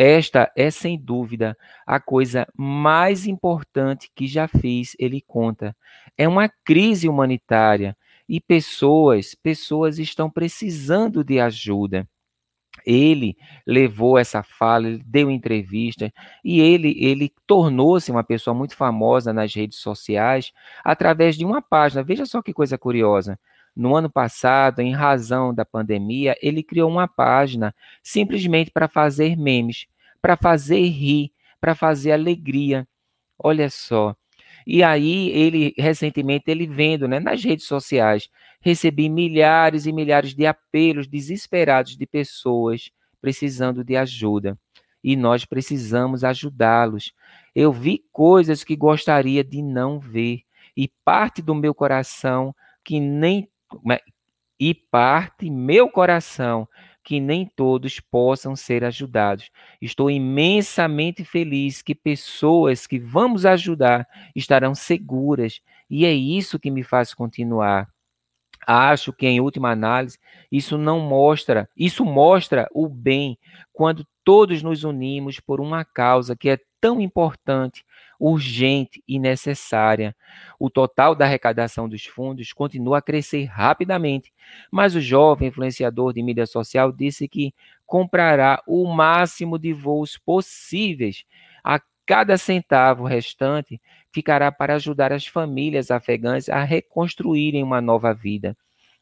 Esta 0.00 0.48
é, 0.56 0.70
sem 0.70 0.96
dúvida, 0.96 1.58
a 1.84 1.98
coisa 1.98 2.46
mais 2.56 3.26
importante 3.26 4.08
que 4.14 4.28
já 4.28 4.46
fiz, 4.46 4.94
ele 4.96 5.20
conta. 5.20 5.76
É 6.16 6.28
uma 6.28 6.48
crise 6.48 7.08
humanitária 7.08 7.96
e 8.28 8.40
pessoas, 8.40 9.34
pessoas 9.34 9.98
estão 9.98 10.30
precisando 10.30 11.24
de 11.24 11.40
ajuda. 11.40 12.08
Ele 12.86 13.36
levou 13.66 14.18
essa 14.18 14.42
fala, 14.42 14.88
ele 14.88 15.02
deu 15.04 15.30
entrevista 15.30 16.12
e 16.44 16.60
ele 16.60 16.94
ele 16.98 17.32
tornou-se 17.46 18.10
uma 18.10 18.24
pessoa 18.24 18.54
muito 18.54 18.76
famosa 18.76 19.32
nas 19.32 19.54
redes 19.54 19.78
sociais 19.78 20.52
através 20.84 21.36
de 21.36 21.44
uma 21.44 21.60
página. 21.62 22.04
Veja 22.04 22.24
só 22.26 22.40
que 22.42 22.52
coisa 22.52 22.78
curiosa. 22.78 23.38
No 23.78 23.94
ano 23.94 24.10
passado, 24.10 24.80
em 24.80 24.92
razão 24.92 25.54
da 25.54 25.64
pandemia, 25.64 26.36
ele 26.42 26.64
criou 26.64 26.90
uma 26.90 27.06
página 27.06 27.72
simplesmente 28.02 28.72
para 28.72 28.88
fazer 28.88 29.36
memes, 29.36 29.86
para 30.20 30.36
fazer 30.36 30.80
rir, 30.88 31.30
para 31.60 31.76
fazer 31.76 32.10
alegria. 32.10 32.88
Olha 33.38 33.70
só. 33.70 34.16
E 34.66 34.82
aí 34.82 35.30
ele 35.30 35.72
recentemente 35.78 36.50
ele 36.50 36.66
vendo, 36.66 37.06
né, 37.06 37.20
nas 37.20 37.44
redes 37.44 37.66
sociais, 37.66 38.28
recebi 38.60 39.08
milhares 39.08 39.86
e 39.86 39.92
milhares 39.92 40.34
de 40.34 40.44
apelos 40.44 41.06
desesperados 41.06 41.96
de 41.96 42.04
pessoas 42.04 42.90
precisando 43.20 43.84
de 43.84 43.96
ajuda. 43.96 44.58
E 45.04 45.14
nós 45.14 45.44
precisamos 45.44 46.24
ajudá-los. 46.24 47.12
Eu 47.54 47.72
vi 47.72 48.04
coisas 48.10 48.64
que 48.64 48.74
gostaria 48.74 49.44
de 49.44 49.62
não 49.62 50.00
ver 50.00 50.40
e 50.76 50.90
parte 51.04 51.40
do 51.40 51.54
meu 51.54 51.72
coração 51.72 52.52
que 52.84 52.98
nem 52.98 53.48
e 54.58 54.74
parte 54.74 55.48
meu 55.50 55.88
coração 55.88 56.68
que 57.08 57.20
nem 57.20 57.46
todos 57.46 58.00
possam 58.00 58.54
ser 58.54 58.84
ajudados. 58.84 59.50
Estou 59.80 60.10
imensamente 60.10 61.24
feliz 61.24 61.80
que 61.80 61.94
pessoas 61.94 62.86
que 62.86 62.98
vamos 62.98 63.46
ajudar 63.46 64.06
estarão 64.36 64.74
seguras, 64.74 65.60
e 65.88 66.04
é 66.04 66.12
isso 66.12 66.58
que 66.58 66.70
me 66.70 66.82
faz 66.82 67.14
continuar. 67.14 67.88
Acho 68.66 69.10
que 69.10 69.26
em 69.26 69.40
última 69.40 69.70
análise, 69.70 70.18
isso 70.52 70.76
não 70.76 71.00
mostra, 71.00 71.66
isso 71.74 72.04
mostra 72.04 72.68
o 72.74 72.86
bem 72.86 73.38
quando 73.72 74.06
todos 74.22 74.62
nos 74.62 74.84
unimos 74.84 75.40
por 75.40 75.62
uma 75.62 75.86
causa 75.86 76.36
que 76.36 76.50
é 76.50 76.58
tão 76.78 77.00
importante 77.00 77.86
urgente 78.18 79.02
e 79.06 79.18
necessária. 79.18 80.14
O 80.58 80.68
total 80.68 81.14
da 81.14 81.24
arrecadação 81.24 81.88
dos 81.88 82.04
fundos 82.04 82.52
continua 82.52 82.98
a 82.98 83.02
crescer 83.02 83.44
rapidamente, 83.44 84.32
mas 84.70 84.94
o 84.94 85.00
jovem 85.00 85.48
influenciador 85.48 86.12
de 86.12 86.22
mídia 86.22 86.46
social 86.46 86.92
disse 86.92 87.28
que 87.28 87.54
comprará 87.86 88.62
o 88.66 88.84
máximo 88.92 89.58
de 89.58 89.72
voos 89.72 90.18
possíveis. 90.18 91.24
A 91.62 91.80
cada 92.04 92.36
centavo 92.38 93.04
restante 93.04 93.80
ficará 94.10 94.50
para 94.50 94.74
ajudar 94.74 95.12
as 95.12 95.26
famílias 95.26 95.90
afegãs 95.90 96.48
a 96.48 96.64
reconstruírem 96.64 97.62
uma 97.62 97.80
nova 97.80 98.12
vida. 98.14 98.56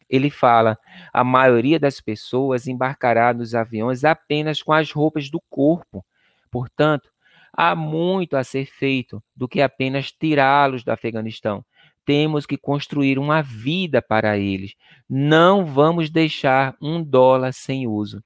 Ele 0.09 0.31
fala: 0.31 0.79
a 1.13 1.25
maioria 1.25 1.79
das 1.79 2.01
pessoas 2.01 2.67
embarcará 2.67 3.33
nos 3.33 3.55
aviões 3.55 4.05
apenas 4.05 4.63
com 4.63 4.73
as 4.73 4.91
roupas 4.93 5.31
do 5.31 5.41
corpo. 5.51 6.05
Portanto, 6.51 7.11
Há 7.57 7.75
muito 7.75 8.37
a 8.37 8.45
ser 8.45 8.67
feito 8.67 9.23
do 9.35 9.49
que 9.49 9.63
apenas 9.63 10.13
tirá-los 10.13 10.85
do 10.85 10.91
Afeganistão. 10.91 11.65
Temos 12.05 12.45
que 12.45 12.59
construir 12.59 13.19
uma 13.19 13.43
vida 13.43 14.03
para 14.03 14.37
eles. 14.37 14.75
Não 15.09 15.65
vamos 15.65 16.11
deixar 16.11 16.77
um 16.81 17.03
dólar 17.03 17.53
sem 17.53 17.87
uso. 17.87 18.23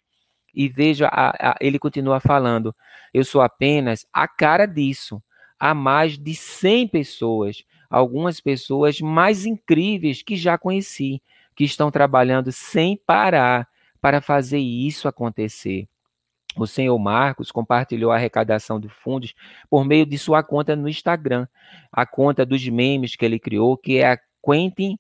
E 0.53 0.69
veja, 0.69 1.07
a, 1.07 1.53
a, 1.53 1.57
ele 1.61 1.79
continua 1.79 2.19
falando: 2.19 2.75
eu 3.15 3.25
sou 3.25 3.41
apenas 3.41 4.05
a 4.13 4.27
cara 4.27 4.67
disso. 4.67 5.23
Há 5.59 5.75
mais 5.75 6.19
de 6.19 6.35
100 6.35 6.89
pessoas, 6.89 7.65
algumas 7.89 8.41
pessoas 8.41 9.01
mais 9.01 9.47
incríveis 9.47 10.23
que 10.23 10.35
já 10.35 10.59
conheci, 10.59 11.23
que 11.55 11.65
estão 11.65 11.91
trabalhando 11.91 12.51
sem 12.51 12.97
parar 12.97 13.69
para 14.01 14.21
fazer 14.21 14.59
isso 14.59 15.07
acontecer. 15.07 15.87
O 16.57 16.67
senhor 16.67 16.99
Marcos 16.99 17.51
compartilhou 17.51 18.11
a 18.11 18.17
arrecadação 18.17 18.81
de 18.81 18.89
fundos 18.89 19.35
por 19.69 19.85
meio 19.85 20.05
de 20.05 20.19
sua 20.19 20.43
conta 20.43 20.75
no 20.75 20.89
Instagram, 20.89 21.47
a 21.93 22.05
conta 22.05 22.45
dos 22.45 22.67
memes 22.69 23.17
que 23.17 23.25
ele 23.25 23.39
criou, 23.39 23.77
que 23.77 23.99
é 23.99 24.13
a 24.13 24.19
Quentin 24.45 24.99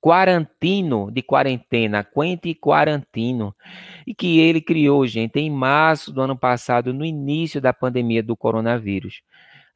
Quarantino, 0.00 1.10
de 1.10 1.22
quarentena, 1.22 2.04
Quentin 2.04 2.54
Quarantino, 2.54 3.54
e 4.06 4.14
que 4.14 4.38
ele 4.38 4.60
criou, 4.60 5.04
gente, 5.06 5.40
em 5.40 5.50
março 5.50 6.12
do 6.12 6.20
ano 6.20 6.38
passado, 6.38 6.94
no 6.94 7.04
início 7.04 7.60
da 7.60 7.72
pandemia 7.72 8.22
do 8.22 8.36
coronavírus. 8.36 9.22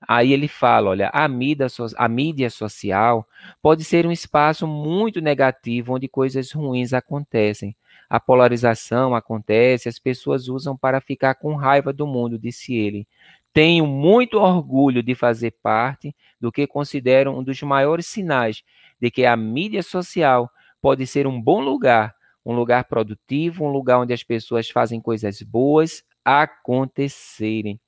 Aí 0.07 0.33
ele 0.33 0.49
fala: 0.49 0.91
olha, 0.91 1.11
a 1.13 1.27
mídia, 1.29 1.67
a 1.97 2.09
mídia 2.09 2.51
social 2.51 3.27
pode 3.61 3.85
ser 3.85 4.07
um 4.07 4.13
espaço 4.13 4.67
muito 4.67 5.21
negativo 5.21 5.95
onde 5.95 6.09
coisas 6.09 6.53
ruins 6.53 6.93
acontecem. 6.93 7.77
A 8.13 8.21
polarização 8.21 9.15
acontece, 9.15 9.89
as 9.89 9.99
pessoas 9.99 10.47
usam 10.47 10.77
para 10.77 11.01
ficar 11.01 11.35
com 11.35 11.55
raiva 11.55 11.95
do 11.95 12.07
mundo, 12.07 12.39
disse 12.39 12.75
ele. 12.75 13.09
Tenho 13.55 13.87
muito 13.87 14.37
orgulho 14.39 15.03
de 15.03 15.15
fazer 15.15 15.53
parte 15.63 16.15
do 16.39 16.53
que 16.53 16.67
considero 16.67 17.35
um 17.35 17.43
dos 17.43 17.63
maiores 17.63 18.05
sinais 18.05 18.63
de 19.01 19.11
que 19.11 19.25
a 19.25 19.35
mídia 19.35 19.83
social 19.83 20.51
pode 20.79 21.07
ser 21.07 21.27
um 21.27 21.41
bom 21.41 21.63
lugar, 21.63 22.15
um 22.45 22.53
lugar 22.53 22.85
produtivo, 22.85 23.65
um 23.65 23.71
lugar 23.71 24.01
onde 24.01 24.13
as 24.13 24.23
pessoas 24.23 24.69
fazem 24.69 25.01
coisas 25.01 25.41
boas 25.41 26.05
acontecerem. 26.23 27.81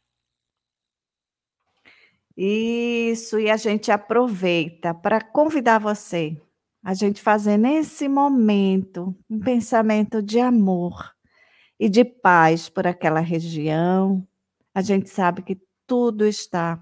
Isso, 2.35 3.39
e 3.39 3.49
a 3.49 3.57
gente 3.57 3.91
aproveita 3.91 4.93
para 4.93 5.21
convidar 5.21 5.79
você 5.79 6.37
a 6.83 6.93
gente 6.93 7.21
fazer 7.21 7.57
nesse 7.57 8.07
momento 8.07 9.15
um 9.29 9.39
pensamento 9.39 10.21
de 10.21 10.39
amor 10.39 11.13
e 11.79 11.87
de 11.87 12.03
paz 12.03 12.69
por 12.69 12.87
aquela 12.87 13.19
região. 13.19 14.25
A 14.73 14.81
gente 14.81 15.09
sabe 15.09 15.43
que 15.43 15.61
tudo 15.85 16.25
está 16.25 16.81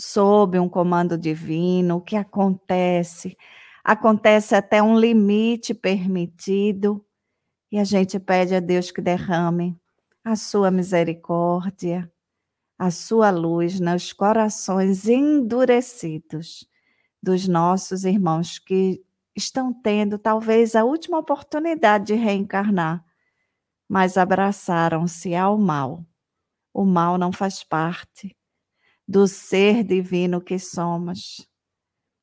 sob 0.00 0.58
um 0.58 0.68
comando 0.68 1.16
divino, 1.16 1.96
o 1.96 2.00
que 2.00 2.16
acontece, 2.16 3.36
acontece 3.84 4.54
até 4.54 4.82
um 4.82 4.98
limite 4.98 5.74
permitido, 5.74 7.04
e 7.70 7.78
a 7.78 7.84
gente 7.84 8.18
pede 8.18 8.54
a 8.54 8.60
Deus 8.60 8.90
que 8.90 9.00
derrame 9.00 9.78
a 10.24 10.34
sua 10.34 10.70
misericórdia, 10.70 12.10
a 12.78 12.90
sua 12.90 13.30
luz 13.30 13.78
nos 13.78 14.12
corações 14.12 15.06
endurecidos 15.06 16.66
dos 17.22 17.46
nossos 17.46 18.04
irmãos 18.04 18.58
que 18.58 19.04
estão 19.36 19.72
tendo 19.72 20.18
talvez 20.18 20.74
a 20.74 20.84
última 20.84 21.18
oportunidade 21.18 22.06
de 22.06 22.14
reencarnar, 22.14 23.04
mas 23.88 24.16
abraçaram-se 24.16 25.34
ao 25.34 25.58
mal. 25.58 26.04
O 26.72 26.84
mal 26.84 27.18
não 27.18 27.30
faz 27.30 27.62
parte 27.62 28.36
do 29.10 29.26
ser 29.26 29.82
divino 29.82 30.40
que 30.40 30.56
somos. 30.56 31.44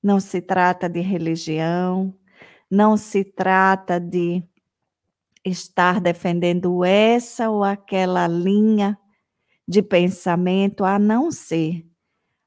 Não 0.01 0.21
se 0.21 0.39
trata 0.41 0.87
de 0.87 1.01
religião, 1.01 2.15
não 2.71 2.95
se 2.95 3.25
trata 3.25 3.99
de 3.99 4.41
estar 5.43 5.99
defendendo 5.99 6.85
essa 6.85 7.49
ou 7.49 7.61
aquela 7.61 8.25
linha 8.25 8.97
de 9.67 9.81
pensamento, 9.81 10.85
a 10.85 10.97
não 10.97 11.29
ser 11.29 11.85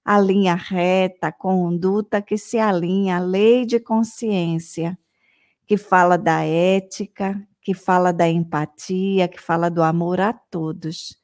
a 0.03 0.19
linha 0.19 0.55
reta, 0.55 1.27
a 1.27 1.33
conduta 1.33 2.23
que 2.23 2.39
se 2.39 2.59
alinha 2.59 3.19
à 3.19 3.21
lei 3.21 3.67
de 3.67 3.79
consciência, 3.79 4.99
que 5.67 5.77
fala 5.77 6.17
da 6.17 6.43
ética, 6.47 7.47
que 7.61 7.75
fala 7.75 8.11
da 8.11 8.27
empatia, 8.27 9.29
que 9.29 9.39
fala 9.39 9.71
do 9.71 9.83
amor 9.83 10.19
a 10.19 10.33
todos. 10.33 11.20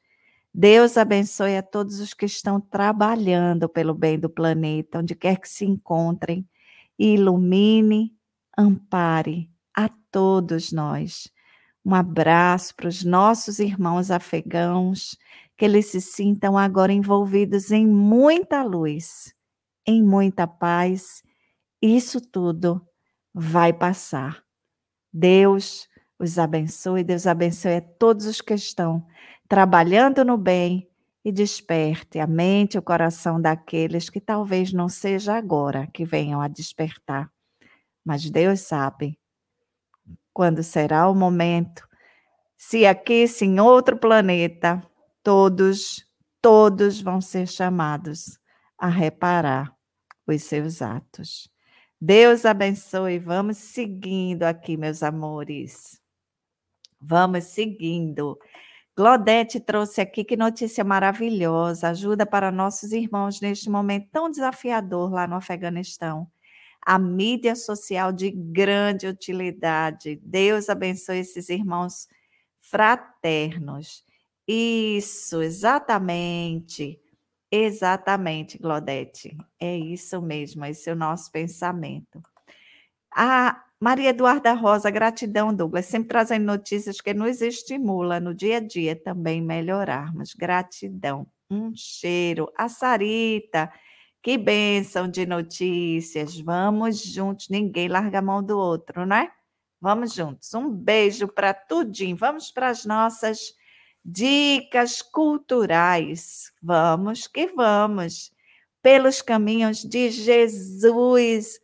Deus 0.59 0.97
abençoe 0.97 1.55
a 1.55 1.61
todos 1.61 1.99
os 1.99 2.15
que 2.15 2.25
estão 2.25 2.59
trabalhando 2.59 3.69
pelo 3.69 3.93
bem 3.93 4.17
do 4.17 4.27
planeta, 4.27 4.97
onde 4.97 5.13
quer 5.13 5.39
que 5.39 5.47
se 5.47 5.63
encontrem, 5.63 6.49
e 6.97 7.13
ilumine, 7.13 8.11
ampare 8.57 9.51
a 9.71 9.87
todos 10.09 10.71
nós. 10.71 11.31
Um 11.85 11.93
abraço 11.93 12.75
para 12.75 12.87
os 12.87 13.03
nossos 13.03 13.59
irmãos 13.59 14.09
afegãos 14.09 15.15
que 15.55 15.63
eles 15.63 15.91
se 15.91 16.01
sintam 16.01 16.57
agora 16.57 16.91
envolvidos 16.91 17.69
em 17.69 17.85
muita 17.85 18.63
luz, 18.63 19.35
em 19.85 20.03
muita 20.03 20.47
paz. 20.47 21.21
Isso 21.79 22.19
tudo 22.19 22.83
vai 23.31 23.71
passar. 23.71 24.43
Deus 25.13 25.87
os 26.17 26.39
abençoe, 26.39 27.03
Deus 27.03 27.27
abençoe 27.27 27.75
a 27.75 27.81
todos 27.81 28.25
os 28.25 28.41
que 28.41 28.55
estão 28.55 29.05
trabalhando 29.47 30.23
no 30.25 30.37
bem 30.37 30.89
e 31.23 31.31
desperte 31.31 32.19
a 32.19 32.27
mente 32.27 32.75
e 32.75 32.77
o 32.77 32.81
coração 32.81 33.41
daqueles 33.41 34.09
que 34.09 34.21
talvez 34.21 34.71
não 34.71 34.87
seja 34.87 35.35
agora 35.35 35.87
que 35.93 36.05
venham 36.05 36.41
a 36.41 36.47
despertar. 36.47 37.29
Mas 38.03 38.29
Deus 38.29 38.61
sabe 38.61 39.19
quando 40.33 40.61
será 40.63 41.09
o 41.09 41.15
momento, 41.15 41.87
se 42.55 42.85
aqui, 42.85 43.27
se 43.27 43.45
em 43.45 43.59
outro 43.59 43.97
planeta, 43.97 44.81
todos, 45.23 46.05
todos 46.41 47.01
vão 47.01 47.19
ser 47.19 47.47
chamados 47.47 48.39
a 48.77 48.87
reparar 48.87 49.75
os 50.27 50.43
seus 50.43 50.81
atos. 50.81 51.49
Deus 51.99 52.45
abençoe. 52.45 53.17
Vamos 53.17 53.57
seguindo 53.57 54.43
aqui, 54.43 54.77
meus 54.77 55.01
amores. 55.01 55.99
Vamos 57.01 57.45
seguindo. 57.45 58.37
Glodete 58.97 59.59
trouxe 59.59 60.01
aqui 60.01 60.23
que 60.23 60.35
notícia 60.35 60.83
maravilhosa, 60.83 61.89
ajuda 61.89 62.25
para 62.25 62.51
nossos 62.51 62.91
irmãos 62.91 63.39
neste 63.39 63.69
momento 63.69 64.09
tão 64.11 64.27
desafiador 64.27 65.11
lá 65.11 65.27
no 65.27 65.35
Afeganistão. 65.35 66.27
A 66.83 66.97
mídia 66.97 67.55
social 67.55 68.11
de 68.11 68.31
grande 68.31 69.05
utilidade. 69.05 70.19
Deus 70.23 70.67
abençoe 70.67 71.19
esses 71.19 71.47
irmãos 71.49 72.07
fraternos. 72.59 74.03
Isso, 74.47 75.43
exatamente. 75.43 76.99
Exatamente, 77.51 78.57
Glodete. 78.57 79.37
É 79.59 79.77
isso 79.77 80.19
mesmo, 80.23 80.65
esse 80.65 80.89
é 80.89 80.93
o 80.93 80.95
nosso 80.95 81.31
pensamento. 81.31 82.19
A 83.15 83.63
Maria 83.79 84.09
Eduarda 84.09 84.53
Rosa, 84.53 84.89
gratidão, 84.89 85.53
Douglas, 85.53 85.85
sempre 85.85 86.09
trazendo 86.09 86.45
notícias 86.45 86.99
que 86.99 87.13
nos 87.13 87.41
estimula 87.41 88.19
no 88.19 88.33
dia 88.33 88.57
a 88.57 88.59
dia 88.59 88.95
também 88.95 89.39
melhorarmos. 89.39 90.33
Gratidão. 90.33 91.27
Um 91.49 91.71
cheiro. 91.75 92.51
A 92.57 92.67
Sarita, 92.67 93.71
que 94.23 94.35
bênção 94.35 95.07
de 95.07 95.27
notícias. 95.27 96.39
Vamos 96.39 97.03
juntos, 97.03 97.49
ninguém 97.49 97.87
larga 97.87 98.17
a 98.17 98.21
mão 98.21 98.43
do 98.43 98.57
outro, 98.57 99.05
né? 99.05 99.29
Vamos 99.79 100.13
juntos. 100.13 100.51
Um 100.55 100.71
beijo 100.71 101.27
para 101.27 101.53
tudinho. 101.53 102.17
Vamos 102.17 102.51
para 102.51 102.69
as 102.69 102.83
nossas 102.83 103.53
dicas 104.03 105.03
culturais. 105.03 106.51
Vamos 106.61 107.27
que 107.27 107.45
vamos. 107.47 108.31
Pelos 108.81 109.21
caminhos 109.21 109.83
de 109.83 110.09
Jesus. 110.09 111.59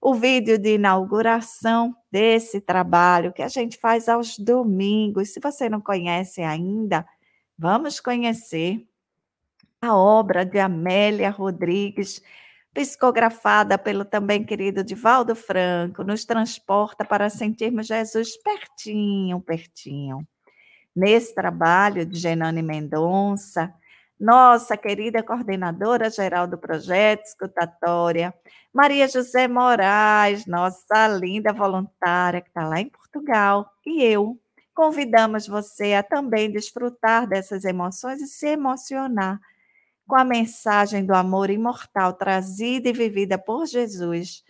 O 0.00 0.14
vídeo 0.14 0.58
de 0.58 0.74
inauguração 0.74 1.94
desse 2.10 2.60
trabalho 2.60 3.32
que 3.32 3.42
a 3.42 3.48
gente 3.48 3.76
faz 3.78 4.08
aos 4.08 4.38
domingos. 4.38 5.30
Se 5.32 5.40
você 5.40 5.68
não 5.68 5.80
conhece 5.80 6.40
ainda, 6.40 7.06
vamos 7.58 7.98
conhecer 7.98 8.86
a 9.82 9.96
obra 9.96 10.44
de 10.44 10.58
Amélia 10.58 11.30
Rodrigues, 11.30 12.22
psicografada 12.72 13.76
pelo 13.76 14.04
também 14.04 14.44
querido 14.44 14.84
Divaldo 14.84 15.34
Franco, 15.34 16.04
nos 16.04 16.24
transporta 16.24 17.04
para 17.04 17.28
sentirmos 17.28 17.86
Jesus 17.86 18.36
pertinho, 18.36 19.40
pertinho 19.40 20.26
nesse 20.98 21.32
trabalho 21.32 22.04
de 22.04 22.18
Genane 22.18 22.60
Mendonça, 22.60 23.72
nossa 24.18 24.76
querida 24.76 25.22
coordenadora 25.22 26.10
geral 26.10 26.46
do 26.46 26.58
projeto 26.58 27.24
escutatória, 27.24 28.34
Maria 28.72 29.06
José 29.06 29.46
Moraes, 29.46 30.46
nossa 30.46 31.06
linda 31.08 31.52
voluntária 31.52 32.40
que 32.40 32.48
está 32.48 32.66
lá 32.66 32.80
em 32.80 32.88
Portugal, 32.88 33.70
e 33.86 34.02
eu. 34.02 34.38
Convidamos 34.74 35.46
você 35.46 35.94
a 35.94 36.02
também 36.02 36.50
desfrutar 36.50 37.26
dessas 37.26 37.64
emoções 37.64 38.20
e 38.20 38.26
se 38.26 38.46
emocionar 38.46 39.40
com 40.06 40.16
a 40.16 40.24
mensagem 40.24 41.04
do 41.04 41.14
amor 41.14 41.50
imortal 41.50 42.12
trazida 42.14 42.88
e 42.88 42.92
vivida 42.92 43.36
por 43.38 43.66
Jesus, 43.66 44.42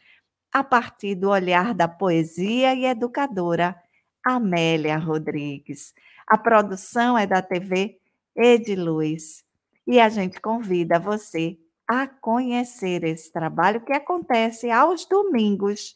a 0.53 0.62
partir 0.62 1.14
do 1.14 1.31
olhar 1.31 1.75
da 1.75 1.89
poesia 1.89 2.75
e 2.75 2.85
educadora 2.85 3.77
Amélia 4.25 4.99
Rodrigues. 4.99 5.95
A 6.27 6.39
produção 6.39 7.19
é 7.19 7.27
da 7.27 7.43
TV 7.43 7.99
Ediluz. 8.37 9.48
E 9.89 9.99
a 9.99 10.11
gente 10.11 10.39
convida 10.39 10.99
você 10.99 11.57
a 11.89 12.07
conhecer 12.07 13.03
esse 13.05 13.32
trabalho 13.32 13.80
que 13.80 13.95
acontece 13.95 14.70
aos 14.70 15.07
domingos, 15.07 15.95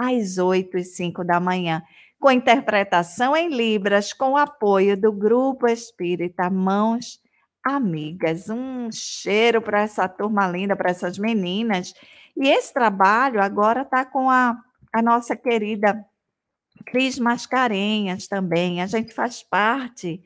às 0.00 0.38
8 0.38 0.78
e 0.78 0.82
5 0.82 1.22
da 1.22 1.38
manhã, 1.38 1.82
com 2.18 2.30
interpretação 2.30 3.36
em 3.36 3.50
Libras, 3.50 4.14
com 4.14 4.30
o 4.30 4.36
apoio 4.38 4.98
do 4.98 5.12
Grupo 5.12 5.68
Espírita 5.68 6.48
Mãos 6.48 7.20
Amigas. 7.62 8.48
Um 8.48 8.90
cheiro 8.90 9.60
para 9.60 9.82
essa 9.82 10.08
turma 10.08 10.48
linda, 10.48 10.74
para 10.74 10.90
essas 10.90 11.18
meninas. 11.18 11.92
E 12.34 12.48
esse 12.48 12.72
trabalho 12.72 13.42
agora 13.42 13.82
está 13.82 14.02
com 14.06 14.30
a, 14.30 14.56
a 14.90 15.02
nossa 15.02 15.36
querida 15.36 16.02
Cris 16.86 17.18
Mascarenhas 17.18 18.26
também, 18.26 18.80
a 18.80 18.86
gente 18.86 19.12
faz 19.12 19.42
parte, 19.42 20.22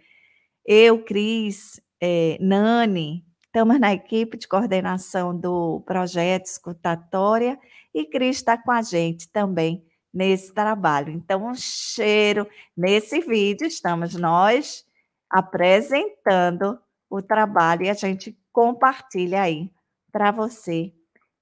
eu, 0.67 1.03
Cris, 1.03 1.81
é, 2.01 2.39
Nani, 2.41 3.25
estamos 3.45 3.79
na 3.79 3.93
equipe 3.93 4.39
de 4.39 4.49
coordenação 4.49 5.37
do 5.37 5.81
projeto 5.87 6.47
Escutatória 6.47 7.59
e 7.95 8.05
Cris 8.05 8.37
está 8.37 8.57
com 8.57 8.71
a 8.71 8.83
gente 8.83 9.29
também 9.29 9.85
nesse 10.13 10.53
trabalho. 10.53 11.13
Então, 11.13 11.47
um 11.47 11.55
cheiro. 11.55 12.49
Nesse 12.77 13.21
vídeo, 13.21 13.67
estamos 13.67 14.15
nós 14.15 14.85
apresentando 15.29 16.81
o 17.09 17.21
trabalho 17.21 17.85
e 17.85 17.91
a 17.91 17.95
gente 17.95 18.37
compartilha 18.53 19.43
aí 19.43 19.71
para 20.11 20.31
você 20.31 20.93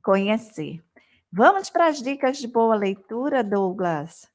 conhecer. 0.03 0.83
Vamos 1.33 1.71
para 1.71 1.87
as 1.87 2.03
dicas 2.03 2.39
de 2.39 2.49
boa 2.49 2.75
leitura, 2.75 3.45
Douglas? 3.45 4.29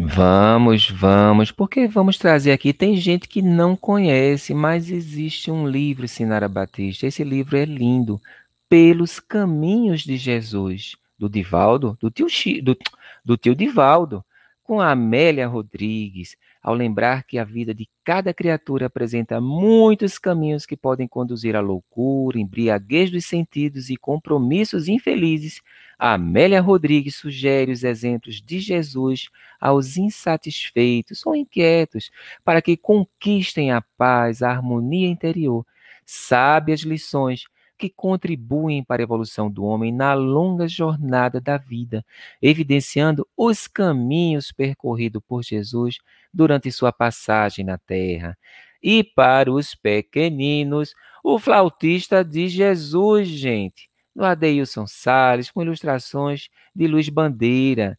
Vamos, 0.00 0.88
vamos, 0.88 1.50
porque 1.50 1.88
vamos 1.88 2.18
trazer 2.18 2.52
aqui. 2.52 2.72
Tem 2.72 2.94
gente 2.96 3.26
que 3.26 3.42
não 3.42 3.74
conhece, 3.74 4.54
mas 4.54 4.92
existe 4.92 5.50
um 5.50 5.66
livro, 5.66 6.06
Sinara 6.06 6.48
Batista. 6.48 7.04
Esse 7.08 7.24
livro 7.24 7.56
é 7.56 7.64
lindo. 7.64 8.20
Pelos 8.68 9.18
Caminhos 9.18 10.02
de 10.02 10.16
Jesus, 10.16 10.94
do 11.18 11.28
Divaldo, 11.28 11.98
do 12.00 12.12
tio, 12.12 12.28
do, 12.62 12.76
do 13.24 13.36
tio 13.36 13.56
Divaldo, 13.56 14.24
com 14.62 14.80
a 14.80 14.92
Amélia 14.92 15.48
Rodrigues 15.48 16.36
ao 16.62 16.74
lembrar 16.74 17.24
que 17.24 17.38
a 17.38 17.44
vida 17.44 17.74
de 17.74 17.88
cada 18.04 18.34
criatura 18.34 18.86
apresenta 18.86 19.40
muitos 19.40 20.18
caminhos 20.18 20.66
que 20.66 20.76
podem 20.76 21.08
conduzir 21.08 21.56
à 21.56 21.60
loucura, 21.60 22.38
embriaguez 22.38 23.10
dos 23.10 23.24
sentidos 23.24 23.90
e 23.90 23.96
compromissos 23.96 24.86
infelizes, 24.86 25.60
Amélia 25.98 26.60
Rodrigues 26.60 27.16
sugere 27.16 27.72
os 27.72 27.82
exemplos 27.82 28.40
de 28.40 28.60
Jesus 28.60 29.28
aos 29.60 29.96
insatisfeitos 29.96 31.26
ou 31.26 31.34
inquietos, 31.34 32.10
para 32.44 32.62
que 32.62 32.76
conquistem 32.76 33.72
a 33.72 33.82
paz, 33.96 34.42
a 34.42 34.50
harmonia 34.50 35.08
interior. 35.08 35.66
Sabe 36.06 36.72
as 36.72 36.80
lições 36.80 37.44
que 37.76 37.88
contribuem 37.88 38.82
para 38.82 39.02
a 39.02 39.04
evolução 39.04 39.50
do 39.50 39.64
homem 39.64 39.92
na 39.92 40.12
longa 40.12 40.66
jornada 40.66 41.40
da 41.40 41.56
vida, 41.56 42.04
evidenciando 42.42 43.26
os 43.36 43.68
caminhos 43.68 44.52
percorridos 44.52 45.22
por 45.26 45.42
Jesus 45.42 45.98
durante 46.34 46.70
sua 46.72 46.92
passagem 46.92 47.64
na 47.64 47.78
terra. 47.78 48.36
E 48.82 49.02
para 49.02 49.52
os 49.52 49.74
pequeninos, 49.74 50.94
o 51.22 51.38
flautista 51.38 52.24
de 52.24 52.48
Jesus, 52.48 53.28
gente, 53.28 53.87
no 54.18 54.24
Adeilson 54.24 54.86
Salles, 54.88 55.48
com 55.48 55.62
ilustrações 55.62 56.48
de 56.74 56.88
Luiz 56.88 57.08
Bandeira, 57.08 57.96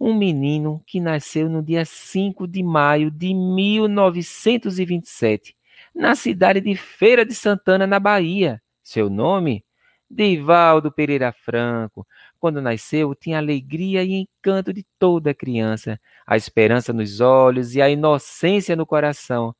um 0.00 0.14
menino 0.14 0.82
que 0.86 0.98
nasceu 0.98 1.50
no 1.50 1.62
dia 1.62 1.84
5 1.84 2.48
de 2.48 2.62
maio 2.62 3.10
de 3.10 3.34
1927, 3.34 5.54
na 5.94 6.14
cidade 6.14 6.62
de 6.62 6.74
Feira 6.74 7.26
de 7.26 7.34
Santana, 7.34 7.86
na 7.86 8.00
Bahia. 8.00 8.62
Seu 8.82 9.10
nome? 9.10 9.62
Divaldo 10.08 10.90
Pereira 10.90 11.30
Franco. 11.32 12.06
Quando 12.40 12.62
nasceu, 12.62 13.14
tinha 13.14 13.36
alegria 13.36 14.02
e 14.02 14.14
encanto 14.14 14.72
de 14.72 14.86
toda 14.98 15.34
criança, 15.34 16.00
a 16.26 16.34
esperança 16.34 16.94
nos 16.94 17.20
olhos 17.20 17.74
e 17.74 17.82
a 17.82 17.90
inocência 17.90 18.74
no 18.74 18.86
coração. 18.86 19.54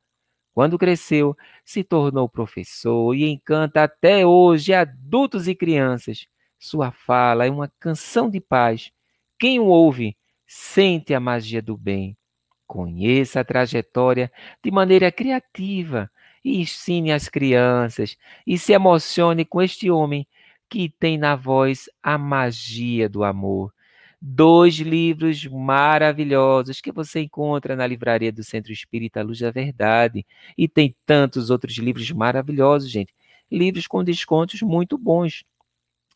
Quando 0.53 0.77
cresceu, 0.77 1.35
se 1.65 1.83
tornou 1.83 2.29
professor 2.29 3.15
e 3.15 3.27
encanta 3.29 3.83
até 3.83 4.25
hoje 4.25 4.73
adultos 4.73 5.47
e 5.47 5.55
crianças. 5.55 6.27
Sua 6.59 6.91
fala 6.91 7.45
é 7.45 7.49
uma 7.49 7.71
canção 7.79 8.29
de 8.29 8.39
paz. 8.39 8.91
Quem 9.39 9.59
o 9.59 9.65
ouve 9.65 10.15
sente 10.47 11.13
a 11.13 11.19
magia 11.19 11.61
do 11.61 11.75
bem. 11.75 12.15
Conheça 12.67 13.39
a 13.39 13.43
trajetória 13.43 14.31
de 14.63 14.71
maneira 14.71 15.11
criativa, 15.11 16.09
e 16.43 16.61
ensine 16.61 17.11
as 17.11 17.29
crianças 17.29 18.17
e 18.45 18.57
se 18.57 18.73
emocione 18.73 19.45
com 19.45 19.61
este 19.61 19.89
homem 19.89 20.27
que 20.69 20.89
tem 20.89 21.17
na 21.17 21.35
voz 21.35 21.89
a 22.01 22.17
magia 22.17 23.07
do 23.07 23.23
amor. 23.23 23.73
Dois 24.25 24.75
livros 24.75 25.45
maravilhosos 25.47 26.79
que 26.79 26.93
você 26.93 27.19
encontra 27.23 27.75
na 27.75 27.85
livraria 27.85 28.31
do 28.31 28.41
Centro 28.41 28.71
Espírita 28.71 29.21
Luz 29.21 29.39
da 29.39 29.51
Verdade. 29.51 30.25
E 30.57 30.65
tem 30.65 30.95
tantos 31.05 31.49
outros 31.49 31.77
livros 31.77 32.09
maravilhosos, 32.09 32.89
gente. 32.89 33.13
Livros 33.51 33.85
com 33.85 34.01
descontos 34.01 34.61
muito 34.61 34.97
bons. 34.97 35.43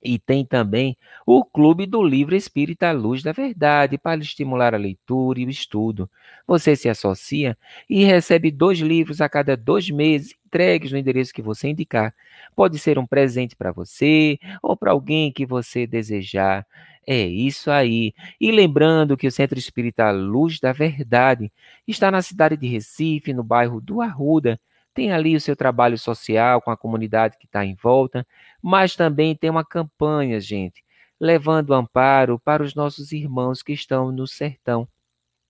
E 0.01 0.17
tem 0.17 0.45
também 0.45 0.95
o 1.25 1.43
Clube 1.43 1.85
do 1.85 2.01
Livro 2.01 2.33
Espírita 2.33 2.93
Luz 2.93 3.21
da 3.21 3.33
Verdade, 3.33 3.97
para 3.97 4.21
estimular 4.21 4.73
a 4.73 4.77
leitura 4.77 5.41
e 5.41 5.45
o 5.45 5.49
estudo. 5.49 6.09
Você 6.47 6.77
se 6.77 6.87
associa 6.87 7.57
e 7.89 8.05
recebe 8.05 8.51
dois 8.51 8.79
livros 8.79 9.19
a 9.19 9.27
cada 9.27 9.57
dois 9.57 9.89
meses, 9.89 10.33
entregues 10.45 10.93
no 10.93 10.97
endereço 10.97 11.33
que 11.33 11.41
você 11.41 11.67
indicar. 11.67 12.15
Pode 12.55 12.79
ser 12.79 12.97
um 12.97 13.05
presente 13.05 13.53
para 13.53 13.73
você 13.73 14.39
ou 14.63 14.77
para 14.77 14.91
alguém 14.91 15.29
que 15.29 15.45
você 15.45 15.85
desejar. 15.85 16.65
É 17.07 17.25
isso 17.25 17.71
aí. 17.71 18.13
E 18.39 18.51
lembrando 18.51 19.15
que 19.15 19.27
o 19.27 19.31
Centro 19.31 19.57
Espírita 19.57 20.11
Luz 20.11 20.59
da 20.59 20.73
Verdade 20.73 21.51
está 21.87 22.11
na 22.11 22.21
cidade 22.21 22.57
de 22.57 22.67
Recife, 22.67 23.33
no 23.33 23.43
bairro 23.43 23.79
do 23.79 24.01
Arruda 24.01 24.59
tem 24.97 25.11
ali 25.11 25.35
o 25.35 25.39
seu 25.39 25.55
trabalho 25.55 25.95
social 25.95 26.59
com 26.59 26.71
a 26.71 26.75
comunidade 26.75 27.37
que 27.37 27.45
está 27.45 27.63
em 27.63 27.75
volta, 27.75 28.25
mas 28.59 28.95
também 28.95 29.35
tem 29.35 29.47
uma 29.47 29.63
campanha, 29.63 30.39
gente, 30.39 30.83
levando 31.19 31.71
amparo 31.75 32.39
para 32.39 32.63
os 32.63 32.73
nossos 32.73 33.11
irmãos 33.11 33.61
que 33.61 33.73
estão 33.73 34.11
no 34.11 34.25
sertão. 34.25 34.87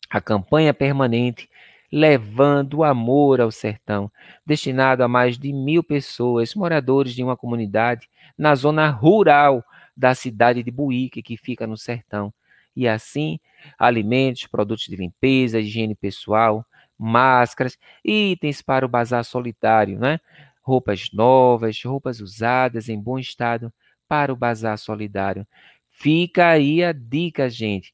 A 0.09 0.19
campanha 0.19 0.73
permanente 0.73 1.49
levando 1.89 2.83
amor 2.83 3.39
ao 3.39 3.49
sertão, 3.49 4.11
destinado 4.45 5.01
a 5.01 5.07
mais 5.07 5.37
de 5.37 5.53
mil 5.53 5.81
pessoas, 5.81 6.53
moradores 6.53 7.13
de 7.13 7.23
uma 7.23 7.37
comunidade 7.37 8.09
na 8.37 8.53
zona 8.53 8.89
rural 8.89 9.63
da 9.97 10.13
cidade 10.13 10.61
de 10.61 10.69
Buíque, 10.69 11.23
que 11.23 11.35
fica 11.35 11.65
no 11.65 11.75
sertão. 11.75 12.31
E 12.75 12.87
assim, 12.87 13.39
alimentos, 13.79 14.45
produtos 14.45 14.85
de 14.85 14.95
limpeza, 14.95 15.59
higiene 15.59 15.95
pessoal, 15.95 16.63
máscaras, 16.97 17.75
itens 18.05 18.61
para 18.61 18.85
o 18.85 18.89
bazar 18.89 19.25
solitário, 19.25 19.97
né? 19.97 20.19
Roupas 20.61 21.09
novas, 21.11 21.81
roupas 21.83 22.21
usadas 22.21 22.87
em 22.89 22.99
bom 22.99 23.17
estado 23.17 23.73
para 24.07 24.31
o 24.31 24.35
bazar 24.35 24.77
solidário. 24.77 25.47
Fica 25.89 26.49
aí 26.49 26.83
a 26.83 26.91
dica, 26.91 27.49
gente. 27.49 27.93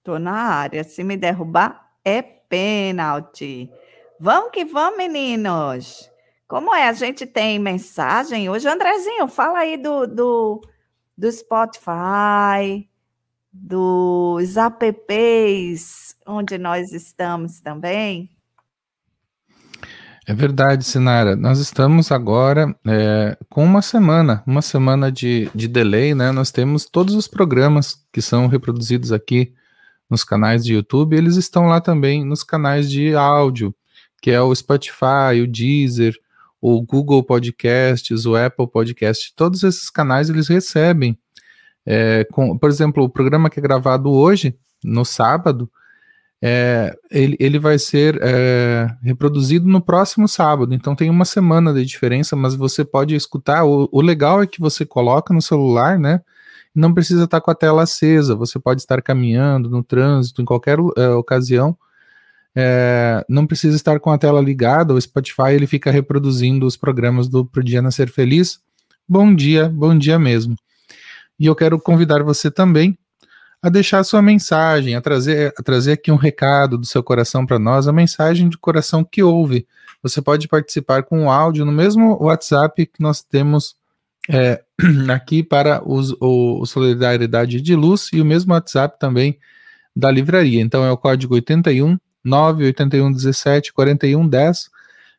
Tô 0.04 0.18
na 0.18 0.34
área. 0.34 0.84
Se 0.84 1.04
me 1.04 1.16
derrubar, 1.16 1.92
é 2.04 2.24
pênalti. 2.24 3.70
Vamos 4.20 4.50
que 4.50 4.66
vamos, 4.66 4.98
meninos. 4.98 6.10
Como 6.48 6.74
é? 6.74 6.88
A 6.88 6.94
gente 6.94 7.28
tem 7.28 7.60
mensagem 7.60 8.50
hoje. 8.50 8.68
Andrezinho, 8.68 9.28
fala 9.28 9.60
aí 9.60 9.78
do, 9.78 10.08
do, 10.08 10.60
do 11.16 11.32
Spotify, 11.32 12.90
dos 13.54 14.58
apps 14.58 16.18
onde 16.26 16.58
nós 16.58 16.92
estamos 16.94 17.62
também. 17.62 18.36
É 20.30 20.34
verdade, 20.34 20.84
Sinara. 20.84 21.38
Nós 21.38 21.58
estamos 21.58 22.12
agora 22.12 22.78
é, 22.86 23.38
com 23.50 23.64
uma 23.64 23.82
semana, 23.82 24.44
uma 24.46 24.62
semana 24.62 25.10
de, 25.10 25.50
de 25.56 25.70
delay, 25.70 26.14
né? 26.14 26.34
Nós 26.34 26.52
temos 26.52 26.84
todos 26.84 27.16
os 27.16 27.30
programas 27.30 28.06
que 28.12 28.22
são 28.22 28.48
reproduzidos 28.48 29.14
aqui 29.14 29.54
nos 30.10 30.26
canais 30.26 30.66
de 30.66 30.74
YouTube, 30.74 31.16
eles 31.16 31.38
estão 31.38 31.68
lá 31.68 31.80
também 31.80 32.26
nos 32.26 32.44
canais 32.44 32.92
de 32.92 33.16
áudio, 33.16 33.74
que 34.22 34.30
é 34.30 34.42
o 34.42 34.54
Spotify, 34.54 35.42
o 35.42 35.48
Deezer, 35.48 36.14
o 36.60 36.82
Google 36.82 37.24
Podcasts, 37.24 38.26
o 38.26 38.36
Apple 38.36 38.68
Podcast, 38.68 39.34
todos 39.34 39.64
esses 39.64 39.90
canais 39.90 40.30
eles 40.30 40.50
recebem. 40.50 41.18
É, 41.86 42.26
com, 42.34 42.58
por 42.58 42.70
exemplo, 42.70 43.02
o 43.02 43.10
programa 43.10 43.50
que 43.50 43.60
é 43.60 43.64
gravado 43.64 44.12
hoje, 44.12 44.58
no 44.84 45.06
sábado, 45.06 45.72
é, 46.42 46.96
ele, 47.10 47.36
ele 47.40 47.60
vai 47.60 47.80
ser 47.80 48.20
é, 48.22 48.88
reproduzido 49.02 49.68
no 49.68 49.82
próximo 49.82 50.28
sábado. 50.28 50.74
Então 50.74 50.96
tem 50.96 51.10
uma 51.10 51.26
semana 51.26 51.74
de 51.74 51.86
diferença, 51.86 52.36
mas 52.36 52.56
você 52.56 52.86
pode 52.86 53.16
escutar. 53.16 53.64
O, 53.66 53.90
o 53.92 54.02
legal 54.02 54.42
é 54.42 54.48
que 54.48 54.60
você 54.60 54.86
coloca 54.86 55.34
no 55.34 55.42
celular, 55.42 56.00
né? 56.00 56.22
Não 56.76 56.94
precisa 56.94 57.24
estar 57.24 57.42
com 57.42 57.50
a 57.50 57.56
tela 57.56 57.84
acesa. 57.84 58.36
Você 58.36 58.60
pode 58.60 58.82
estar 58.82 59.02
caminhando 59.02 59.70
no 59.70 59.84
trânsito, 59.84 60.42
em 60.42 60.46
qualquer 60.46 60.78
é, 60.98 61.10
ocasião 61.10 61.78
é, 62.60 63.24
não 63.30 63.46
precisa 63.46 63.76
estar 63.76 64.00
com 64.00 64.10
a 64.10 64.18
tela 64.18 64.42
ligada, 64.42 64.92
o 64.92 65.00
Spotify 65.00 65.52
ele 65.52 65.68
fica 65.68 65.92
reproduzindo 65.92 66.66
os 66.66 66.76
programas 66.76 67.28
do 67.28 67.46
Pro 67.46 67.64
Dia 67.64 67.84
Nascer 67.84 68.10
Feliz. 68.10 68.60
Bom 69.08 69.36
dia, 69.36 69.70
bom 69.70 69.96
dia 69.96 70.18
mesmo. 70.18 70.56
E 71.40 71.46
eu 71.46 71.56
quero 71.56 71.80
convidar 71.80 72.24
você 72.24 72.50
também 72.50 72.98
a 73.62 73.70
deixar 73.70 74.04
sua 74.04 74.22
mensagem, 74.22 74.96
a 74.96 75.02
trazer, 75.02 75.54
a 75.58 75.64
trazer 75.64 75.94
aqui 75.94 76.12
um 76.12 76.16
recado 76.16 76.78
do 76.78 76.86
seu 76.86 77.04
coração 77.04 77.46
para 77.46 77.58
nós, 77.58 77.88
a 77.88 77.94
mensagem 77.94 78.50
de 78.50 78.58
coração 78.58 79.04
que 79.04 79.24
ouve. 79.24 79.68
Você 80.02 80.22
pode 80.22 80.48
participar 80.48 81.04
com 81.04 81.26
o 81.26 81.32
áudio 81.32 81.66
no 81.66 81.72
mesmo 81.72 82.18
WhatsApp 82.22 82.86
que 82.86 83.02
nós 83.02 83.24
temos 83.24 83.76
é, 84.30 84.62
aqui 85.10 85.44
para 85.44 85.82
os, 85.88 86.12
o, 86.22 86.62
o 86.62 86.66
Solidariedade 86.66 87.60
de 87.62 87.76
Luz 87.76 88.10
e 88.14 88.22
o 88.22 88.26
mesmo 88.26 88.54
WhatsApp 88.54 88.98
também 89.00 89.38
da 89.96 90.12
livraria. 90.12 90.62
Então 90.62 90.86
é 90.86 90.92
o 90.92 90.98
código 90.98 91.34
81 91.34 91.98
981 92.24 93.12
17 93.12 93.74
41 93.74 94.28
10. 94.28 94.70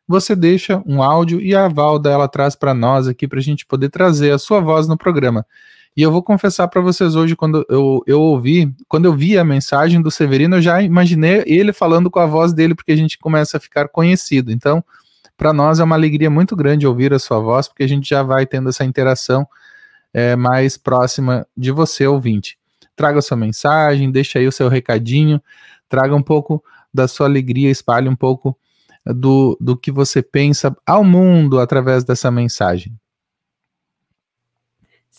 Você 0.07 0.35
deixa 0.35 0.81
um 0.85 1.03
áudio 1.03 1.39
e 1.41 1.53
a 1.53 1.67
Valda 1.67 2.09
ela 2.09 2.27
traz 2.27 2.55
para 2.55 2.73
nós 2.73 3.07
aqui 3.07 3.27
para 3.27 3.39
a 3.39 3.43
gente 3.43 3.65
poder 3.65 3.89
trazer 3.89 4.31
a 4.31 4.39
sua 4.39 4.59
voz 4.59 4.87
no 4.87 4.97
programa. 4.97 5.45
E 5.95 6.01
eu 6.01 6.11
vou 6.11 6.23
confessar 6.23 6.67
para 6.67 6.81
vocês 6.81 7.15
hoje, 7.15 7.35
quando 7.35 7.65
eu, 7.69 8.01
eu 8.05 8.21
ouvi, 8.21 8.73
quando 8.87 9.05
eu 9.05 9.13
vi 9.13 9.37
a 9.37 9.43
mensagem 9.43 10.01
do 10.01 10.09
Severino, 10.09 10.57
eu 10.57 10.61
já 10.61 10.81
imaginei 10.81 11.43
ele 11.45 11.73
falando 11.73 12.09
com 12.09 12.19
a 12.19 12.25
voz 12.25 12.53
dele, 12.53 12.75
porque 12.75 12.91
a 12.91 12.95
gente 12.95 13.17
começa 13.17 13.57
a 13.57 13.59
ficar 13.59 13.89
conhecido. 13.89 14.51
Então, 14.51 14.83
para 15.35 15.51
nós 15.51 15.79
é 15.79 15.83
uma 15.83 15.95
alegria 15.95 16.29
muito 16.29 16.55
grande 16.55 16.87
ouvir 16.87 17.13
a 17.13 17.19
sua 17.19 17.39
voz, 17.39 17.67
porque 17.67 17.83
a 17.83 17.87
gente 17.87 18.07
já 18.07 18.23
vai 18.23 18.45
tendo 18.45 18.69
essa 18.69 18.85
interação 18.85 19.47
é, 20.13 20.35
mais 20.35 20.77
próxima 20.77 21.45
de 21.55 21.71
você, 21.71 22.05
ouvinte. 22.05 22.57
Traga 22.95 23.21
sua 23.21 23.37
mensagem, 23.37 24.11
deixa 24.11 24.39
aí 24.39 24.47
o 24.47 24.51
seu 24.51 24.67
recadinho, 24.67 25.41
traga 25.87 26.15
um 26.15 26.21
pouco 26.23 26.63
da 26.93 27.07
sua 27.07 27.27
alegria, 27.27 27.69
espalhe 27.69 28.09
um 28.09 28.15
pouco 28.15 28.57
do, 29.05 29.57
do 29.59 29.77
que 29.77 29.91
você 29.91 30.21
pensa 30.21 30.75
ao 30.85 31.03
mundo 31.03 31.59
através 31.59 32.03
dessa 32.03 32.29
mensagem. 32.29 32.93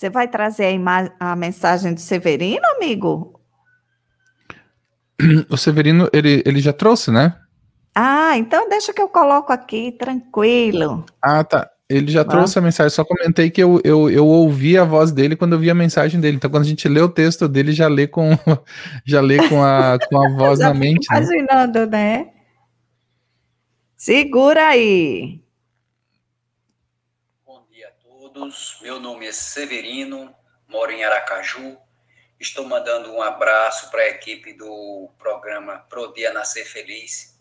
Você 0.01 0.09
vai 0.09 0.27
trazer 0.27 0.81
a, 1.21 1.33
a 1.33 1.37
mensagem 1.37 1.93
do 1.93 2.01
Severino, 2.01 2.67
amigo? 2.75 3.39
O 5.51 5.59
Severino, 5.59 6.09
ele, 6.11 6.43
ele 6.47 6.59
já 6.59 6.73
trouxe, 6.73 7.11
né? 7.11 7.37
Ah, 7.95 8.35
então 8.39 8.67
deixa 8.67 8.95
que 8.95 9.03
eu 9.03 9.11
coloco 9.11 9.53
aqui, 9.53 9.93
tranquilo. 9.93 11.05
Ah, 11.21 11.45
tá. 11.45 11.69
Ele 11.87 12.11
já 12.11 12.23
ah. 12.23 12.25
trouxe 12.25 12.59
a 12.59 12.63
mensagem, 12.63 12.89
só 12.89 13.05
comentei 13.05 13.51
que 13.51 13.63
eu, 13.63 13.79
eu, 13.85 14.09
eu 14.09 14.27
ouvi 14.27 14.79
a 14.79 14.85
voz 14.85 15.13
dele 15.13 15.37
quando 15.37 15.53
eu 15.53 15.59
vi 15.59 15.69
a 15.69 15.75
mensagem 15.75 16.19
dele. 16.19 16.39
Então, 16.39 16.49
quando 16.49 16.63
a 16.63 16.67
gente 16.67 16.89
lê 16.89 17.03
o 17.03 17.09
texto 17.11 17.47
dele, 17.47 17.71
já 17.71 17.87
lê 17.87 18.07
com, 18.07 18.31
já 19.05 19.21
lê 19.21 19.51
com, 19.51 19.63
a, 19.63 19.99
com 20.09 20.19
a 20.19 20.31
voz 20.31 20.61
na 20.65 20.73
mente. 20.73 21.07
Né? 21.11 21.19
Imaginando, 21.19 21.81
né? 21.81 21.87
né? 21.91 22.29
Segura 23.99 24.69
aí. 24.69 25.43
Todos. 28.41 28.79
Meu 28.81 28.99
nome 28.99 29.27
é 29.27 29.33
Severino, 29.33 30.35
moro 30.67 30.91
em 30.91 31.05
Aracaju. 31.05 31.77
Estou 32.41 32.65
mandando 32.65 33.13
um 33.13 33.21
abraço 33.21 33.91
para 33.91 34.01
a 34.01 34.09
equipe 34.09 34.55
do 34.55 35.11
programa 35.19 35.85
Pro 35.91 36.11
Dia 36.15 36.33
Nascer 36.33 36.65
Feliz 36.65 37.39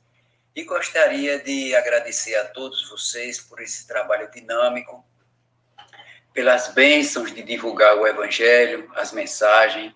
e 0.54 0.66
gostaria 0.66 1.40
de 1.40 1.74
agradecer 1.74 2.36
a 2.36 2.50
todos 2.50 2.90
vocês 2.90 3.40
por 3.40 3.62
esse 3.62 3.88
trabalho 3.88 4.30
dinâmico, 4.30 5.06
pelas 6.34 6.74
bênçãos 6.74 7.34
de 7.34 7.44
divulgar 7.44 7.96
o 7.96 8.06
Evangelho, 8.06 8.92
as 8.94 9.14
mensagens, 9.14 9.94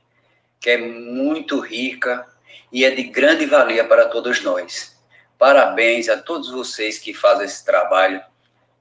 que 0.58 0.70
é 0.70 0.78
muito 0.78 1.60
rica 1.60 2.26
e 2.72 2.86
é 2.86 2.92
de 2.92 3.04
grande 3.04 3.46
valia 3.46 3.86
para 3.86 4.08
todos 4.08 4.42
nós. 4.42 4.98
Parabéns 5.38 6.08
a 6.08 6.16
todos 6.16 6.50
vocês 6.50 6.98
que 6.98 7.14
fazem 7.14 7.46
esse 7.46 7.66
trabalho, 7.66 8.24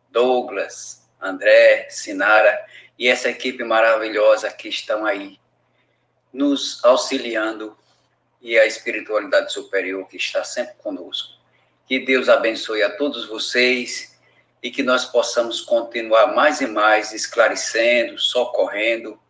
Douglas, 0.09 1.02
André, 1.23 1.87
Sinara 1.89 2.67
e 2.99 3.09
essa 3.09 3.31
equipe 3.31 3.63
maravilhosa 3.63 4.51
que 4.51 4.69
estão 4.69 5.07
aí 5.07 5.39
nos 6.33 6.85
auxiliando 6.85 7.77
e 8.41 8.59
a 8.59 8.67
espiritualidade 8.67 9.53
superior 9.53 10.07
que 10.09 10.17
está 10.17 10.43
sempre 10.43 10.75
conosco. 10.79 11.41
Que 11.87 12.01
Deus 12.01 12.29
abençoe 12.29 12.83
a 12.83 12.97
todos 12.97 13.27
vocês 13.27 14.19
e 14.63 14.71
que 14.71 14.83
nós 14.83 15.05
possamos 15.05 15.61
continuar 15.61 16.35
mais 16.35 16.61
e 16.61 16.67
mais 16.67 17.13
esclarecendo, 17.13 18.19
socorrendo, 18.19 19.21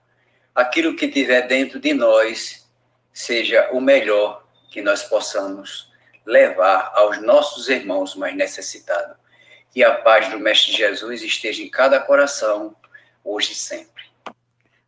aquilo 0.54 0.96
que 0.96 1.08
tiver 1.08 1.42
dentro 1.46 1.78
de 1.78 1.92
nós 1.92 2.68
seja 3.12 3.70
o 3.72 3.80
melhor 3.80 4.46
que 4.70 4.80
nós 4.80 5.02
possamos 5.02 5.90
levar 6.24 6.92
aos 6.94 7.20
nossos 7.20 7.68
irmãos 7.68 8.14
mais 8.14 8.34
necessitados. 8.34 9.21
Que 9.72 9.82
a 9.82 9.94
paz 10.02 10.28
do 10.28 10.38
Mestre 10.38 10.72
Jesus 10.72 11.22
esteja 11.22 11.62
em 11.62 11.68
cada 11.70 11.98
coração, 11.98 12.76
hoje 13.24 13.52
e 13.52 13.56
sempre. 13.56 14.04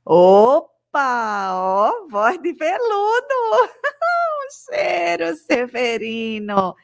Opa! 0.05 1.53
Ó, 1.55 2.07
voz 2.11 2.41
de 2.43 2.53
veludo! 2.53 3.35
um 3.64 4.74
cheiro, 4.74 5.35
Severino! 5.37 6.76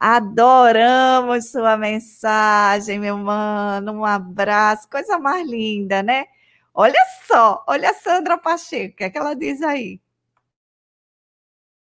Adoramos 0.00 1.52
sua 1.52 1.76
mensagem, 1.76 2.98
meu 2.98 3.16
mano. 3.16 3.92
Um 3.92 4.04
abraço, 4.04 4.88
coisa 4.90 5.18
mais 5.18 5.48
linda, 5.48 6.02
né? 6.02 6.26
Olha 6.74 6.98
só, 7.26 7.64
olha 7.68 7.90
a 7.90 7.94
Sandra 7.94 8.36
Pacheco, 8.36 8.94
o 8.94 8.96
que, 8.96 9.04
é 9.04 9.10
que 9.10 9.16
ela 9.16 9.34
diz 9.34 9.62
aí? 9.62 10.00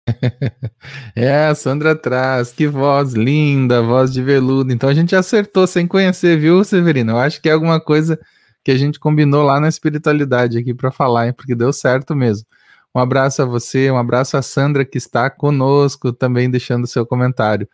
É, 1.16 1.45
a 1.45 1.53
Sandra 1.55 1.95
traz, 1.95 2.51
que 2.51 2.68
voz 2.68 3.14
linda, 3.14 3.84
voz 3.84 4.11
de 4.11 4.22
veludo. 4.24 4.74
Então 4.74 4.89
a 4.89 4.93
gente 4.93 5.16
acertou 5.16 5.68
sem 5.68 5.88
conhecer, 5.88 6.39
viu, 6.39 6.64
Severino? 6.64 7.11
Eu 7.11 7.20
acho 7.20 7.39
que 7.41 7.49
é 7.49 7.51
alguma 7.51 7.80
coisa 7.80 8.20
que 8.64 8.72
a 8.72 8.78
gente 8.78 8.99
combinou 8.99 9.43
lá 9.43 9.59
na 9.59 9.68
espiritualidade 9.68 10.57
aqui 10.57 10.74
para 10.74 10.91
falar, 10.91 11.28
hein? 11.28 11.34
porque 11.34 11.53
deu 11.53 11.72
certo 11.72 12.16
mesmo. 12.16 12.47
Um 12.95 12.99
abraço 12.99 13.41
a 13.41 13.45
você, 13.45 13.91
um 13.91 13.97
abraço 13.97 14.38
a 14.38 14.41
Sandra 14.41 14.86
que 14.86 14.97
está 14.97 15.30
conosco 15.30 16.14
também 16.14 16.49
deixando 16.49 16.88
seu 16.88 17.05
comentário. 17.05 17.68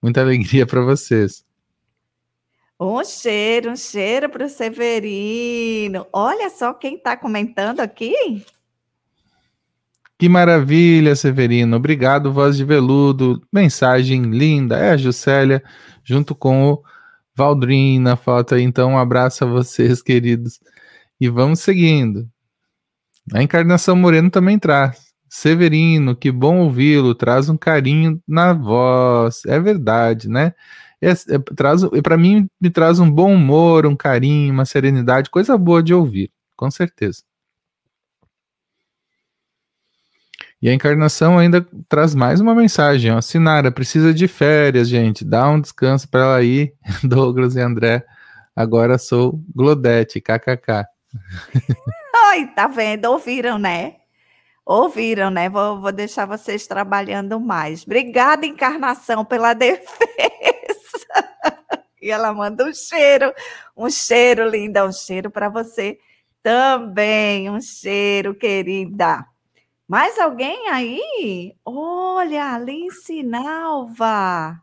Muita 0.00 0.20
alegria 0.20 0.66
para 0.66 0.80
vocês. 0.80 1.44
Um 2.78 3.02
cheiro, 3.04 3.70
um 3.70 3.76
cheiro 3.76 4.28
para 4.28 4.46
o 4.46 4.48
Severino. 4.48 6.06
Olha 6.12 6.50
só 6.50 6.74
quem 6.74 6.96
está 6.96 7.16
comentando 7.16 7.80
aqui. 7.80 8.44
Que 10.18 10.28
maravilha, 10.28 11.16
Severino. 11.16 11.76
Obrigado, 11.76 12.32
voz 12.32 12.56
de 12.56 12.64
veludo. 12.64 13.40
Mensagem 13.52 14.22
linda. 14.22 14.76
É 14.76 14.96
Juscelia, 14.96 15.62
junto 16.04 16.34
com 16.34 16.72
o 16.72 16.82
Valdrin 17.36 17.98
na 17.98 18.16
foto. 18.16 18.56
Então, 18.56 18.92
um 18.92 18.98
abraço 18.98 19.44
a 19.44 19.46
vocês, 19.46 20.00
queridos. 20.02 20.60
E 21.20 21.28
vamos 21.28 21.60
seguindo. 21.60 22.28
A 23.32 23.42
encarnação 23.42 23.96
Moreno 23.96 24.30
também 24.30 24.58
traz. 24.58 25.14
Severino, 25.28 26.14
que 26.14 26.30
bom 26.30 26.60
ouvi-lo, 26.60 27.14
traz 27.14 27.48
um 27.48 27.56
carinho 27.56 28.22
na 28.26 28.52
voz. 28.52 29.42
É 29.46 29.58
verdade, 29.58 30.28
né? 30.28 30.52
É, 31.02 31.10
é, 31.10 31.38
traz, 31.56 31.82
para 32.02 32.16
mim, 32.16 32.46
me 32.60 32.70
traz 32.70 33.00
um 33.00 33.10
bom 33.10 33.34
humor, 33.34 33.84
um 33.84 33.96
carinho, 33.96 34.52
uma 34.52 34.64
serenidade, 34.64 35.30
coisa 35.30 35.58
boa 35.58 35.82
de 35.82 35.92
ouvir, 35.92 36.30
com 36.56 36.70
certeza. 36.70 37.22
E 40.60 40.68
a 40.68 40.72
encarnação 40.72 41.38
ainda 41.38 41.66
traz 41.88 42.14
mais 42.14 42.40
uma 42.40 42.54
mensagem, 42.54 43.12
ó. 43.12 43.20
Sinara, 43.20 43.70
precisa 43.70 44.14
de 44.14 44.26
férias, 44.26 44.88
gente. 44.88 45.24
Dá 45.24 45.48
um 45.48 45.60
descanso 45.60 46.08
para 46.08 46.20
ela 46.20 46.36
aí, 46.36 46.72
Douglas 47.04 47.54
e 47.56 47.60
André. 47.60 48.04
Agora 48.56 48.96
sou 48.98 49.40
Glodete, 49.54 50.20
kkk. 50.20 50.84
Ai, 52.14 52.46
tá 52.54 52.66
vendo? 52.66 53.06
Ouviram, 53.06 53.58
né? 53.58 53.96
Ouviram, 54.64 55.28
né? 55.28 55.48
Vou, 55.48 55.80
vou 55.80 55.92
deixar 55.92 56.24
vocês 56.24 56.66
trabalhando 56.66 57.38
mais. 57.38 57.82
Obrigada, 57.84 58.46
encarnação, 58.46 59.24
pela 59.24 59.52
defesa. 59.54 60.06
e 62.00 62.10
ela 62.10 62.32
manda 62.32 62.64
um 62.64 62.72
cheiro, 62.72 63.32
um 63.76 63.90
cheiro 63.90 64.48
linda, 64.48 64.86
um 64.86 64.92
cheiro 64.92 65.30
para 65.30 65.48
você 65.48 65.98
também. 66.42 67.50
Um 67.50 67.60
cheiro, 67.60 68.34
querida. 68.34 69.26
Mais 69.86 70.18
alguém 70.18 70.68
aí? 70.68 71.54
Olha, 71.64 72.54
Alice 72.54 73.22
Nalva. 73.22 74.58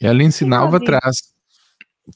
E 0.00 0.06
a 0.06 0.10
Alice 0.10 0.44
Nalva 0.44 0.80
traz. 0.80 1.34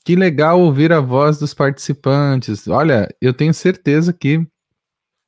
Que 0.05 0.17
legal 0.17 0.61
ouvir 0.61 0.93
a 0.93 1.01
voz 1.01 1.39
dos 1.39 1.55
participantes. 1.55 2.67
Olha, 2.67 3.09
eu 3.21 3.33
tenho 3.33 3.55
certeza 3.55 4.13
que 4.13 4.45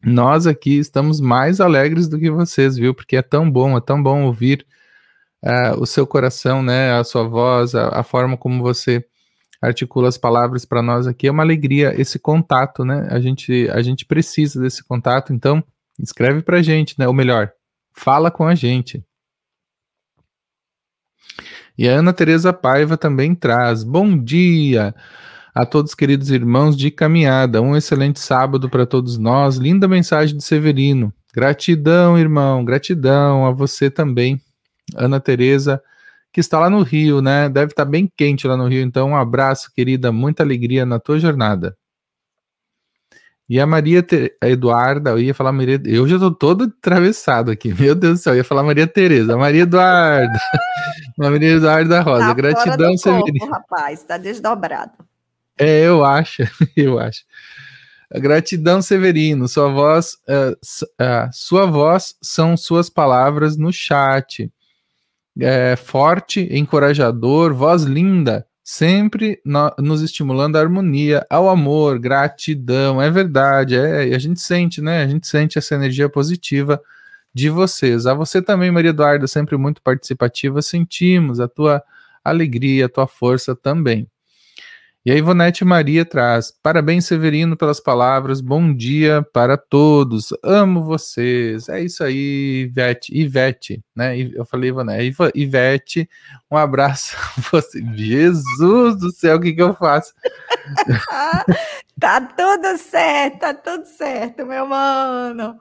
nós 0.05 0.47
aqui 0.47 0.79
estamos 0.79 1.21
mais 1.21 1.61
alegres 1.61 2.09
do 2.09 2.19
que 2.19 2.31
vocês, 2.31 2.77
viu? 2.77 2.93
Porque 2.93 3.17
é 3.17 3.23
tão 3.23 3.49
bom, 3.49 3.77
é 3.77 3.81
tão 3.81 4.03
bom 4.03 4.25
ouvir 4.25 4.67
uh, 5.45 5.81
o 5.81 5.87
seu 5.87 6.07
coração, 6.07 6.61
né? 6.61 6.93
A 6.93 7.05
sua 7.05 7.23
voz, 7.23 7.75
a, 7.75 8.01
a 8.01 8.03
forma 8.03 8.37
como 8.37 8.63
você 8.63 9.05
articula 9.61 10.09
as 10.09 10.19
palavras 10.19 10.65
para 10.65 10.83
nós 10.83 11.07
aqui. 11.07 11.29
É 11.29 11.31
uma 11.31 11.45
alegria 11.45 11.95
esse 12.01 12.19
contato, 12.19 12.85
né? 12.85 13.07
A 13.11 13.21
gente, 13.21 13.71
a 13.71 13.81
gente 13.81 14.05
precisa 14.05 14.61
desse 14.61 14.83
contato, 14.83 15.33
então 15.33 15.63
Escreve 15.99 16.43
pra 16.43 16.63
gente, 16.63 16.95
né? 16.99 17.07
Ou 17.07 17.15
melhor, 17.15 17.53
fala 17.93 18.31
com 18.31 18.47
a 18.47 18.55
gente. 18.55 19.05
E 21.77 21.89
a 21.89 21.93
Ana 21.93 22.13
Teresa 22.13 22.53
Paiva 22.53 22.97
também 22.97 23.35
traz. 23.35 23.83
Bom 23.83 24.17
dia 24.17 24.95
a 25.55 25.67
todos 25.67 25.95
queridos 25.95 26.31
irmãos 26.31 26.77
de 26.77 26.91
caminhada. 26.91 27.63
Um 27.63 27.77
excelente 27.77 28.21
sábado 28.21 28.69
para 28.69 28.87
todos 28.87 29.19
nós. 29.19 29.57
Linda 29.57 29.89
mensagem 29.89 30.37
de 30.37 30.45
Severino. 30.45 31.13
Gratidão, 31.35 32.19
irmão. 32.19 32.65
Gratidão 32.65 33.47
a 33.47 33.51
você 33.51 33.91
também, 33.91 34.41
Ana 34.95 35.19
Teresa, 35.19 35.83
que 36.33 36.41
está 36.41 36.59
lá 36.59 36.69
no 36.69 36.83
Rio, 36.83 37.23
né? 37.23 37.49
Deve 37.49 37.73
estar 37.73 37.85
bem 37.85 38.11
quente 38.17 38.47
lá 38.47 38.57
no 38.57 38.69
Rio. 38.69 38.83
Então, 38.83 39.11
um 39.11 39.17
abraço, 39.17 39.73
querida. 39.75 40.13
Muita 40.13 40.43
alegria 40.43 40.85
na 40.85 40.99
tua 40.99 41.19
jornada. 41.19 41.77
E 43.53 43.61
a 43.61 43.67
Maria 43.67 44.03
Te... 44.03 44.35
a 44.41 44.49
Eduarda, 44.49 45.11
eu 45.11 45.19
ia 45.19 45.35
falar 45.35 45.53
Maria, 45.53 45.79
eu 45.85 46.09
já 46.09 46.19
tô 46.19 46.31
todo 46.31 46.65
atravessado 46.65 47.51
aqui. 47.51 47.69
Meu 47.79 47.95
Deus 47.95 48.21
do 48.21 48.23
céu, 48.23 48.33
eu 48.33 48.39
ia 48.39 48.45
falar 48.45 48.63
Maria 48.63 48.87
Tereza, 48.87 49.37
Maria 49.37 49.65
Eduarda. 49.65 50.39
Maria 51.19 51.57
Eduarda 51.57 52.01
Rosa, 52.01 52.29
tá 52.29 52.33
gratidão, 52.33 52.97
Severino. 52.97 53.51
rapaz, 53.51 54.05
tá 54.05 54.17
desdobrado. 54.17 54.93
É, 55.59 55.83
eu 55.83 56.03
acho, 56.03 56.45
eu 56.75 56.99
acho. 56.99 57.25
Gratidão, 58.15 58.81
Severino. 58.81 59.47
Sua 59.47 59.69
voz, 59.69 60.17
uh, 60.27 60.53
uh, 60.53 61.29
sua 61.31 61.67
voz 61.67 62.15
são 62.23 62.57
suas 62.57 62.89
palavras 62.89 63.59
no 63.59 63.71
chat. 63.71 64.51
É, 65.39 65.77
forte, 65.77 66.49
encorajador, 66.51 67.53
voz 67.53 67.83
linda 67.83 68.47
sempre 68.65 69.41
no, 69.45 69.75
nos 69.79 70.03
estimulando 70.03 70.57
a 70.57 70.61
harmonia, 70.61 71.27
ao 71.29 71.49
amor, 71.49 71.99
gratidão. 71.99 73.01
É 73.01 73.11
verdade, 73.11 73.77
é, 73.77 74.15
a 74.15 74.19
gente 74.19 74.41
sente, 74.41 74.81
né? 74.81 75.03
A 75.03 75.09
gente 75.09 75.27
sente 75.27 75.59
essa 75.59 75.75
energia 75.75 76.09
positiva 76.09 76.81
de 77.35 77.49
vocês. 77.49 78.07
A 78.07 78.15
você 78.15 78.43
também, 78.43 78.71
Maria 78.71 78.91
Eduarda, 78.91 79.27
sempre 79.27 79.57
muito 79.57 79.83
participativa, 79.83 80.63
sentimos 80.63 81.41
a 81.41 81.49
tua 81.49 81.83
alegria, 82.23 82.87
a 82.87 82.89
tua 82.89 83.07
força 83.07 83.57
também. 83.57 84.09
E 85.05 85.11
a 85.11 85.17
Ivonete 85.17 85.65
Maria 85.65 86.05
traz: 86.05 86.53
Parabéns, 86.63 87.07
Severino, 87.07 87.57
pelas 87.57 87.81
palavras. 87.81 88.41
Bom 88.41 88.73
dia 88.73 89.21
para 89.33 89.57
todos. 89.57 90.33
Amo 90.45 90.85
vocês. 90.85 91.69
É 91.69 91.81
isso 91.83 92.05
aí, 92.05 92.69
Ivete. 92.69 93.13
Ivete, 93.13 93.85
né? 93.97 94.17
Eu 94.17 94.45
falei 94.45 94.71
Ivonete. 94.71 95.17
Ivete, 95.35 96.09
um 96.49 96.57
abraço 96.57 97.17
você. 97.51 97.83
Jesus 97.95 98.97
do 98.97 99.11
céu, 99.11 99.39
o 99.39 99.41
que, 99.41 99.53
que 99.53 99.63
eu 99.63 99.75
faço? 99.75 100.15
tá 101.99 102.21
tudo 102.21 102.79
certo, 102.79 103.41
tá 103.41 103.55
tudo 103.55 103.85
certo, 103.85 104.47
meu 104.47 104.67
mano. 104.67 105.59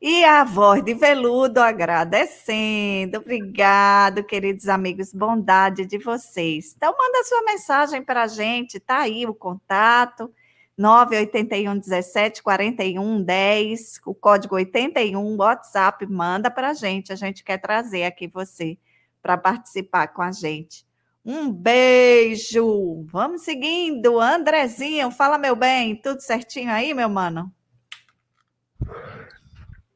E 0.00 0.24
a 0.24 0.44
voz 0.44 0.84
de 0.84 0.94
veludo 0.94 1.60
agradecendo. 1.60 3.18
Obrigado, 3.18 4.22
queridos 4.22 4.68
amigos, 4.68 5.12
bondade 5.12 5.84
de 5.86 5.98
vocês. 5.98 6.74
Então, 6.76 6.94
manda 6.96 7.24
sua 7.24 7.42
mensagem 7.42 8.02
para 8.02 8.22
a 8.22 8.26
gente, 8.28 8.78
tá 8.78 8.98
aí 8.98 9.26
o 9.26 9.34
contato. 9.34 10.32
981 10.76 11.76
17 11.80 12.40
41 12.40 13.22
10, 13.24 14.00
o 14.06 14.14
código 14.14 14.54
81, 14.54 15.36
WhatsApp, 15.36 16.06
manda 16.06 16.48
para 16.48 16.70
a 16.70 16.74
gente. 16.74 17.12
A 17.12 17.16
gente 17.16 17.42
quer 17.42 17.58
trazer 17.58 18.04
aqui 18.04 18.28
você 18.28 18.78
para 19.20 19.36
participar 19.36 20.06
com 20.08 20.22
a 20.22 20.30
gente. 20.30 20.86
Um 21.24 21.50
beijo. 21.50 23.04
Vamos 23.10 23.42
seguindo. 23.42 24.20
Andrezinho, 24.20 25.10
fala 25.10 25.36
meu 25.36 25.56
bem. 25.56 25.96
Tudo 25.96 26.20
certinho 26.20 26.70
aí, 26.70 26.94
meu 26.94 27.08
mano? 27.08 27.52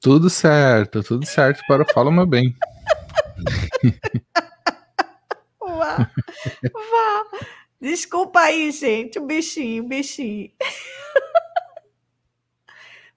Tudo 0.03 0.28
certo, 0.28 1.00
tudo 1.00 1.24
certo 1.24 1.62
para 1.68 1.84
o 1.84 1.92
Fala 1.94 2.11
Meu 2.11 2.26
Bem. 2.26 2.57
Vá, 5.61 5.96
vá. 6.72 7.38
Desculpa 7.80 8.40
aí, 8.40 8.72
gente, 8.72 9.20
o 9.20 9.26
bichinho, 9.26 9.84
o 9.84 9.86
bichinho. 9.86 10.50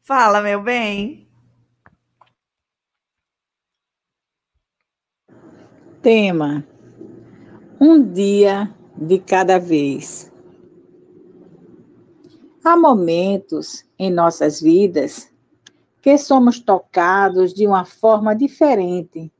Fala, 0.03 0.41
meu 0.41 0.61
bem. 0.61 1.27
Tema: 6.03 6.63
Um 7.81 8.13
dia 8.13 8.71
de 8.95 9.17
cada 9.17 9.57
vez. 9.57 10.31
Há 12.63 12.77
momentos 12.77 13.83
em 13.97 14.11
nossas 14.11 14.61
vidas 14.61 15.34
que 16.06 16.20
somos 16.20 16.60
tocados 16.60 17.51
de 17.51 17.66
uma 17.66 17.84
forma 17.84 18.36
diferente 18.36 19.34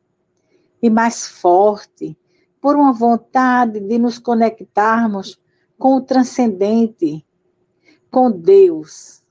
e 0.82 0.90
mais 0.90 1.28
forte 1.28 2.18
por 2.60 2.76
uma 2.76 2.92
vontade 2.92 3.80
de 3.80 4.00
nos 4.00 4.18
conectarmos 4.18 5.40
com 5.78 5.98
o 5.98 6.02
transcendente, 6.02 7.24
com 8.10 8.32
Deus. 8.32 9.24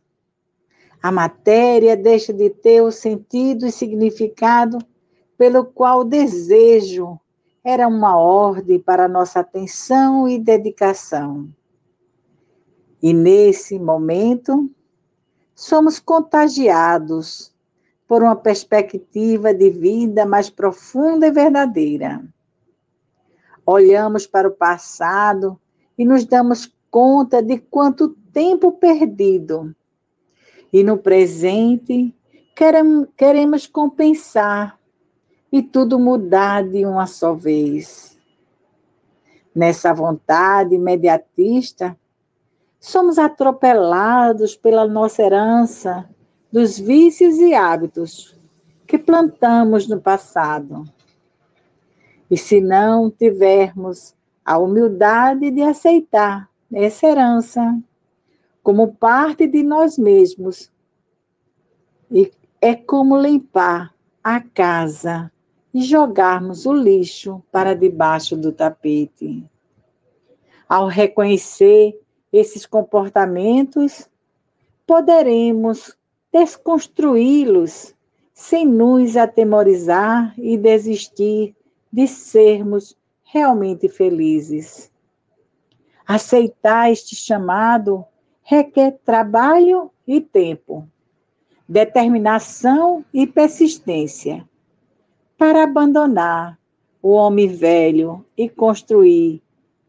A 1.03 1.11
matéria 1.11 1.97
deixa 1.97 2.33
de 2.33 2.51
ter 2.51 2.83
o 2.83 2.93
sentido 2.93 3.67
e 3.67 3.73
significado 3.73 4.79
pelo 5.37 5.65
qual 5.65 6.03
o 6.03 6.05
desejo 6.05 7.19
era 7.65 7.89
uma 7.89 8.17
ordem 8.17 8.79
para 8.79 9.09
nossa 9.09 9.41
atenção 9.41 10.29
e 10.29 10.39
dedicação. 10.39 11.49
E 13.03 13.13
nesse 13.13 13.77
momento, 13.77 14.71
somos 15.55 15.99
contagiados 15.99 17.53
por 18.07 18.23
uma 18.23 18.37
perspectiva 18.37 19.55
de 19.55 19.71
vida 19.71 20.27
mais 20.27 20.51
profunda 20.51 21.27
e 21.27 21.31
verdadeira. 21.31 22.23
Olhamos 23.65 24.27
para 24.27 24.49
o 24.49 24.53
passado 24.53 25.59
e 25.97 26.05
nos 26.05 26.25
damos 26.25 26.73
conta 26.91 27.43
de 27.43 27.59
quanto 27.59 28.11
tempo 28.33 28.73
perdido. 28.73 29.75
E 30.73 30.83
no 30.83 30.99
presente, 30.99 32.15
queremos 33.17 33.67
compensar 33.67 34.79
e 35.51 35.63
tudo 35.63 35.99
mudar 35.99 36.65
de 36.65 36.85
uma 36.85 37.07
só 37.07 37.33
vez. 37.33 38.19
Nessa 39.55 39.95
vontade 39.95 40.75
imediatista, 40.75 41.97
somos 42.85 43.19
atropelados 43.19 44.55
pela 44.55 44.87
nossa 44.87 45.23
herança 45.23 46.07
dos 46.53 46.79
vícios 46.79 47.39
e 47.39 47.55
hábitos 47.55 48.39
que 48.87 48.99
plantamos 48.99 49.89
no 49.89 49.99
passado. 49.99 50.85
E 52.31 52.37
se 52.37 52.61
não 52.61 53.11
tivermos 53.11 54.15
a 54.45 54.59
humildade 54.59 55.51
de 55.51 55.63
aceitar 55.63 56.51
essa 56.71 57.07
herança, 57.07 57.75
como 58.63 58.95
parte 58.95 59.47
de 59.47 59.63
nós 59.63 59.97
mesmos. 59.97 60.71
É 62.61 62.75
como 62.75 63.17
limpar 63.17 63.95
a 64.23 64.43
casa 64.43 65.33
e 65.73 65.81
jogarmos 65.81 66.67
o 66.67 66.73
lixo 66.75 67.43
para 67.51 67.75
debaixo 67.75 68.37
do 68.37 68.53
tapete. 68.53 69.43
Ao 70.69 70.87
reconhecer 70.87 71.99
esses 72.35 72.67
comportamentos, 72.67 74.11
poderemos 74.85 75.97
desconstruí-los 76.33 77.95
sem 78.33 78.67
nos 78.67 79.17
atemorizar 79.17 80.35
e 80.37 80.57
desistir 80.59 81.55
de 81.93 82.09
sermos 82.09 82.97
realmente 83.23 83.89
felizes. 83.89 84.91
Aceitar 86.05 86.91
este 86.91 87.15
chamado 87.15 88.05
requer 88.43 88.99
trabalho 89.05 89.93
e 90.05 90.21
tempo, 90.21 90.89
determinação 91.69 93.05
e 93.15 93.29
persistência 93.29 94.45
para 95.39 95.63
abandonar 95.63 96.59
o 97.01 97.11
homem 97.11 97.47
velho 97.47 98.27
e 98.37 98.49
construir 98.49 99.41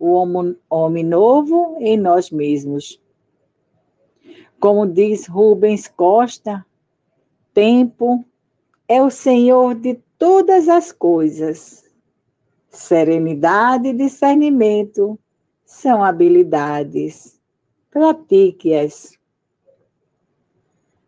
o 0.05 0.55
homem 0.69 1.03
novo 1.03 1.77
em 1.79 1.97
nós 1.97 2.31
mesmos. 2.31 3.01
Como 4.59 4.85
diz 4.87 5.27
Rubens 5.27 5.87
Costa, 5.87 6.65
tempo 7.53 8.23
é 8.87 9.01
o 9.01 9.09
Senhor 9.09 9.75
de 9.75 9.95
todas 10.17 10.69
as 10.69 10.91
coisas. 10.91 11.83
Serenidade 12.69 13.89
e 13.89 13.93
discernimento 13.93 15.17
são 15.65 16.03
habilidades. 16.03 17.39
Pratique-as. 17.89 19.17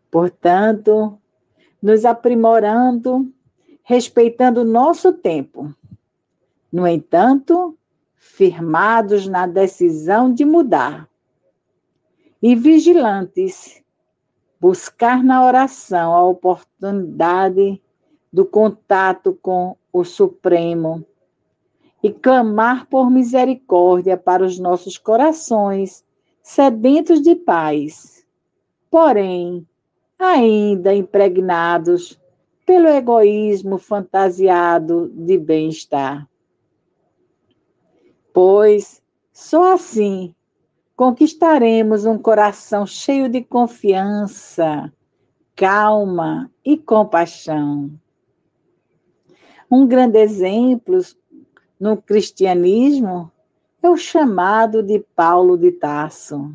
Portanto, 0.10 1.20
nos 1.82 2.06
aprimorando, 2.06 3.32
respeitando 3.84 4.64
nosso 4.64 5.14
tempo. 5.14 5.74
No 6.72 6.88
entanto, 6.88 7.77
firmados 8.18 9.28
na 9.28 9.48
decisão 9.48 10.34
de 10.34 10.44
mudar 10.44 11.08
e 12.42 12.56
vigilantes, 12.56 13.82
buscar 14.60 15.24
na 15.24 15.46
oração 15.46 16.14
a 16.14 16.24
oportunidade 16.24 17.82
do 18.32 18.46
contato 18.46 19.38
com 19.42 19.76
o 19.92 20.04
Supremo 20.04 21.06
e 22.04 22.12
clamar 22.12 22.86
por 22.88 23.10
misericórdia 23.10 24.18
para 24.18 24.44
os 24.44 24.60
nossos 24.60 24.98
corações 24.98 26.06
sedentos 26.44 27.22
de 27.22 27.36
paz, 27.36 28.26
porém 28.90 29.68
ainda 30.20 30.94
impregnados 30.94 32.20
pelo 32.66 32.88
egoísmo 32.88 33.78
fantasiado 33.78 35.12
de 35.14 35.38
bem-estar. 35.38 36.28
Pois 38.40 39.02
só 39.34 39.74
assim 39.74 40.36
conquistaremos 40.96 42.06
um 42.06 42.20
coração 42.20 42.86
cheio 42.86 43.28
de 43.28 43.44
confiança, 43.44 44.94
calma 45.56 46.48
e 46.64 46.78
compaixão. 46.78 47.90
Um 49.72 49.88
grande 49.88 50.20
exemplo 50.20 51.00
no 51.80 51.98
cristianismo 51.98 53.32
é 53.82 53.90
o 53.90 53.98
chamado 53.98 54.84
de 54.84 55.00
Paulo 55.16 55.58
de 55.58 55.72
Tarso. 55.72 56.54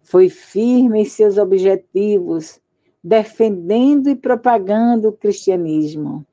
Foi 0.00 0.30
firme 0.30 1.02
em 1.02 1.04
seus 1.04 1.36
objetivos, 1.36 2.58
defendendo 3.04 4.08
e 4.08 4.16
propagando 4.16 5.10
o 5.10 5.12
cristianismo, 5.12 6.26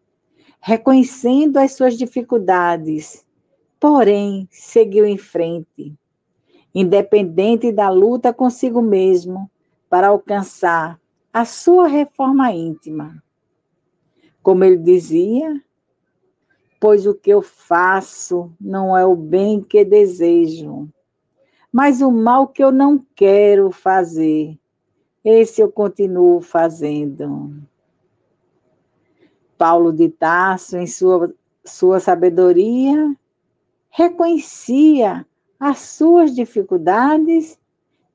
reconhecendo 0.62 1.58
as 1.58 1.74
suas 1.74 1.97
dificuldades, 1.97 3.26
porém 3.80 4.47
seguiu 4.51 5.05
em 5.05 5.17
frente 5.17 5.97
independente 6.80 7.71
da 7.71 7.89
luta 7.89 8.32
consigo 8.32 8.84
mesmo 8.84 9.49
para 9.89 10.09
alcançar 10.09 10.99
a 11.34 11.43
sua 11.43 11.88
reforma 11.88 12.51
íntima. 12.51 13.23
Como 14.43 14.63
ele 14.63 14.78
dizia, 14.78 15.59
pois 16.80 17.07
o 17.07 17.15
que 17.15 17.32
eu 17.32 17.41
faço 17.41 18.51
não 18.61 18.95
é 18.95 19.03
o 19.03 19.15
bem 19.15 19.59
que 19.59 19.84
desejo, 19.84 20.88
mas 21.71 21.99
o 21.99 22.11
mal 22.11 22.47
que 22.47 22.63
eu 22.63 22.71
não 22.71 23.03
quero 23.15 23.71
fazer, 23.71 24.55
esse 25.25 25.59
eu 25.59 25.71
continuo 25.71 26.41
fazendo. 26.41 27.55
Paulo 29.57 29.91
de 29.91 30.09
Tarso, 30.09 30.78
em 30.78 30.86
sua, 30.86 31.34
sua 31.65 31.99
sabedoria, 31.99 33.15
reconhecia 33.89 35.25
as 35.59 35.79
suas 35.79 36.35
dificuldades, 36.35 37.59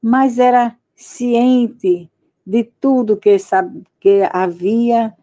mas 0.00 0.38
era 0.38 0.76
ciente 0.94 2.10
de 2.46 2.64
tudo 2.80 3.16
que, 3.16 3.36
que 4.00 4.22
havia 4.32 5.14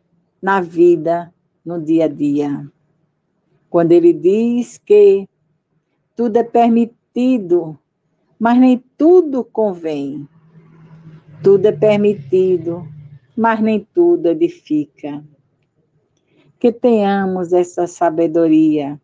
na 0.41 0.61
vida, 0.61 1.33
no 1.65 1.81
dia 1.81 2.05
a 2.05 2.07
dia. 2.07 2.69
Quando 3.69 3.91
ele 3.91 4.13
diz 4.13 4.77
que 4.77 5.27
tudo 6.15 6.37
é 6.37 6.43
permitido, 6.43 7.77
mas 8.39 8.57
nem 8.57 8.83
tudo 8.97 9.43
convém. 9.43 10.27
Tudo 11.43 11.67
é 11.67 11.71
permitido, 11.71 12.87
mas 13.37 13.61
nem 13.61 13.87
tudo 13.93 14.27
edifica. 14.27 15.23
Que 16.59 16.71
tenhamos 16.71 17.53
essa 17.53 17.87
sabedoria 17.87 18.99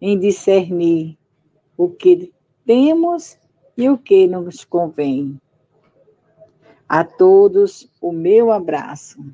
em 0.00 0.18
discernir 0.18 1.18
o 1.76 1.88
que 1.88 2.32
temos 2.64 3.38
e 3.76 3.88
o 3.88 3.98
que 3.98 4.26
nos 4.26 4.64
convém. 4.64 5.40
A 6.88 7.04
todos, 7.04 7.88
o 8.00 8.12
meu 8.12 8.50
abraço. 8.50 9.24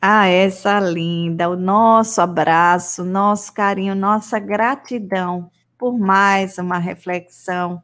Ah, 0.00 0.26
essa 0.26 0.80
linda, 0.80 1.48
o 1.48 1.56
nosso 1.56 2.20
abraço, 2.20 3.04
nosso 3.04 3.52
carinho, 3.54 3.94
nossa 3.94 4.38
gratidão 4.38 5.50
por 5.82 5.98
mais 5.98 6.58
uma 6.58 6.78
reflexão 6.78 7.82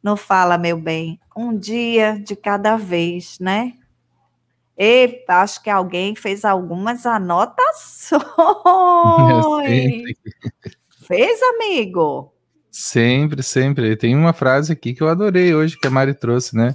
no 0.00 0.16
Fala 0.16 0.56
Meu 0.56 0.80
Bem, 0.80 1.20
um 1.36 1.56
dia 1.58 2.16
de 2.16 2.36
cada 2.36 2.76
vez, 2.76 3.40
né? 3.40 3.74
E 4.82 5.22
acho 5.28 5.62
que 5.62 5.68
alguém 5.68 6.14
fez 6.14 6.42
algumas 6.42 7.04
anotações. 7.04 8.22
fez, 11.06 11.40
amigo? 11.42 12.32
Sempre, 12.70 13.42
sempre. 13.42 13.94
Tem 13.94 14.16
uma 14.16 14.32
frase 14.32 14.72
aqui 14.72 14.94
que 14.94 15.02
eu 15.02 15.08
adorei 15.10 15.54
hoje, 15.54 15.78
que 15.78 15.86
a 15.86 15.90
Mari 15.90 16.14
trouxe, 16.14 16.56
né? 16.56 16.74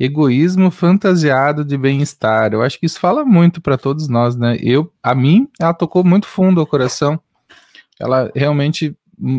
Egoísmo 0.00 0.70
fantasiado 0.70 1.62
de 1.62 1.76
bem-estar. 1.76 2.54
Eu 2.54 2.62
acho 2.62 2.80
que 2.80 2.86
isso 2.86 2.98
fala 2.98 3.22
muito 3.22 3.60
para 3.60 3.76
todos 3.76 4.08
nós, 4.08 4.34
né? 4.34 4.56
Eu, 4.58 4.90
a 5.02 5.14
mim, 5.14 5.46
ela 5.60 5.74
tocou 5.74 6.02
muito 6.02 6.26
fundo 6.26 6.58
ao 6.58 6.66
coração. 6.66 7.20
Ela 8.00 8.32
realmente 8.34 8.96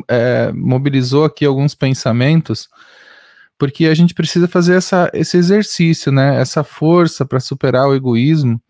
é, 0.07 0.52
mobilizou 0.52 1.26
aqui 1.26 1.45
alguns 1.45 1.73
pensamentos 1.73 2.69
porque 3.57 3.85
a 3.85 3.93
gente 3.93 4.13
precisa 4.13 4.47
fazer 4.47 4.75
essa, 4.75 5.09
esse 5.13 5.38
exercício, 5.38 6.11
né? 6.11 6.39
Essa 6.39 6.63
força 6.63 7.25
para 7.25 7.39
superar 7.39 7.88
o 7.88 7.95
egoísmo 7.95 8.61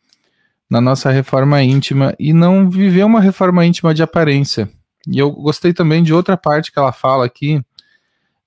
na 0.69 0.81
nossa 0.81 1.11
reforma 1.11 1.61
íntima 1.61 2.15
e 2.19 2.33
não 2.33 2.69
viver 2.69 3.03
uma 3.03 3.21
reforma 3.21 3.65
íntima 3.65 3.93
de 3.93 4.03
aparência. 4.03 4.69
E 5.07 5.19
eu 5.19 5.31
gostei 5.31 5.73
também 5.73 6.01
de 6.03 6.13
outra 6.13 6.37
parte 6.37 6.71
que 6.71 6.79
ela 6.79 6.91
fala 6.91 7.25
aqui, 7.25 7.61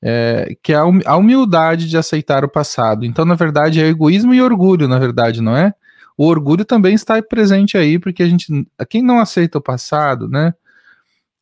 é, 0.02 0.56
que 0.62 0.72
é 0.72 0.76
a 0.76 1.16
humildade 1.16 1.88
de 1.88 1.96
aceitar 1.96 2.44
o 2.44 2.48
passado. 2.48 3.04
Então, 3.04 3.24
na 3.24 3.34
verdade, 3.34 3.80
é 3.80 3.86
egoísmo 3.86 4.34
e 4.34 4.42
orgulho, 4.42 4.88
na 4.88 4.98
verdade, 4.98 5.40
não 5.40 5.56
é? 5.56 5.72
O 6.16 6.26
orgulho 6.26 6.64
também 6.64 6.94
está 6.94 7.20
presente 7.22 7.76
aí, 7.76 7.98
porque 7.98 8.22
a 8.22 8.28
gente, 8.28 8.46
quem 8.88 9.02
não 9.02 9.18
aceita 9.18 9.58
o 9.58 9.62
passado, 9.62 10.28
né, 10.28 10.54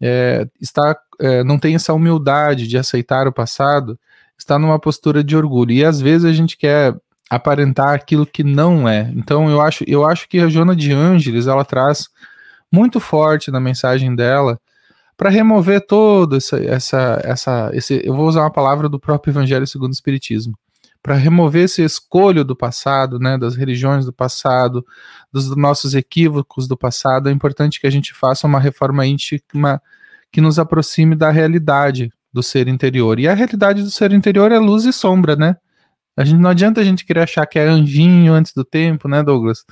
é, 0.01 0.47
está, 0.61 0.97
é, 1.21 1.45
não 1.45 1.59
tem 1.59 1.75
essa 1.75 1.95
humildade 1.95 2.67
de 2.67 2.77
aceitar 2.77 3.29
o 3.29 3.33
passado, 3.33 3.99
está 4.39 4.59
numa 4.59 4.79
postura 4.79 5.23
de 5.23 5.37
orgulho. 5.37 5.73
E 5.73 5.85
às 5.85 6.01
vezes 6.01 6.25
a 6.25 6.33
gente 6.33 6.57
quer 6.57 6.95
aparentar 7.31 7.95
aquilo 7.95 8.27
que 8.27 8.45
não 8.45 8.89
é. 8.89 9.11
Então 9.17 9.51
eu 9.51 9.61
acho, 9.61 9.85
eu 9.87 10.05
acho 10.05 10.29
que 10.29 10.39
a 10.39 10.49
Jona 10.49 10.77
de 10.77 10.93
Ângeles 10.93 11.47
ela 11.47 11.65
traz 11.65 12.09
muito 12.71 13.01
forte 13.01 13.51
na 13.51 13.61
mensagem 13.61 14.15
dela 14.15 14.59
para 15.17 15.31
remover 15.31 15.87
todo 15.87 16.37
essa, 16.37 16.59
essa, 16.59 17.21
essa, 17.23 17.71
esse, 17.73 18.03
eu 18.05 18.15
vou 18.15 18.27
usar 18.27 18.41
uma 18.43 18.51
palavra 18.51 18.89
do 18.89 18.99
próprio 18.99 19.31
Evangelho 19.31 19.67
segundo 19.67 19.91
o 19.91 19.95
Espiritismo, 19.95 20.59
para 21.01 21.15
remover 21.15 21.65
esse 21.65 21.85
escolho 21.85 22.45
do 22.45 22.57
passado, 22.57 23.19
né, 23.19 23.39
das 23.39 23.55
religiões 23.55 24.05
do 24.05 24.13
passado, 24.13 24.85
dos 25.33 25.55
nossos 25.55 25.95
equívocos 25.95 26.67
do 26.67 26.77
passado, 26.77 27.29
é 27.29 27.33
importante 27.33 27.81
que 27.81 27.87
a 27.87 27.91
gente 27.91 28.13
faça 28.13 28.47
uma 28.47 28.59
reforma 28.59 29.07
íntima 29.07 29.81
que 30.33 30.41
nos 30.41 30.59
aproxime 30.59 31.15
da 31.15 31.31
realidade 31.31 32.11
do 32.35 32.43
ser 32.43 32.67
interior. 32.67 33.21
E 33.21 33.29
a 33.29 33.33
realidade 33.33 33.81
do 33.83 33.91
ser 33.91 34.13
interior 34.13 34.51
é 34.51 34.59
luz 34.59 34.85
e 34.85 34.93
sombra, 34.93 35.37
né? 35.37 35.57
A 36.17 36.25
gente, 36.25 36.41
não 36.41 36.51
adianta 36.51 36.81
a 36.81 36.85
gente 36.85 37.05
querer 37.05 37.23
achar 37.23 37.47
que 37.47 37.59
é 37.59 37.67
anjinho 37.67 38.33
antes 38.33 38.53
do 38.53 38.65
tempo, 38.65 39.09
né, 39.09 39.23
Douglas? 39.23 39.65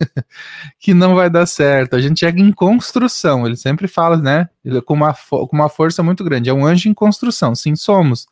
que 0.78 0.92
não 0.92 1.14
vai 1.14 1.30
dar 1.30 1.46
certo. 1.46 1.94
A 1.96 2.00
gente 2.00 2.24
é 2.24 2.30
em 2.30 2.52
construção. 2.52 3.46
Ele 3.46 3.56
sempre 3.56 3.86
fala, 3.86 4.16
né? 4.16 4.48
É 4.64 4.80
com 4.80 4.94
uma, 4.94 5.14
com 5.14 5.48
uma 5.52 5.68
força 5.68 6.02
muito 6.02 6.24
grande. 6.24 6.50
É 6.50 6.54
um 6.54 6.66
anjo 6.66 6.88
em 6.88 6.94
construção. 6.94 7.54
Sim, 7.54 7.76
somos. 7.76 8.26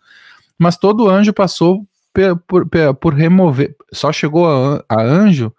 Mas 0.59 0.77
todo 0.77 1.09
anjo 1.09 1.33
passou 1.33 1.87
por, 2.13 2.67
por, 2.67 2.95
por 2.97 3.15
remover. 3.15 3.75
Só 3.93 4.13
chegou 4.13 4.47
a, 4.47 4.85
a 4.89 5.03
anjo 5.03 5.53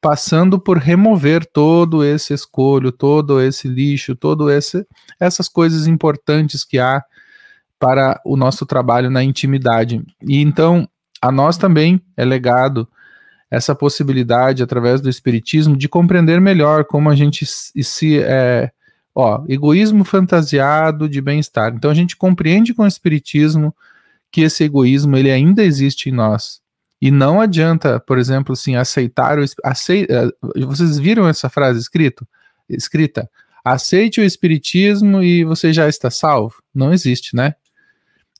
passando 0.00 0.58
por 0.58 0.78
remover 0.78 1.46
todo 1.46 2.04
esse 2.04 2.34
escolho, 2.34 2.90
todo 2.90 3.40
esse 3.40 3.68
lixo, 3.68 4.16
todo 4.16 4.50
esse 4.50 4.84
essas 5.18 5.48
coisas 5.48 5.86
importantes 5.86 6.64
que 6.64 6.78
há 6.78 7.02
para 7.82 8.20
o 8.24 8.36
nosso 8.36 8.64
trabalho 8.64 9.10
na 9.10 9.24
intimidade. 9.24 10.00
E 10.22 10.40
então 10.40 10.88
a 11.20 11.32
nós 11.32 11.58
também 11.58 12.00
é 12.16 12.24
legado 12.24 12.88
essa 13.50 13.74
possibilidade, 13.74 14.62
através 14.62 15.00
do 15.00 15.10
Espiritismo, 15.10 15.76
de 15.76 15.88
compreender 15.88 16.40
melhor 16.40 16.84
como 16.84 17.10
a 17.10 17.16
gente 17.16 17.44
se. 17.44 18.22
É, 18.22 18.70
ó, 19.12 19.44
egoísmo 19.48 20.04
fantasiado 20.04 21.08
de 21.08 21.20
bem-estar. 21.20 21.74
Então 21.74 21.90
a 21.90 21.94
gente 21.94 22.16
compreende 22.16 22.72
com 22.72 22.84
o 22.84 22.86
Espiritismo 22.86 23.74
que 24.30 24.42
esse 24.42 24.62
egoísmo 24.62 25.16
ele 25.16 25.32
ainda 25.32 25.64
existe 25.64 26.08
em 26.08 26.12
nós. 26.12 26.60
E 27.00 27.10
não 27.10 27.40
adianta, 27.40 27.98
por 27.98 28.16
exemplo, 28.16 28.52
assim, 28.52 28.76
aceitar 28.76 29.40
o. 29.40 29.44
Aceita, 29.64 30.32
é, 30.54 30.64
vocês 30.64 31.00
viram 31.00 31.26
essa 31.28 31.48
frase 31.48 31.80
escrito, 31.80 32.24
escrita? 32.68 33.28
Aceite 33.64 34.20
o 34.20 34.24
Espiritismo 34.24 35.20
e 35.20 35.42
você 35.42 35.72
já 35.72 35.88
está 35.88 36.10
salvo? 36.12 36.62
Não 36.72 36.92
existe, 36.92 37.34
né? 37.34 37.56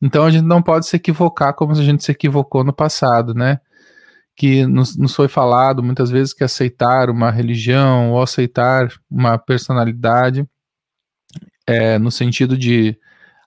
Então 0.02 0.24
a 0.24 0.30
gente 0.30 0.44
não 0.44 0.60
pode 0.60 0.86
se 0.86 0.96
equivocar 0.96 1.54
como 1.54 1.72
a 1.72 1.76
gente 1.76 2.02
se 2.02 2.10
equivocou 2.10 2.64
no 2.64 2.72
passado, 2.72 3.32
né? 3.34 3.60
Que 4.36 4.66
nos, 4.66 4.96
nos 4.96 5.14
foi 5.14 5.28
falado 5.28 5.82
muitas 5.82 6.10
vezes 6.10 6.34
que 6.34 6.42
aceitar 6.42 7.08
uma 7.08 7.30
religião 7.30 8.10
ou 8.10 8.20
aceitar 8.20 8.88
uma 9.08 9.38
personalidade 9.38 10.44
é, 11.66 11.98
no 11.98 12.10
sentido 12.10 12.58
de 12.58 12.98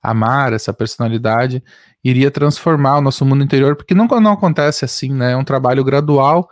amar 0.01 0.53
essa 0.53 0.71
personalidade 0.73 1.61
iria 2.03 2.31
transformar 2.31 2.99
o 2.99 3.01
nosso 3.01 3.25
mundo 3.25 3.43
interior, 3.43 3.75
porque 3.75 3.95
não, 3.95 4.05
não 4.05 4.33
acontece 4.33 4.85
assim, 4.85 5.11
né? 5.11 5.31
É 5.33 5.37
um 5.37 5.43
trabalho 5.43 5.83
gradual. 5.83 6.49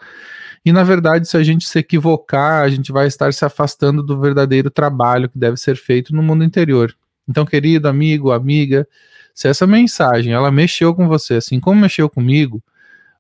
E 0.65 0.71
na 0.71 0.83
verdade, 0.83 1.27
se 1.27 1.37
a 1.37 1.43
gente 1.43 1.67
se 1.67 1.79
equivocar, 1.79 2.63
a 2.63 2.69
gente 2.69 2.91
vai 2.91 3.07
estar 3.07 3.31
se 3.33 3.45
afastando 3.45 4.01
do 4.03 4.19
verdadeiro 4.19 4.71
trabalho 4.71 5.29
que 5.29 5.37
deve 5.37 5.57
ser 5.57 5.75
feito 5.77 6.13
no 6.15 6.23
mundo 6.23 6.43
interior. 6.43 6.93
Então, 7.27 7.45
querido 7.45 7.87
amigo, 7.87 8.31
amiga, 8.31 8.87
se 9.33 9.47
essa 9.47 9.65
mensagem 9.65 10.33
ela 10.33 10.51
mexeu 10.51 10.93
com 10.93 11.07
você, 11.07 11.35
assim 11.35 11.59
como 11.59 11.81
mexeu 11.81 12.09
comigo, 12.09 12.63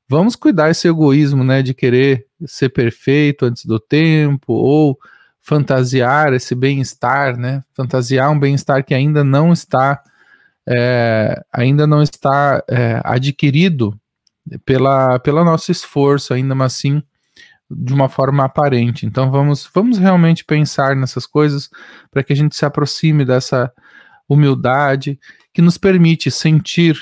vamos 0.07 0.35
cuidar 0.35 0.69
esse 0.69 0.87
egoísmo, 0.87 1.43
né, 1.43 1.61
de 1.61 1.73
querer 1.73 2.27
ser 2.45 2.69
perfeito 2.69 3.45
antes 3.45 3.65
do 3.65 3.79
tempo 3.79 4.53
ou 4.53 4.97
fantasiar 5.41 6.33
esse 6.33 6.53
bem-estar, 6.55 7.37
né, 7.37 7.63
fantasiar 7.73 8.31
um 8.31 8.39
bem-estar 8.39 8.83
que 8.85 8.93
ainda 8.93 9.23
não 9.23 9.51
está 9.51 10.01
é, 10.67 11.43
ainda 11.51 11.85
não 11.85 12.01
está 12.01 12.63
é, 12.69 13.01
adquirido 13.03 13.99
pela 14.65 15.19
pelo 15.19 15.43
nosso 15.43 15.71
esforço, 15.71 16.33
ainda 16.33 16.55
mas 16.55 16.73
assim 16.73 17.03
de 17.69 17.93
uma 17.93 18.07
forma 18.07 18.45
aparente. 18.45 19.05
Então 19.05 19.31
vamos 19.31 19.69
vamos 19.73 19.97
realmente 19.97 20.45
pensar 20.45 20.95
nessas 20.95 21.25
coisas 21.25 21.69
para 22.11 22.23
que 22.23 22.33
a 22.33 22.35
gente 22.35 22.55
se 22.55 22.65
aproxime 22.65 23.25
dessa 23.25 23.71
humildade 24.29 25.19
que 25.53 25.61
nos 25.61 25.77
permite 25.77 26.31
sentir, 26.31 26.99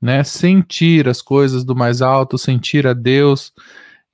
né, 0.00 0.22
sentir 0.22 1.08
as 1.08 1.20
coisas 1.20 1.64
do 1.64 1.74
mais 1.74 2.00
alto, 2.00 2.38
sentir 2.38 2.86
a 2.86 2.92
Deus 2.92 3.52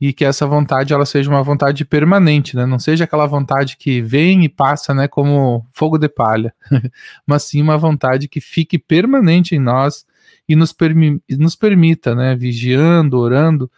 e 0.01 0.13
que 0.13 0.25
essa 0.25 0.47
vontade 0.47 0.93
ela 0.93 1.07
seja 1.07 1.31
uma 1.31 1.43
vontade 1.43 1.85
permanente, 1.85 2.57
né? 2.57 2.67
Não 2.67 2.79
seja 2.79 3.05
aquela 3.05 3.27
vontade 3.27 3.77
que 3.77 4.03
vem 4.03 4.45
e 4.45 4.49
passa, 4.49 4.93
né, 4.93 5.07
como 5.07 5.67
fogo 5.73 5.99
de 5.99 6.09
palha, 6.09 6.53
mas 7.27 7.45
sim 7.45 7.63
uma 7.63 7.79
vontade 7.79 8.29
que 8.29 8.41
fique 8.41 8.79
permanente 8.79 9.55
em 9.55 9.61
nós 9.61 10.05
e 10.49 10.57
nos, 10.57 10.73
permi 10.73 11.23
nos 11.31 11.55
permita, 11.55 12.15
né, 12.15 12.35
vigiando, 12.35 13.19
orando, 13.19 13.71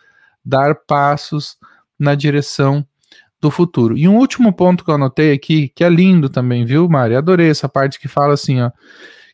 dar 0.44 0.74
passos 0.74 1.56
na 1.98 2.14
direção 2.14 2.86
do 3.40 3.50
futuro. 3.50 3.96
E 3.96 4.08
um 4.08 4.16
último 4.16 4.52
ponto 4.52 4.84
que 4.84 4.90
eu 4.90 4.94
anotei 4.94 5.32
aqui, 5.32 5.68
que 5.68 5.84
é 5.84 5.88
lindo 5.88 6.28
também, 6.28 6.64
viu, 6.64 6.88
Mari? 6.88 7.14
Adorei 7.14 7.50
essa 7.50 7.68
parte 7.68 8.00
que 8.00 8.08
fala 8.08 8.34
assim, 8.34 8.60
ó, 8.60 8.70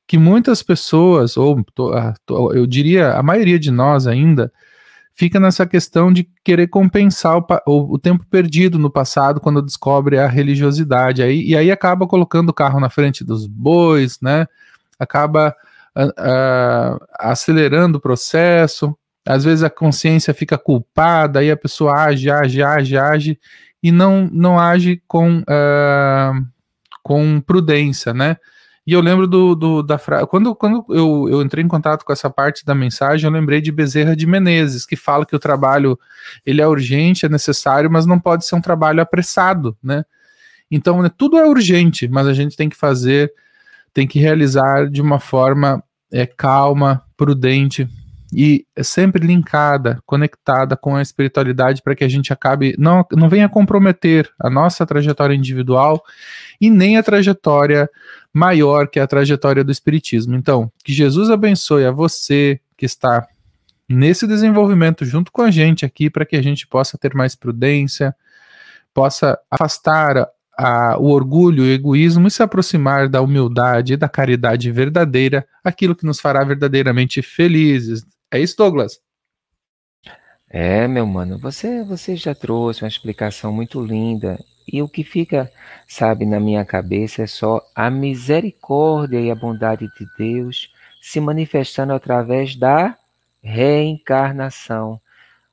que 0.07 0.19
muitas 0.19 0.63
pessoas, 0.63 1.37
ou 1.37 1.65
eu 2.55 2.67
diria 2.67 3.13
a 3.15 3.23
maioria 3.23 3.59
de 3.59 3.71
nós 3.71 4.07
ainda, 4.07 4.53
fica 5.15 5.39
nessa 5.39 5.67
questão 5.67 6.13
de 6.13 6.29
querer 6.45 6.69
compensar 6.69 7.37
o, 7.39 7.47
o, 7.67 7.95
o, 7.95 7.99
tempo 7.99 8.25
perdido 8.27 8.79
no 8.79 8.91
passado 8.91 9.41
quando 9.41 9.63
descobre 9.63 10.19
a 10.19 10.27
religiosidade. 10.27 11.23
Aí, 11.23 11.43
e 11.47 11.57
aí 11.57 11.71
acaba 11.71 12.07
colocando 12.07 12.49
o 12.49 12.55
carro 12.55 12.81
na 12.81 12.91
frente 12.91 13.25
dos 13.25 13.47
bois, 13.47 14.21
né? 14.21 14.47
Acaba 14.99 15.55
acelerando 17.19 17.99
o 17.99 18.01
processo. 18.01 18.97
Às 19.27 19.45
vezes 19.45 19.63
a 19.63 19.71
consciência 19.71 20.35
fica 20.35 20.59
culpada, 20.59 21.41
aí 21.41 21.51
a 21.51 21.57
pessoa 21.57 21.95
age, 22.05 22.29
age, 22.31 22.63
age, 22.63 22.97
age, 22.97 23.39
e 23.83 23.93
não, 23.93 24.29
não 24.33 24.59
age 24.59 25.01
com, 25.07 25.39
uh, 25.39 26.47
com 27.03 27.41
prudência, 27.41 28.13
né? 28.13 28.37
E 28.87 28.93
eu 28.93 29.01
lembro 29.01 29.29
do, 29.29 29.55
do 29.55 29.83
da 29.83 29.97
frase. 29.97 30.27
Quando, 30.27 30.55
quando 30.57 30.85
eu, 30.89 31.29
eu 31.29 31.43
entrei 31.43 31.65
em 31.65 31.69
contato 31.69 32.05
com 32.05 32.13
essa 32.13 32.29
parte 32.29 32.65
da 32.65 32.75
mensagem, 32.75 33.27
eu 33.27 33.33
lembrei 33.33 33.61
de 33.61 33.71
Bezerra 33.71 34.17
de 34.17 34.27
Menezes, 34.27 34.85
que 34.85 34.97
fala 34.97 35.25
que 35.25 35.37
o 35.37 35.39
trabalho 35.39 35.99
ele 36.45 36.61
é 36.61 36.67
urgente, 36.67 37.25
é 37.25 37.29
necessário, 37.29 37.91
mas 37.91 38.07
não 38.07 38.19
pode 38.19 38.45
ser 38.45 38.57
um 38.57 38.61
trabalho 38.61 39.01
apressado, 39.01 39.77
né? 39.83 40.05
Então, 40.71 41.03
né, 41.03 41.11
tudo 41.17 41.37
é 41.37 41.47
urgente, 41.47 42.09
mas 42.09 42.27
a 42.27 42.33
gente 42.33 42.57
tem 42.57 42.69
que 42.69 42.77
fazer, 42.77 43.33
tem 43.93 44.07
que 44.07 44.19
realizar 44.19 44.89
de 44.89 45.03
uma 45.03 45.21
forma 45.21 45.83
é, 46.11 46.27
calma, 46.27 47.05
prudente, 47.17 47.89
e 48.33 48.65
sempre 48.83 49.27
linkada, 49.27 50.01
conectada 50.07 50.77
com 50.77 50.97
a 50.97 51.03
espiritualidade 51.03 51.83
para 51.83 51.95
que 51.95 52.03
a 52.03 52.09
gente 52.09 52.33
acabe 52.33 52.75
não 52.79 53.05
não 53.13 53.29
venha 53.29 53.49
comprometer 53.49 54.31
a 54.41 54.49
nossa 54.49 54.87
trajetória 54.87 55.35
individual 55.35 56.03
e 56.61 56.71
nem 56.71 56.97
a 56.97 57.03
trajetória 57.03 57.91
maior 58.33 58.89
que 58.89 58.99
é 58.99 59.03
a 59.03 59.07
trajetória 59.07 59.63
do 59.63 59.71
espiritismo. 59.71 60.35
Então, 60.35 60.73
que 60.83 60.93
Jesus 60.93 61.29
abençoe 61.29 61.85
a 61.85 61.91
você 61.91 62.59
que 62.77 62.87
está 62.87 63.27
nesse 63.87 64.27
desenvolvimento 64.27 65.05
junto 65.05 65.31
com 65.31 65.43
a 65.43 65.51
gente 65.51 65.85
aqui 65.85 66.09
para 66.09 66.25
que 66.25 66.37
a 66.37 66.43
gente 66.43 66.67
possa 66.67 66.97
ter 66.97 67.15
mais 67.15 67.35
prudência, 67.35 68.15
possa 68.95 69.39
afastar 69.51 70.27
a, 70.57 70.97
o 70.99 71.11
orgulho, 71.11 71.65
o 71.65 71.67
egoísmo 71.67 72.27
e 72.29 72.31
se 72.31 72.43
aproximar 72.43 73.09
da 73.09 73.21
humildade 73.21 73.95
e 73.95 73.97
da 73.97 74.09
caridade 74.09 74.71
verdadeira, 74.71 75.47
aquilo 75.63 75.95
que 75.95 76.07
nos 76.07 76.21
fará 76.21 76.45
verdadeiramente 76.45 77.21
felizes, 77.21 78.05
é 78.33 78.41
isso, 78.41 78.57
Douglas? 78.57 79.01
É, 80.49 80.87
meu 80.87 81.07
mano, 81.07 81.39
você, 81.39 81.83
você 81.83 82.15
já 82.15 82.35
trouxe 82.35 82.83
uma 82.83 82.89
explicação 82.89 83.53
muito 83.53 83.81
linda. 83.81 84.39
E 84.71 84.83
o 84.83 84.89
que 84.89 85.03
fica, 85.03 85.51
sabe, 85.89 86.27
na 86.27 86.39
minha 86.39 86.65
cabeça 86.65 87.23
é 87.23 87.27
só 87.27 87.61
a 87.75 87.91
misericórdia 87.91 89.21
e 89.21 89.31
a 89.31 89.35
bondade 89.35 89.89
de 89.99 90.07
Deus 90.19 90.73
se 91.01 91.21
manifestando 91.21 91.93
através 91.93 92.55
da 92.55 92.97
reencarnação, 93.43 95.01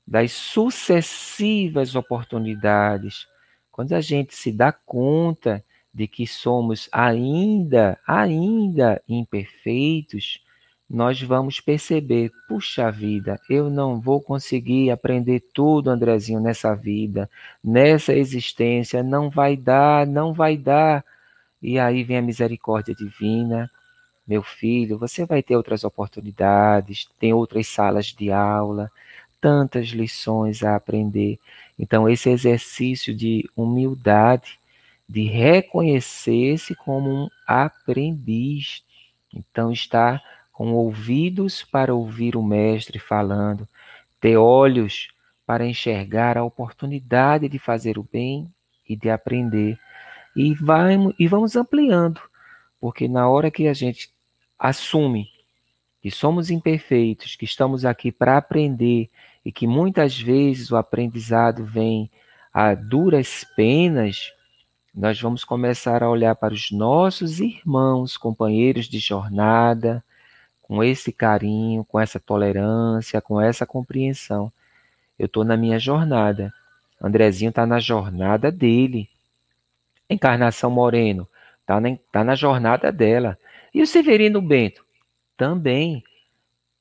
das 0.06 0.32
sucessivas 0.32 1.96
oportunidades. 1.96 3.26
Quando 3.72 3.94
a 3.94 4.02
gente 4.02 4.36
se 4.36 4.52
dá 4.52 4.72
conta 4.72 5.64
de 5.94 6.08
que 6.08 6.28
somos 6.28 6.90
ainda, 6.92 7.98
ainda 8.06 9.02
imperfeitos, 9.08 10.44
nós 10.90 11.22
vamos 11.22 11.60
perceber, 11.60 12.32
puxa 12.48 12.90
vida, 12.92 13.40
eu 13.48 13.70
não 13.70 14.02
vou 14.02 14.20
conseguir 14.20 14.90
aprender 14.90 15.40
tudo, 15.54 15.90
Andrezinho, 15.92 16.40
nessa 16.40 16.74
vida, 16.74 17.30
nessa 17.64 18.14
existência, 18.14 19.04
não 19.04 19.30
vai 19.30 19.56
dar, 19.56 20.08
não 20.08 20.34
vai 20.34 20.58
dar. 20.58 21.06
E 21.62 21.78
aí 21.78 22.04
vem 22.04 22.18
a 22.18 22.22
misericórdia 22.22 22.96
divina. 22.96 23.70
Meu 24.28 24.42
filho, 24.42 24.98
você 24.98 25.26
vai 25.26 25.44
ter 25.44 25.56
outras 25.56 25.84
oportunidades, 25.84 27.08
tem 27.20 27.34
outras 27.34 27.68
salas 27.68 28.08
de 28.08 28.32
aula, 28.32 28.92
tantas 29.40 29.90
lições 29.90 30.64
a 30.64 30.76
aprender. 30.76 31.38
Então, 31.78 32.10
esse 32.10 32.30
exercício 32.30 33.14
de 33.16 33.48
humildade, 33.56 34.60
de 35.08 35.24
reconhecer-se 35.24 36.76
como 36.76 37.10
um 37.10 37.30
aprendiz. 37.48 38.84
Então, 39.34 39.72
está 39.72 40.22
com 40.60 40.74
ouvidos 40.74 41.64
para 41.64 41.96
ouvir 41.96 42.36
o 42.36 42.44
Mestre 42.44 43.00
falando, 43.00 43.66
ter 44.20 44.36
olhos 44.36 45.08
para 45.48 45.66
enxergar 45.66 46.38
a 46.38 46.44
oportunidade 46.44 47.48
de 47.48 47.58
fazer 47.58 47.98
o 47.98 48.04
bem 48.04 48.54
e 48.86 48.94
de 48.94 49.10
aprender. 49.10 49.80
E, 50.36 50.54
vai, 50.54 50.98
e 51.18 51.28
vamos 51.30 51.56
ampliando 51.56 52.20
Porque 52.78 53.08
na 53.08 53.30
hora 53.30 53.50
que 53.50 53.70
a 53.70 53.74
gente 53.74 54.12
assume 54.60 55.30
que 56.02 56.12
somos 56.12 56.52
imperfeitos, 56.52 57.38
que 57.38 57.46
estamos 57.46 57.86
aqui 57.86 58.12
para 58.12 58.36
aprender 58.36 59.10
e 59.46 59.54
que 59.54 59.66
muitas 59.66 60.20
vezes 60.20 60.72
o 60.72 60.76
aprendizado 60.76 61.64
vem 61.64 62.12
a 62.54 62.74
duras 62.74 63.46
penas, 63.56 64.34
nós 64.94 65.22
vamos 65.22 65.46
começar 65.46 66.04
a 66.04 66.10
olhar 66.10 66.36
para 66.36 66.54
os 66.54 66.70
nossos 66.70 67.40
irmãos, 67.40 68.18
companheiros 68.18 68.90
de 68.90 69.00
jornada, 69.00 70.04
com 70.70 70.84
esse 70.84 71.12
carinho, 71.12 71.84
com 71.84 72.00
essa 72.00 72.20
tolerância, 72.20 73.20
com 73.20 73.42
essa 73.42 73.66
compreensão. 73.66 74.54
Eu 75.18 75.26
estou 75.26 75.44
na 75.44 75.58
minha 75.58 75.80
jornada. 75.80 76.54
Andrezinho 77.02 77.50
está 77.50 77.66
na 77.66 77.80
jornada 77.80 78.52
dele. 78.52 79.10
Encarnação 80.08 80.70
Moreno 80.70 81.28
está 81.62 81.82
na, 81.82 81.98
tá 82.12 82.24
na 82.24 82.36
jornada 82.36 82.92
dela. 82.92 83.36
E 83.74 83.82
o 83.82 83.88
Severino 83.88 84.40
Bento? 84.44 84.86
Também. 85.36 86.04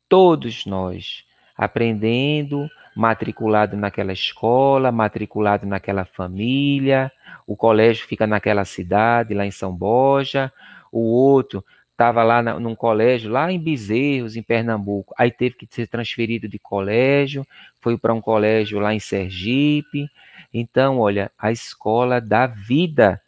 Todos 0.06 0.66
nós 0.66 1.24
aprendendo, 1.56 2.68
matriculado 2.94 3.74
naquela 3.74 4.12
escola, 4.12 4.92
matriculado 4.92 5.66
naquela 5.66 6.04
família, 6.04 7.10
o 7.46 7.56
colégio 7.56 8.06
fica 8.06 8.26
naquela 8.26 8.66
cidade, 8.66 9.32
lá 9.32 9.46
em 9.46 9.50
São 9.50 9.74
Borja, 9.74 10.52
o 10.92 11.00
outro 11.00 11.64
estava 11.98 12.22
lá 12.22 12.40
na, 12.40 12.60
num 12.60 12.76
colégio 12.76 13.28
lá 13.28 13.50
em 13.50 13.58
Bezerros, 13.58 14.36
em 14.36 14.42
Pernambuco, 14.42 15.12
aí 15.18 15.32
teve 15.32 15.56
que 15.56 15.66
ser 15.68 15.88
transferido 15.88 16.46
de 16.46 16.56
colégio, 16.56 17.44
foi 17.80 17.98
para 17.98 18.14
um 18.14 18.20
colégio 18.20 18.78
lá 18.78 18.94
em 18.94 19.00
Sergipe. 19.00 20.08
Então, 20.54 21.00
olha, 21.00 21.28
a 21.36 21.50
escola 21.50 22.20
da 22.20 22.46
vida. 22.46 23.20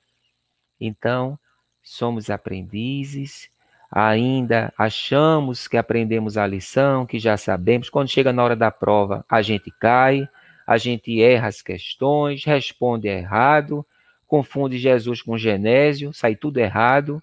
Então, 0.80 1.36
somos 1.82 2.30
aprendizes, 2.30 3.51
ainda 3.90 4.72
achamos 4.78 5.66
que 5.66 5.76
aprendemos 5.76 6.36
a 6.36 6.47
lição, 6.47 7.05
que 7.05 7.18
já 7.18 7.36
sabemos. 7.36 7.90
Quando 7.90 8.09
chega 8.09 8.32
na 8.32 8.44
hora 8.44 8.55
da 8.55 8.70
prova, 8.70 9.24
a 9.28 9.42
gente 9.42 9.72
cai, 9.80 10.28
a 10.64 10.78
gente 10.78 11.20
erra 11.20 11.48
as 11.48 11.60
questões, 11.60 12.44
responde 12.44 13.09
errado, 13.09 13.84
confunde 14.28 14.78
Jesus 14.78 15.20
com 15.22 15.36
Genésio, 15.36 16.14
sai 16.14 16.36
tudo 16.36 16.59
errado. 16.59 17.20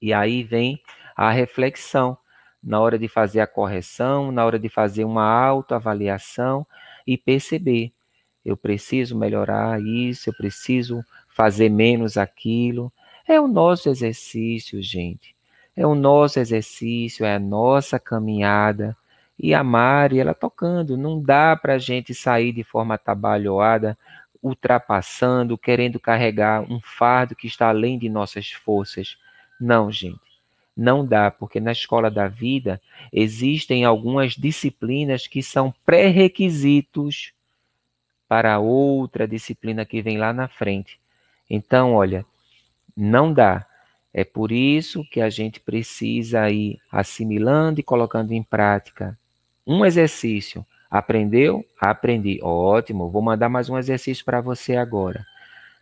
E 0.00 0.12
aí 0.12 0.42
vem 0.42 0.80
a 1.16 1.30
reflexão, 1.30 2.16
na 2.62 2.80
hora 2.80 2.98
de 2.98 3.08
fazer 3.08 3.40
a 3.40 3.46
correção, 3.46 4.30
na 4.30 4.44
hora 4.44 4.58
de 4.58 4.68
fazer 4.68 5.04
uma 5.04 5.24
autoavaliação 5.24 6.66
e 7.06 7.16
perceber: 7.16 7.92
eu 8.44 8.56
preciso 8.56 9.16
melhorar 9.16 9.80
isso, 9.80 10.30
eu 10.30 10.34
preciso 10.34 11.04
fazer 11.28 11.68
menos 11.68 12.16
aquilo. 12.16 12.92
É 13.26 13.40
o 13.40 13.46
nosso 13.46 13.88
exercício, 13.88 14.82
gente. 14.82 15.34
É 15.76 15.86
o 15.86 15.94
nosso 15.94 16.38
exercício, 16.38 17.24
é 17.24 17.34
a 17.34 17.38
nossa 17.38 17.98
caminhada. 17.98 18.96
E 19.38 19.54
a 19.54 19.64
Mari, 19.64 20.18
ela 20.18 20.34
tocando, 20.34 20.96
não 20.96 21.22
dá 21.22 21.56
para 21.56 21.74
a 21.74 21.78
gente 21.78 22.14
sair 22.14 22.52
de 22.52 22.62
forma 22.62 22.94
atabalhoada, 22.94 23.96
ultrapassando, 24.42 25.56
querendo 25.56 25.98
carregar 26.00 26.62
um 26.70 26.80
fardo 26.80 27.34
que 27.34 27.46
está 27.46 27.68
além 27.68 27.98
de 27.98 28.08
nossas 28.08 28.50
forças. 28.50 29.16
Não, 29.60 29.90
gente. 29.92 30.18
Não 30.76 31.04
dá, 31.04 31.30
porque 31.30 31.60
na 31.60 31.72
escola 31.72 32.10
da 32.10 32.26
vida 32.26 32.80
existem 33.12 33.84
algumas 33.84 34.34
disciplinas 34.34 35.26
que 35.26 35.42
são 35.42 35.74
pré-requisitos 35.84 37.32
para 38.26 38.58
outra 38.58 39.26
disciplina 39.28 39.84
que 39.84 40.00
vem 40.00 40.16
lá 40.16 40.32
na 40.32 40.48
frente. 40.48 40.98
Então, 41.50 41.92
olha, 41.94 42.24
não 42.96 43.32
dá. 43.32 43.66
É 44.14 44.24
por 44.24 44.50
isso 44.50 45.04
que 45.10 45.20
a 45.20 45.28
gente 45.28 45.60
precisa 45.60 46.48
ir 46.50 46.78
assimilando 46.90 47.80
e 47.80 47.82
colocando 47.82 48.32
em 48.32 48.42
prática 48.42 49.18
um 49.66 49.84
exercício. 49.84 50.64
Aprendeu? 50.90 51.64
Aprendi. 51.80 52.40
Ótimo. 52.42 53.10
Vou 53.10 53.22
mandar 53.22 53.48
mais 53.48 53.68
um 53.68 53.78
exercício 53.78 54.24
para 54.24 54.40
você 54.40 54.76
agora. 54.76 55.24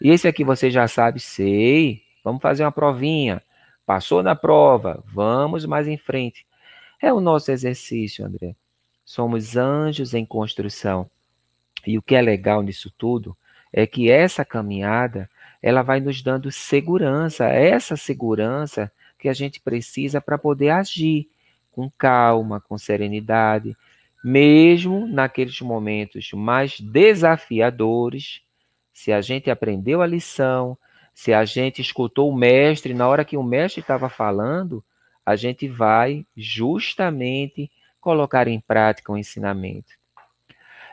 E 0.01 0.11
esse 0.11 0.29
aqui 0.29 0.45
você 0.45 0.71
já 0.71 0.87
sabe? 0.87 1.21
Sei. 1.21 2.03
Vamos 2.23 2.43
fazer 2.43 2.65
uma 2.65 2.73
provinha. 2.73 3.43
Passou 3.89 4.23
na 4.23 4.37
prova, 4.37 5.03
vamos 5.07 5.65
mais 5.65 5.89
em 5.89 5.97
frente. 5.97 6.47
É 7.01 7.11
o 7.11 7.21
nosso 7.21 7.51
exercício, 7.51 8.23
André. 8.23 8.55
Somos 9.03 9.57
anjos 9.57 10.13
em 10.13 10.27
construção. 10.27 11.09
E 11.87 11.97
o 11.97 12.03
que 12.03 12.15
é 12.15 12.21
legal 12.21 12.61
nisso 12.61 12.93
tudo 12.99 13.35
é 13.73 13.87
que 13.87 14.11
essa 14.11 14.45
caminhada, 14.45 15.27
ela 15.63 15.81
vai 15.81 16.01
nos 16.01 16.21
dando 16.21 16.53
segurança, 16.53 17.47
essa 17.47 17.97
segurança 17.97 18.93
que 19.19 19.27
a 19.27 19.33
gente 19.33 19.59
precisa 19.59 20.21
para 20.21 20.37
poder 20.37 20.69
agir 20.69 21.27
com 21.73 21.91
calma, 21.91 22.61
com 22.61 22.77
serenidade, 22.77 23.75
mesmo 24.23 25.09
naqueles 25.09 25.63
momentos 25.63 26.31
mais 26.35 26.79
desafiadores, 26.79 28.43
se 28.93 29.15
a 29.15 29.23
gente 29.23 29.51
aprendeu 29.51 30.03
a 30.03 30.07
lição, 30.07 30.77
se 31.19 31.35
a 31.35 31.45
gente 31.45 31.83
escutou 31.83 32.31
o 32.31 32.37
mestre, 32.37 32.95
na 32.95 33.09
hora 33.09 33.25
que 33.25 33.37
o 33.37 33.43
mestre 33.43 33.81
estava 33.81 34.09
falando, 34.09 34.85
a 35.27 35.35
gente 35.35 35.67
vai 35.67 36.25
justamente 36.37 37.69
colocar 38.01 38.47
em 38.47 38.61
prática 38.61 39.11
o 39.11 39.19
ensinamento. 39.19 39.95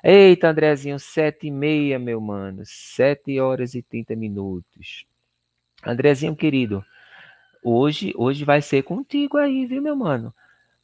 Eita, 0.03 0.47
Andrezinho, 0.47 0.97
sete 0.97 1.45
e 1.45 1.51
meia, 1.51 1.99
meu 1.99 2.19
mano, 2.19 2.63
sete 2.65 3.39
horas 3.39 3.75
e 3.75 3.83
trinta 3.83 4.15
minutos. 4.15 5.05
Andrezinho, 5.85 6.35
querido, 6.35 6.83
hoje, 7.63 8.11
hoje 8.17 8.43
vai 8.43 8.63
ser 8.63 8.81
contigo 8.81 9.37
aí, 9.37 9.67
viu, 9.67 9.79
meu 9.79 9.95
mano? 9.95 10.33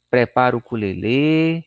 Prepara 0.08 0.56
o 0.56 0.62
culelê, 0.62 1.64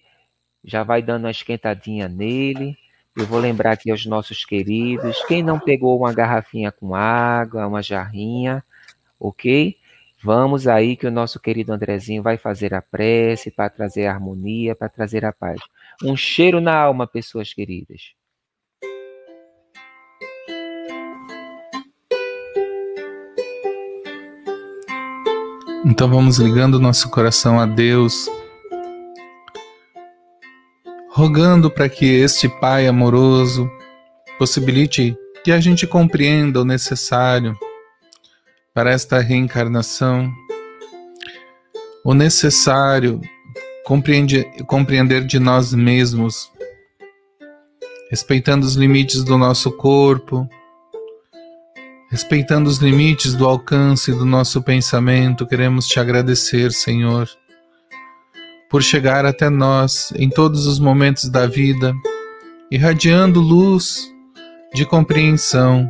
já 0.63 0.81
vai 0.81 1.01
dando 1.01 1.25
uma 1.25 1.31
esquentadinha 1.31 2.07
nele, 2.07 2.77
eu 3.15 3.25
vou 3.25 3.39
lembrar 3.39 3.71
aqui 3.71 3.89
aos 3.89 4.05
nossos 4.05 4.43
queridos. 4.43 5.23
Quem 5.25 5.41
não 5.41 5.57
pegou 5.57 5.97
uma 5.97 6.13
garrafinha 6.13 6.71
com 6.71 6.93
água, 6.93 7.65
uma 7.65 7.81
jarrinha, 7.81 8.63
ok? 9.17 9.77
Vamos 10.21 10.67
aí 10.67 10.97
que 10.97 11.07
o 11.07 11.11
nosso 11.11 11.39
querido 11.39 11.71
Andrezinho 11.71 12.21
vai 12.21 12.37
fazer 12.37 12.73
a 12.73 12.81
prece 12.81 13.51
para 13.51 13.69
trazer 13.69 14.07
a 14.07 14.13
harmonia, 14.13 14.75
para 14.75 14.89
trazer 14.89 15.23
a 15.23 15.31
paz. 15.31 15.61
Um 16.03 16.17
cheiro 16.17 16.59
na 16.59 16.75
alma, 16.75 17.07
pessoas 17.07 17.53
queridas. 17.53 18.13
Então 25.85 26.09
vamos 26.09 26.39
ligando 26.39 26.79
nosso 26.79 27.09
coração 27.11 27.59
a 27.59 27.65
Deus 27.65 28.27
rogando 31.15 31.71
para 31.71 31.87
que 31.87 32.05
este 32.05 32.49
Pai 32.49 32.87
amoroso 32.87 33.71
possibilite 34.37 35.17
que 35.45 35.51
a 35.53 35.61
gente 35.61 35.87
compreenda 35.87 36.59
o 36.59 36.65
necessário 36.65 37.57
para 38.73 38.91
esta 38.91 39.21
reencarnação, 39.21 40.29
o 42.03 42.13
necessário 42.13 43.21
compreender 44.67 45.25
de 45.25 45.39
nós 45.39 45.73
mesmos, 45.73 46.51
respeitando 48.11 48.65
os 48.65 48.75
limites 48.75 49.23
do 49.23 49.37
nosso 49.37 49.71
corpo, 49.71 50.45
respeitando 52.11 52.69
os 52.69 52.79
limites 52.79 53.35
do 53.35 53.45
alcance 53.45 54.11
do 54.11 54.25
nosso 54.25 54.61
pensamento, 54.61 55.47
queremos 55.47 55.87
te 55.87 55.97
agradecer, 55.97 56.73
Senhor 56.73 57.29
por 58.75 58.83
chegar 58.83 59.25
até 59.25 59.49
nós 59.49 60.11
em 60.17 60.29
todos 60.29 60.67
os 60.67 60.79
momentos 60.79 61.29
da 61.29 61.47
vida, 61.47 61.93
irradiando 62.69 63.39
luz 63.39 64.05
de 64.73 64.85
compreensão. 64.85 65.89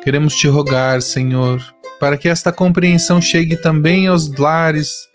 Queremos 0.00 0.36
te 0.36 0.46
rogar, 0.46 1.02
Senhor, 1.02 1.60
para 1.98 2.16
que 2.16 2.28
esta 2.28 2.52
compreensão 2.52 3.20
chegue 3.20 3.56
também 3.56 4.06
aos 4.06 4.32
lares 4.32 5.08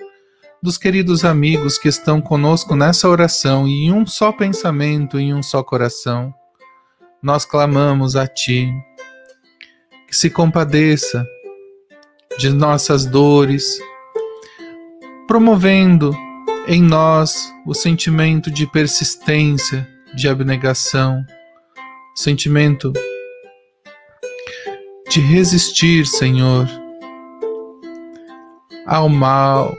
dos 0.62 0.78
queridos 0.78 1.24
amigos 1.24 1.78
que 1.78 1.88
estão 1.88 2.20
conosco 2.20 2.76
nessa 2.76 3.08
oração 3.08 3.66
e 3.66 3.86
em 3.86 3.94
um 3.94 4.06
só 4.06 4.34
pensamento, 4.34 5.18
em 5.18 5.34
um 5.34 5.42
só 5.42 5.64
coração. 5.64 6.34
Nós 7.22 7.46
clamamos 7.46 8.18
a 8.18 8.28
Ti, 8.28 8.70
que 10.06 10.14
se 10.14 10.30
compadeça 10.30 11.26
de 12.38 12.50
nossas 12.50 13.06
dores, 13.06 13.80
promovendo 15.28 16.16
em 16.68 16.82
nós 16.82 17.52
o 17.66 17.74
sentimento 17.74 18.52
de 18.52 18.66
persistência, 18.68 19.88
de 20.16 20.28
abnegação, 20.28 21.26
sentimento 22.16 22.94
de 25.10 25.20
resistir, 25.20 26.06
Senhor, 26.06 26.68
ao 28.86 29.10
mal 29.10 29.76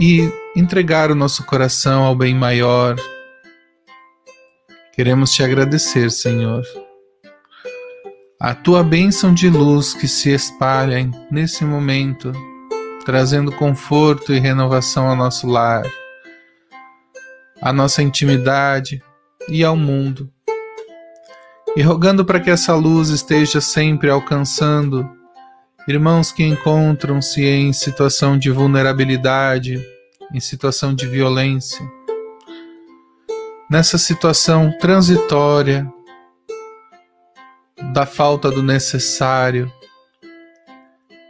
e 0.00 0.30
entregar 0.56 1.10
o 1.10 1.14
nosso 1.14 1.44
coração 1.44 2.04
ao 2.04 2.14
bem 2.14 2.34
maior. 2.34 2.96
Queremos 4.92 5.32
te 5.32 5.42
agradecer, 5.42 6.10
Senhor. 6.10 6.62
a 8.40 8.54
tua 8.54 8.84
bênção 8.84 9.32
de 9.32 9.48
luz 9.48 9.94
que 9.94 10.06
se 10.06 10.30
espalha 10.30 11.08
nesse 11.30 11.64
momento, 11.64 12.30
trazendo 13.04 13.52
conforto 13.52 14.32
e 14.32 14.38
renovação 14.38 15.08
ao 15.08 15.16
nosso 15.16 15.46
lar, 15.46 15.84
à 17.60 17.72
nossa 17.72 18.02
intimidade 18.02 19.02
e 19.48 19.64
ao 19.64 19.76
mundo. 19.76 20.30
E 21.76 21.82
rogando 21.82 22.24
para 22.24 22.40
que 22.40 22.50
essa 22.50 22.74
luz 22.74 23.08
esteja 23.08 23.60
sempre 23.60 24.10
alcançando 24.10 25.08
irmãos 25.86 26.32
que 26.32 26.42
encontram-se 26.42 27.44
em 27.44 27.72
situação 27.72 28.38
de 28.38 28.50
vulnerabilidade, 28.50 29.84
em 30.32 30.40
situação 30.40 30.94
de 30.94 31.06
violência. 31.06 31.84
Nessa 33.70 33.98
situação 33.98 34.72
transitória, 34.78 35.86
da 37.92 38.06
falta 38.06 38.50
do 38.50 38.62
necessário. 38.62 39.72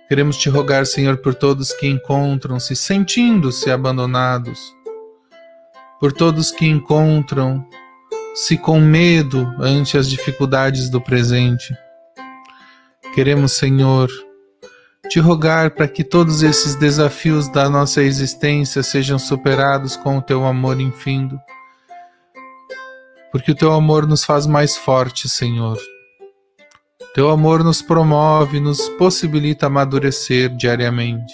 Queremos 0.06 0.36
te 0.36 0.50
rogar, 0.50 0.84
Senhor, 0.84 1.16
por 1.16 1.34
todos 1.34 1.72
que 1.72 1.86
encontram-se 1.86 2.76
sentindo-se 2.76 3.70
abandonados, 3.70 4.60
por 5.98 6.12
todos 6.12 6.50
que 6.50 6.66
encontram-se 6.66 8.58
com 8.58 8.78
medo 8.78 9.50
ante 9.58 9.96
as 9.96 10.08
dificuldades 10.08 10.90
do 10.90 11.00
presente. 11.00 11.74
Queremos, 13.14 13.52
Senhor, 13.52 14.10
te 15.08 15.20
rogar 15.20 15.70
para 15.70 15.88
que 15.88 16.04
todos 16.04 16.42
esses 16.42 16.74
desafios 16.74 17.48
da 17.48 17.70
nossa 17.70 18.02
existência 18.02 18.82
sejam 18.82 19.18
superados 19.18 19.96
com 19.96 20.18
o 20.18 20.22
teu 20.22 20.44
amor 20.44 20.80
infindo, 20.80 21.40
porque 23.32 23.52
o 23.52 23.54
teu 23.54 23.72
amor 23.72 24.06
nos 24.06 24.22
faz 24.22 24.46
mais 24.46 24.76
fortes, 24.76 25.32
Senhor. 25.32 25.78
Teu 27.14 27.30
amor 27.30 27.62
nos 27.62 27.80
promove, 27.80 28.58
nos 28.58 28.88
possibilita 28.98 29.66
amadurecer 29.66 30.48
diariamente. 30.56 31.32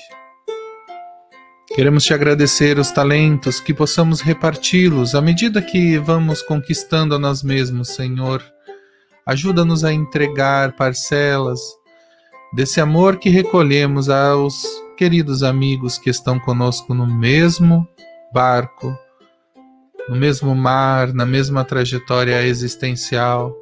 Queremos 1.75 2.05
te 2.05 2.13
agradecer 2.13 2.79
os 2.79 2.91
talentos, 2.91 3.61
que 3.61 3.73
possamos 3.73 4.21
reparti-los 4.21 5.15
à 5.15 5.23
medida 5.23 5.63
que 5.63 5.97
vamos 5.97 6.43
conquistando 6.43 7.15
a 7.15 7.19
nós 7.19 7.43
mesmos, 7.43 7.95
Senhor. 7.95 8.45
Ajuda-nos 9.25 9.83
a 9.83 9.91
entregar 9.91 10.77
parcelas 10.77 11.59
desse 12.53 12.79
amor 12.79 13.17
que 13.17 13.31
recolhemos 13.31 14.11
aos 14.11 14.63
queridos 14.99 15.43
amigos 15.43 15.97
que 15.97 16.11
estão 16.11 16.39
conosco 16.39 16.93
no 16.93 17.07
mesmo 17.07 17.89
barco, 18.35 18.95
no 20.11 20.17
mesmo 20.17 20.55
mar, 20.55 21.15
na 21.15 21.25
mesma 21.25 21.65
trajetória 21.65 22.43
existencial. 22.47 23.60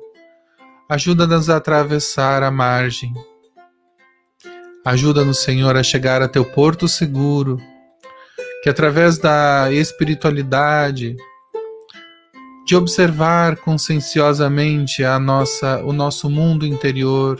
Ajuda-nos 0.90 1.51
a 1.51 1.59
atravessar 1.59 2.43
a 2.43 2.51
margem. 2.51 3.12
Ajuda-nos, 4.82 5.40
Senhor, 5.40 5.77
a 5.77 5.82
chegar 5.82 6.23
a 6.23 6.28
teu 6.28 6.47
porto 6.47 6.89
seguro, 6.89 7.59
que 8.62 8.70
através 8.70 9.19
da 9.19 9.70
espiritualidade, 9.70 11.15
de 12.66 12.74
observar 12.74 13.56
conscienciosamente 13.56 15.05
a 15.05 15.19
nossa, 15.19 15.85
o 15.85 15.93
nosso 15.93 16.31
mundo 16.31 16.65
interior 16.65 17.39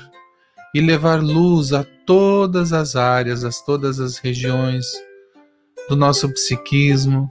e 0.75 0.81
levar 0.83 1.23
luz 1.23 1.73
a 1.73 1.87
todas 2.05 2.75
as 2.75 2.97
áreas, 2.97 3.47
a 3.47 3.51
todas 3.65 3.99
as 3.99 4.19
regiões 4.19 4.85
do 5.89 5.97
nosso 5.97 6.31
psiquismo, 6.35 7.27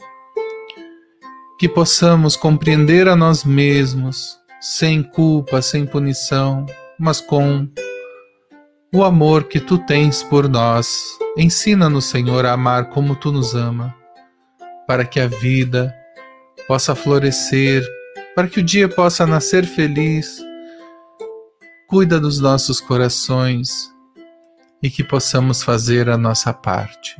que 1.59 1.69
possamos 1.69 2.35
compreender 2.35 3.07
a 3.07 3.15
nós 3.15 3.43
mesmos 3.43 4.35
sem 4.59 5.03
culpa, 5.03 5.61
sem 5.61 5.85
punição, 5.85 6.65
mas 6.99 7.21
com 7.21 7.67
o 8.93 9.03
amor 9.03 9.43
que 9.43 9.59
tu 9.59 9.77
tens 9.77 10.23
por 10.23 10.49
nós. 10.49 11.17
Ensina-nos, 11.37 12.05
Senhor, 12.05 12.45
a 12.45 12.53
amar 12.53 12.89
como 12.89 13.15
tu 13.15 13.31
nos 13.31 13.53
ama, 13.53 13.95
para 14.87 15.05
que 15.05 15.19
a 15.19 15.27
vida 15.27 15.93
possa 16.67 16.95
florescer, 16.95 17.85
para 18.35 18.47
que 18.47 18.59
o 18.59 18.63
dia 18.63 18.89
possa 18.89 19.27
nascer 19.27 19.65
feliz. 19.65 20.43
Cuida 21.87 22.19
dos 22.19 22.39
nossos 22.39 22.81
corações 22.81 23.89
e 24.81 24.89
que 24.89 25.03
possamos 25.03 25.63
fazer 25.63 26.09
a 26.09 26.17
nossa 26.17 26.53
parte. 26.53 27.15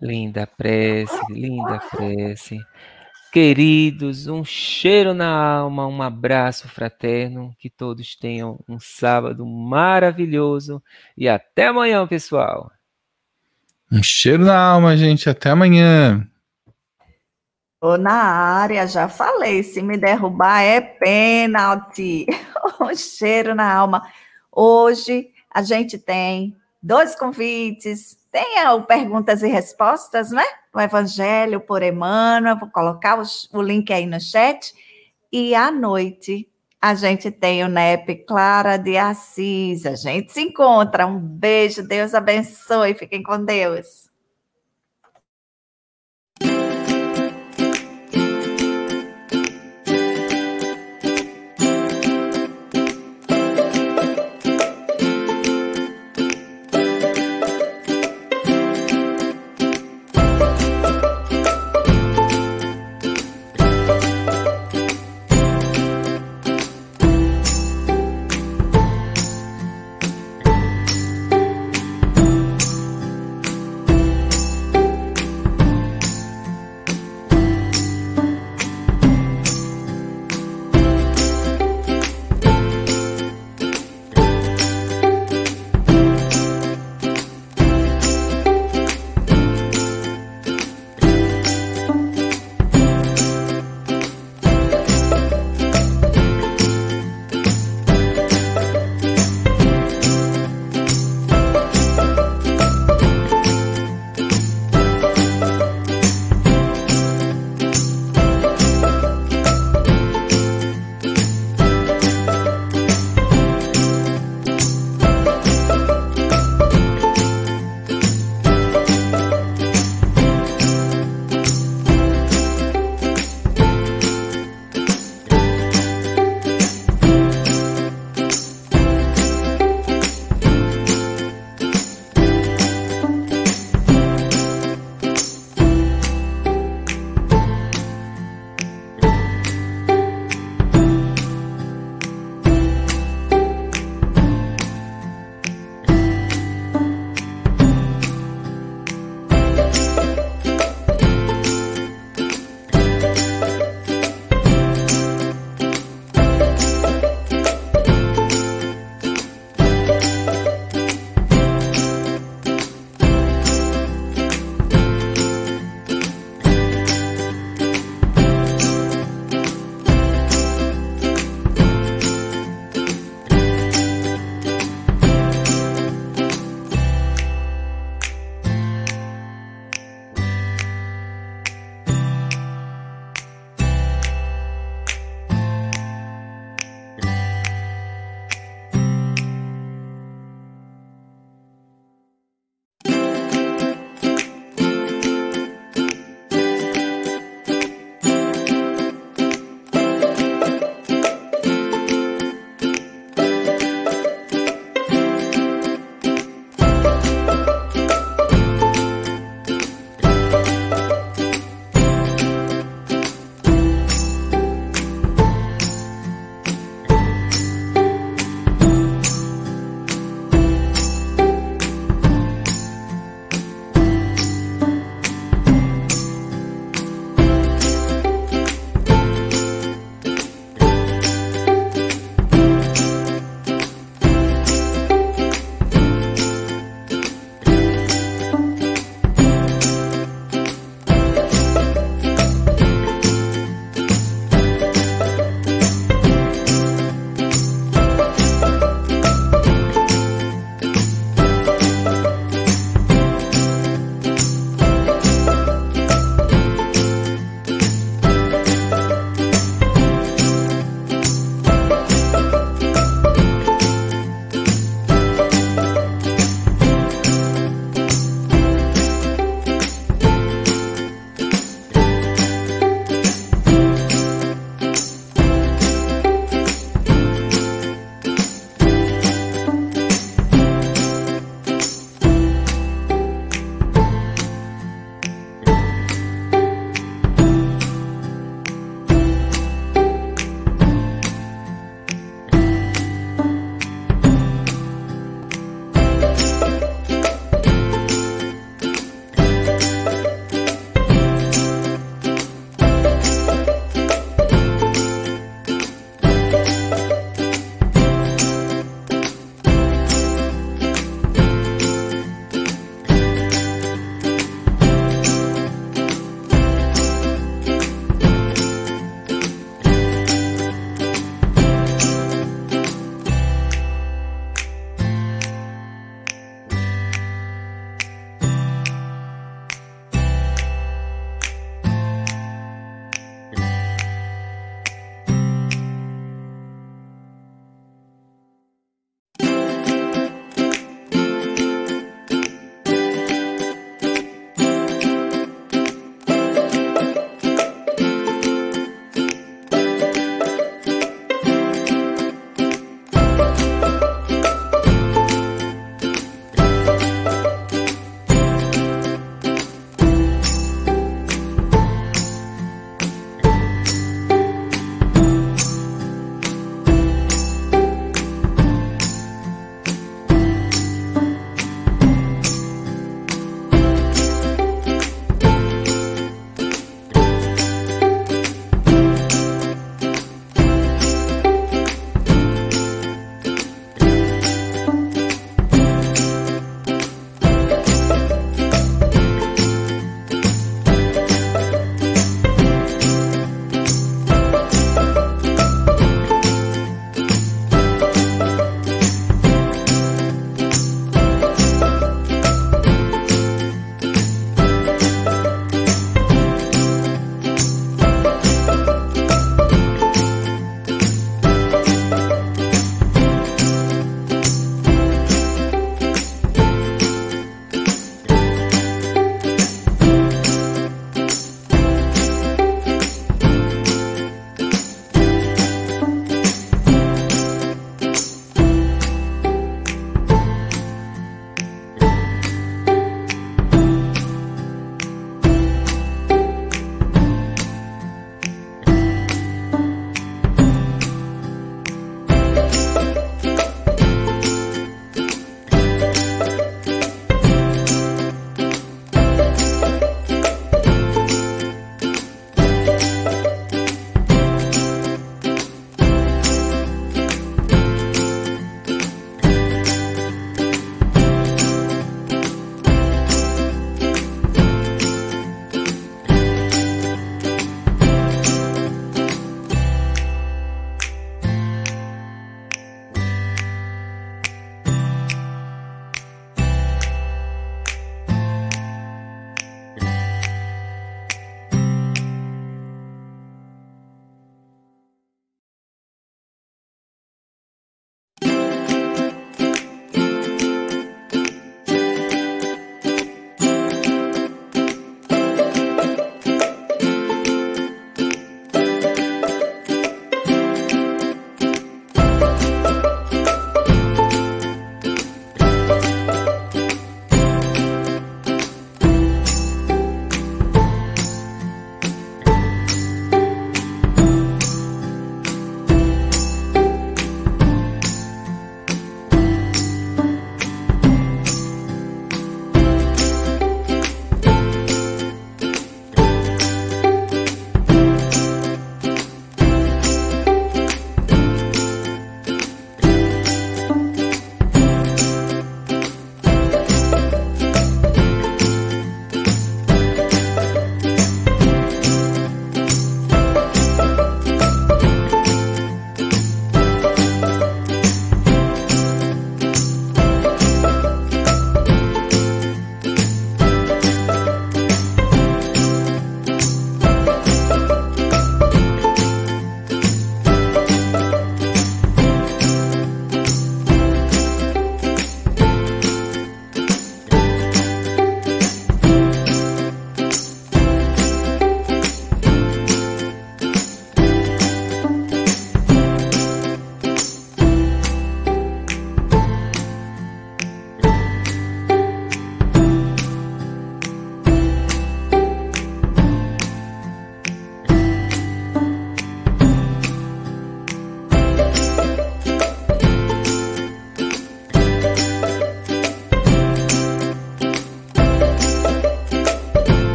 Linda 0.00 0.46
prece, 0.46 1.18
linda 1.30 1.78
prece. 1.90 2.58
Queridos, 3.32 4.26
um 4.26 4.44
cheiro 4.44 5.12
na 5.12 5.28
alma, 5.28 5.86
um 5.86 6.02
abraço 6.02 6.68
fraterno, 6.68 7.54
que 7.58 7.68
todos 7.68 8.16
tenham 8.16 8.58
um 8.68 8.78
sábado 8.78 9.44
maravilhoso 9.44 10.82
e 11.16 11.28
até 11.28 11.66
amanhã, 11.66 12.06
pessoal. 12.06 12.70
Um 13.90 14.02
cheiro 14.02 14.44
na 14.44 14.58
alma, 14.58 14.96
gente, 14.96 15.28
até 15.28 15.50
amanhã. 15.50 16.26
Tô 17.80 17.96
na 17.96 18.14
área, 18.14 18.86
já 18.86 19.08
falei, 19.08 19.62
se 19.62 19.82
me 19.82 19.96
derrubar 19.96 20.62
é 20.62 20.80
pênalti. 20.80 22.26
um 22.80 22.94
cheiro 22.94 23.54
na 23.54 23.70
alma. 23.70 24.02
Hoje 24.50 25.28
a 25.52 25.62
gente 25.62 25.98
tem 25.98 26.56
dois 26.82 27.14
convites 27.14 28.16
tem 28.36 28.68
o 28.68 28.82
perguntas 28.82 29.42
e 29.42 29.48
respostas, 29.48 30.30
né? 30.30 30.44
O 30.74 30.78
Evangelho 30.78 31.58
por 31.58 31.82
Emmanuel, 31.82 32.58
vou 32.58 32.68
colocar 32.68 33.18
o, 33.18 33.22
o 33.54 33.62
link 33.62 33.90
aí 33.90 34.04
no 34.04 34.20
chat. 34.20 34.74
E 35.32 35.54
à 35.54 35.70
noite 35.70 36.46
a 36.78 36.94
gente 36.94 37.30
tem 37.30 37.64
o 37.64 37.68
NEP 37.68 38.26
Clara 38.26 38.76
de 38.76 38.98
Assis. 38.98 39.86
A 39.86 39.94
gente 39.94 40.34
se 40.34 40.42
encontra. 40.42 41.06
Um 41.06 41.18
beijo, 41.18 41.82
Deus 41.82 42.12
abençoe, 42.14 42.92
fiquem 42.92 43.22
com 43.22 43.42
Deus. 43.42 44.05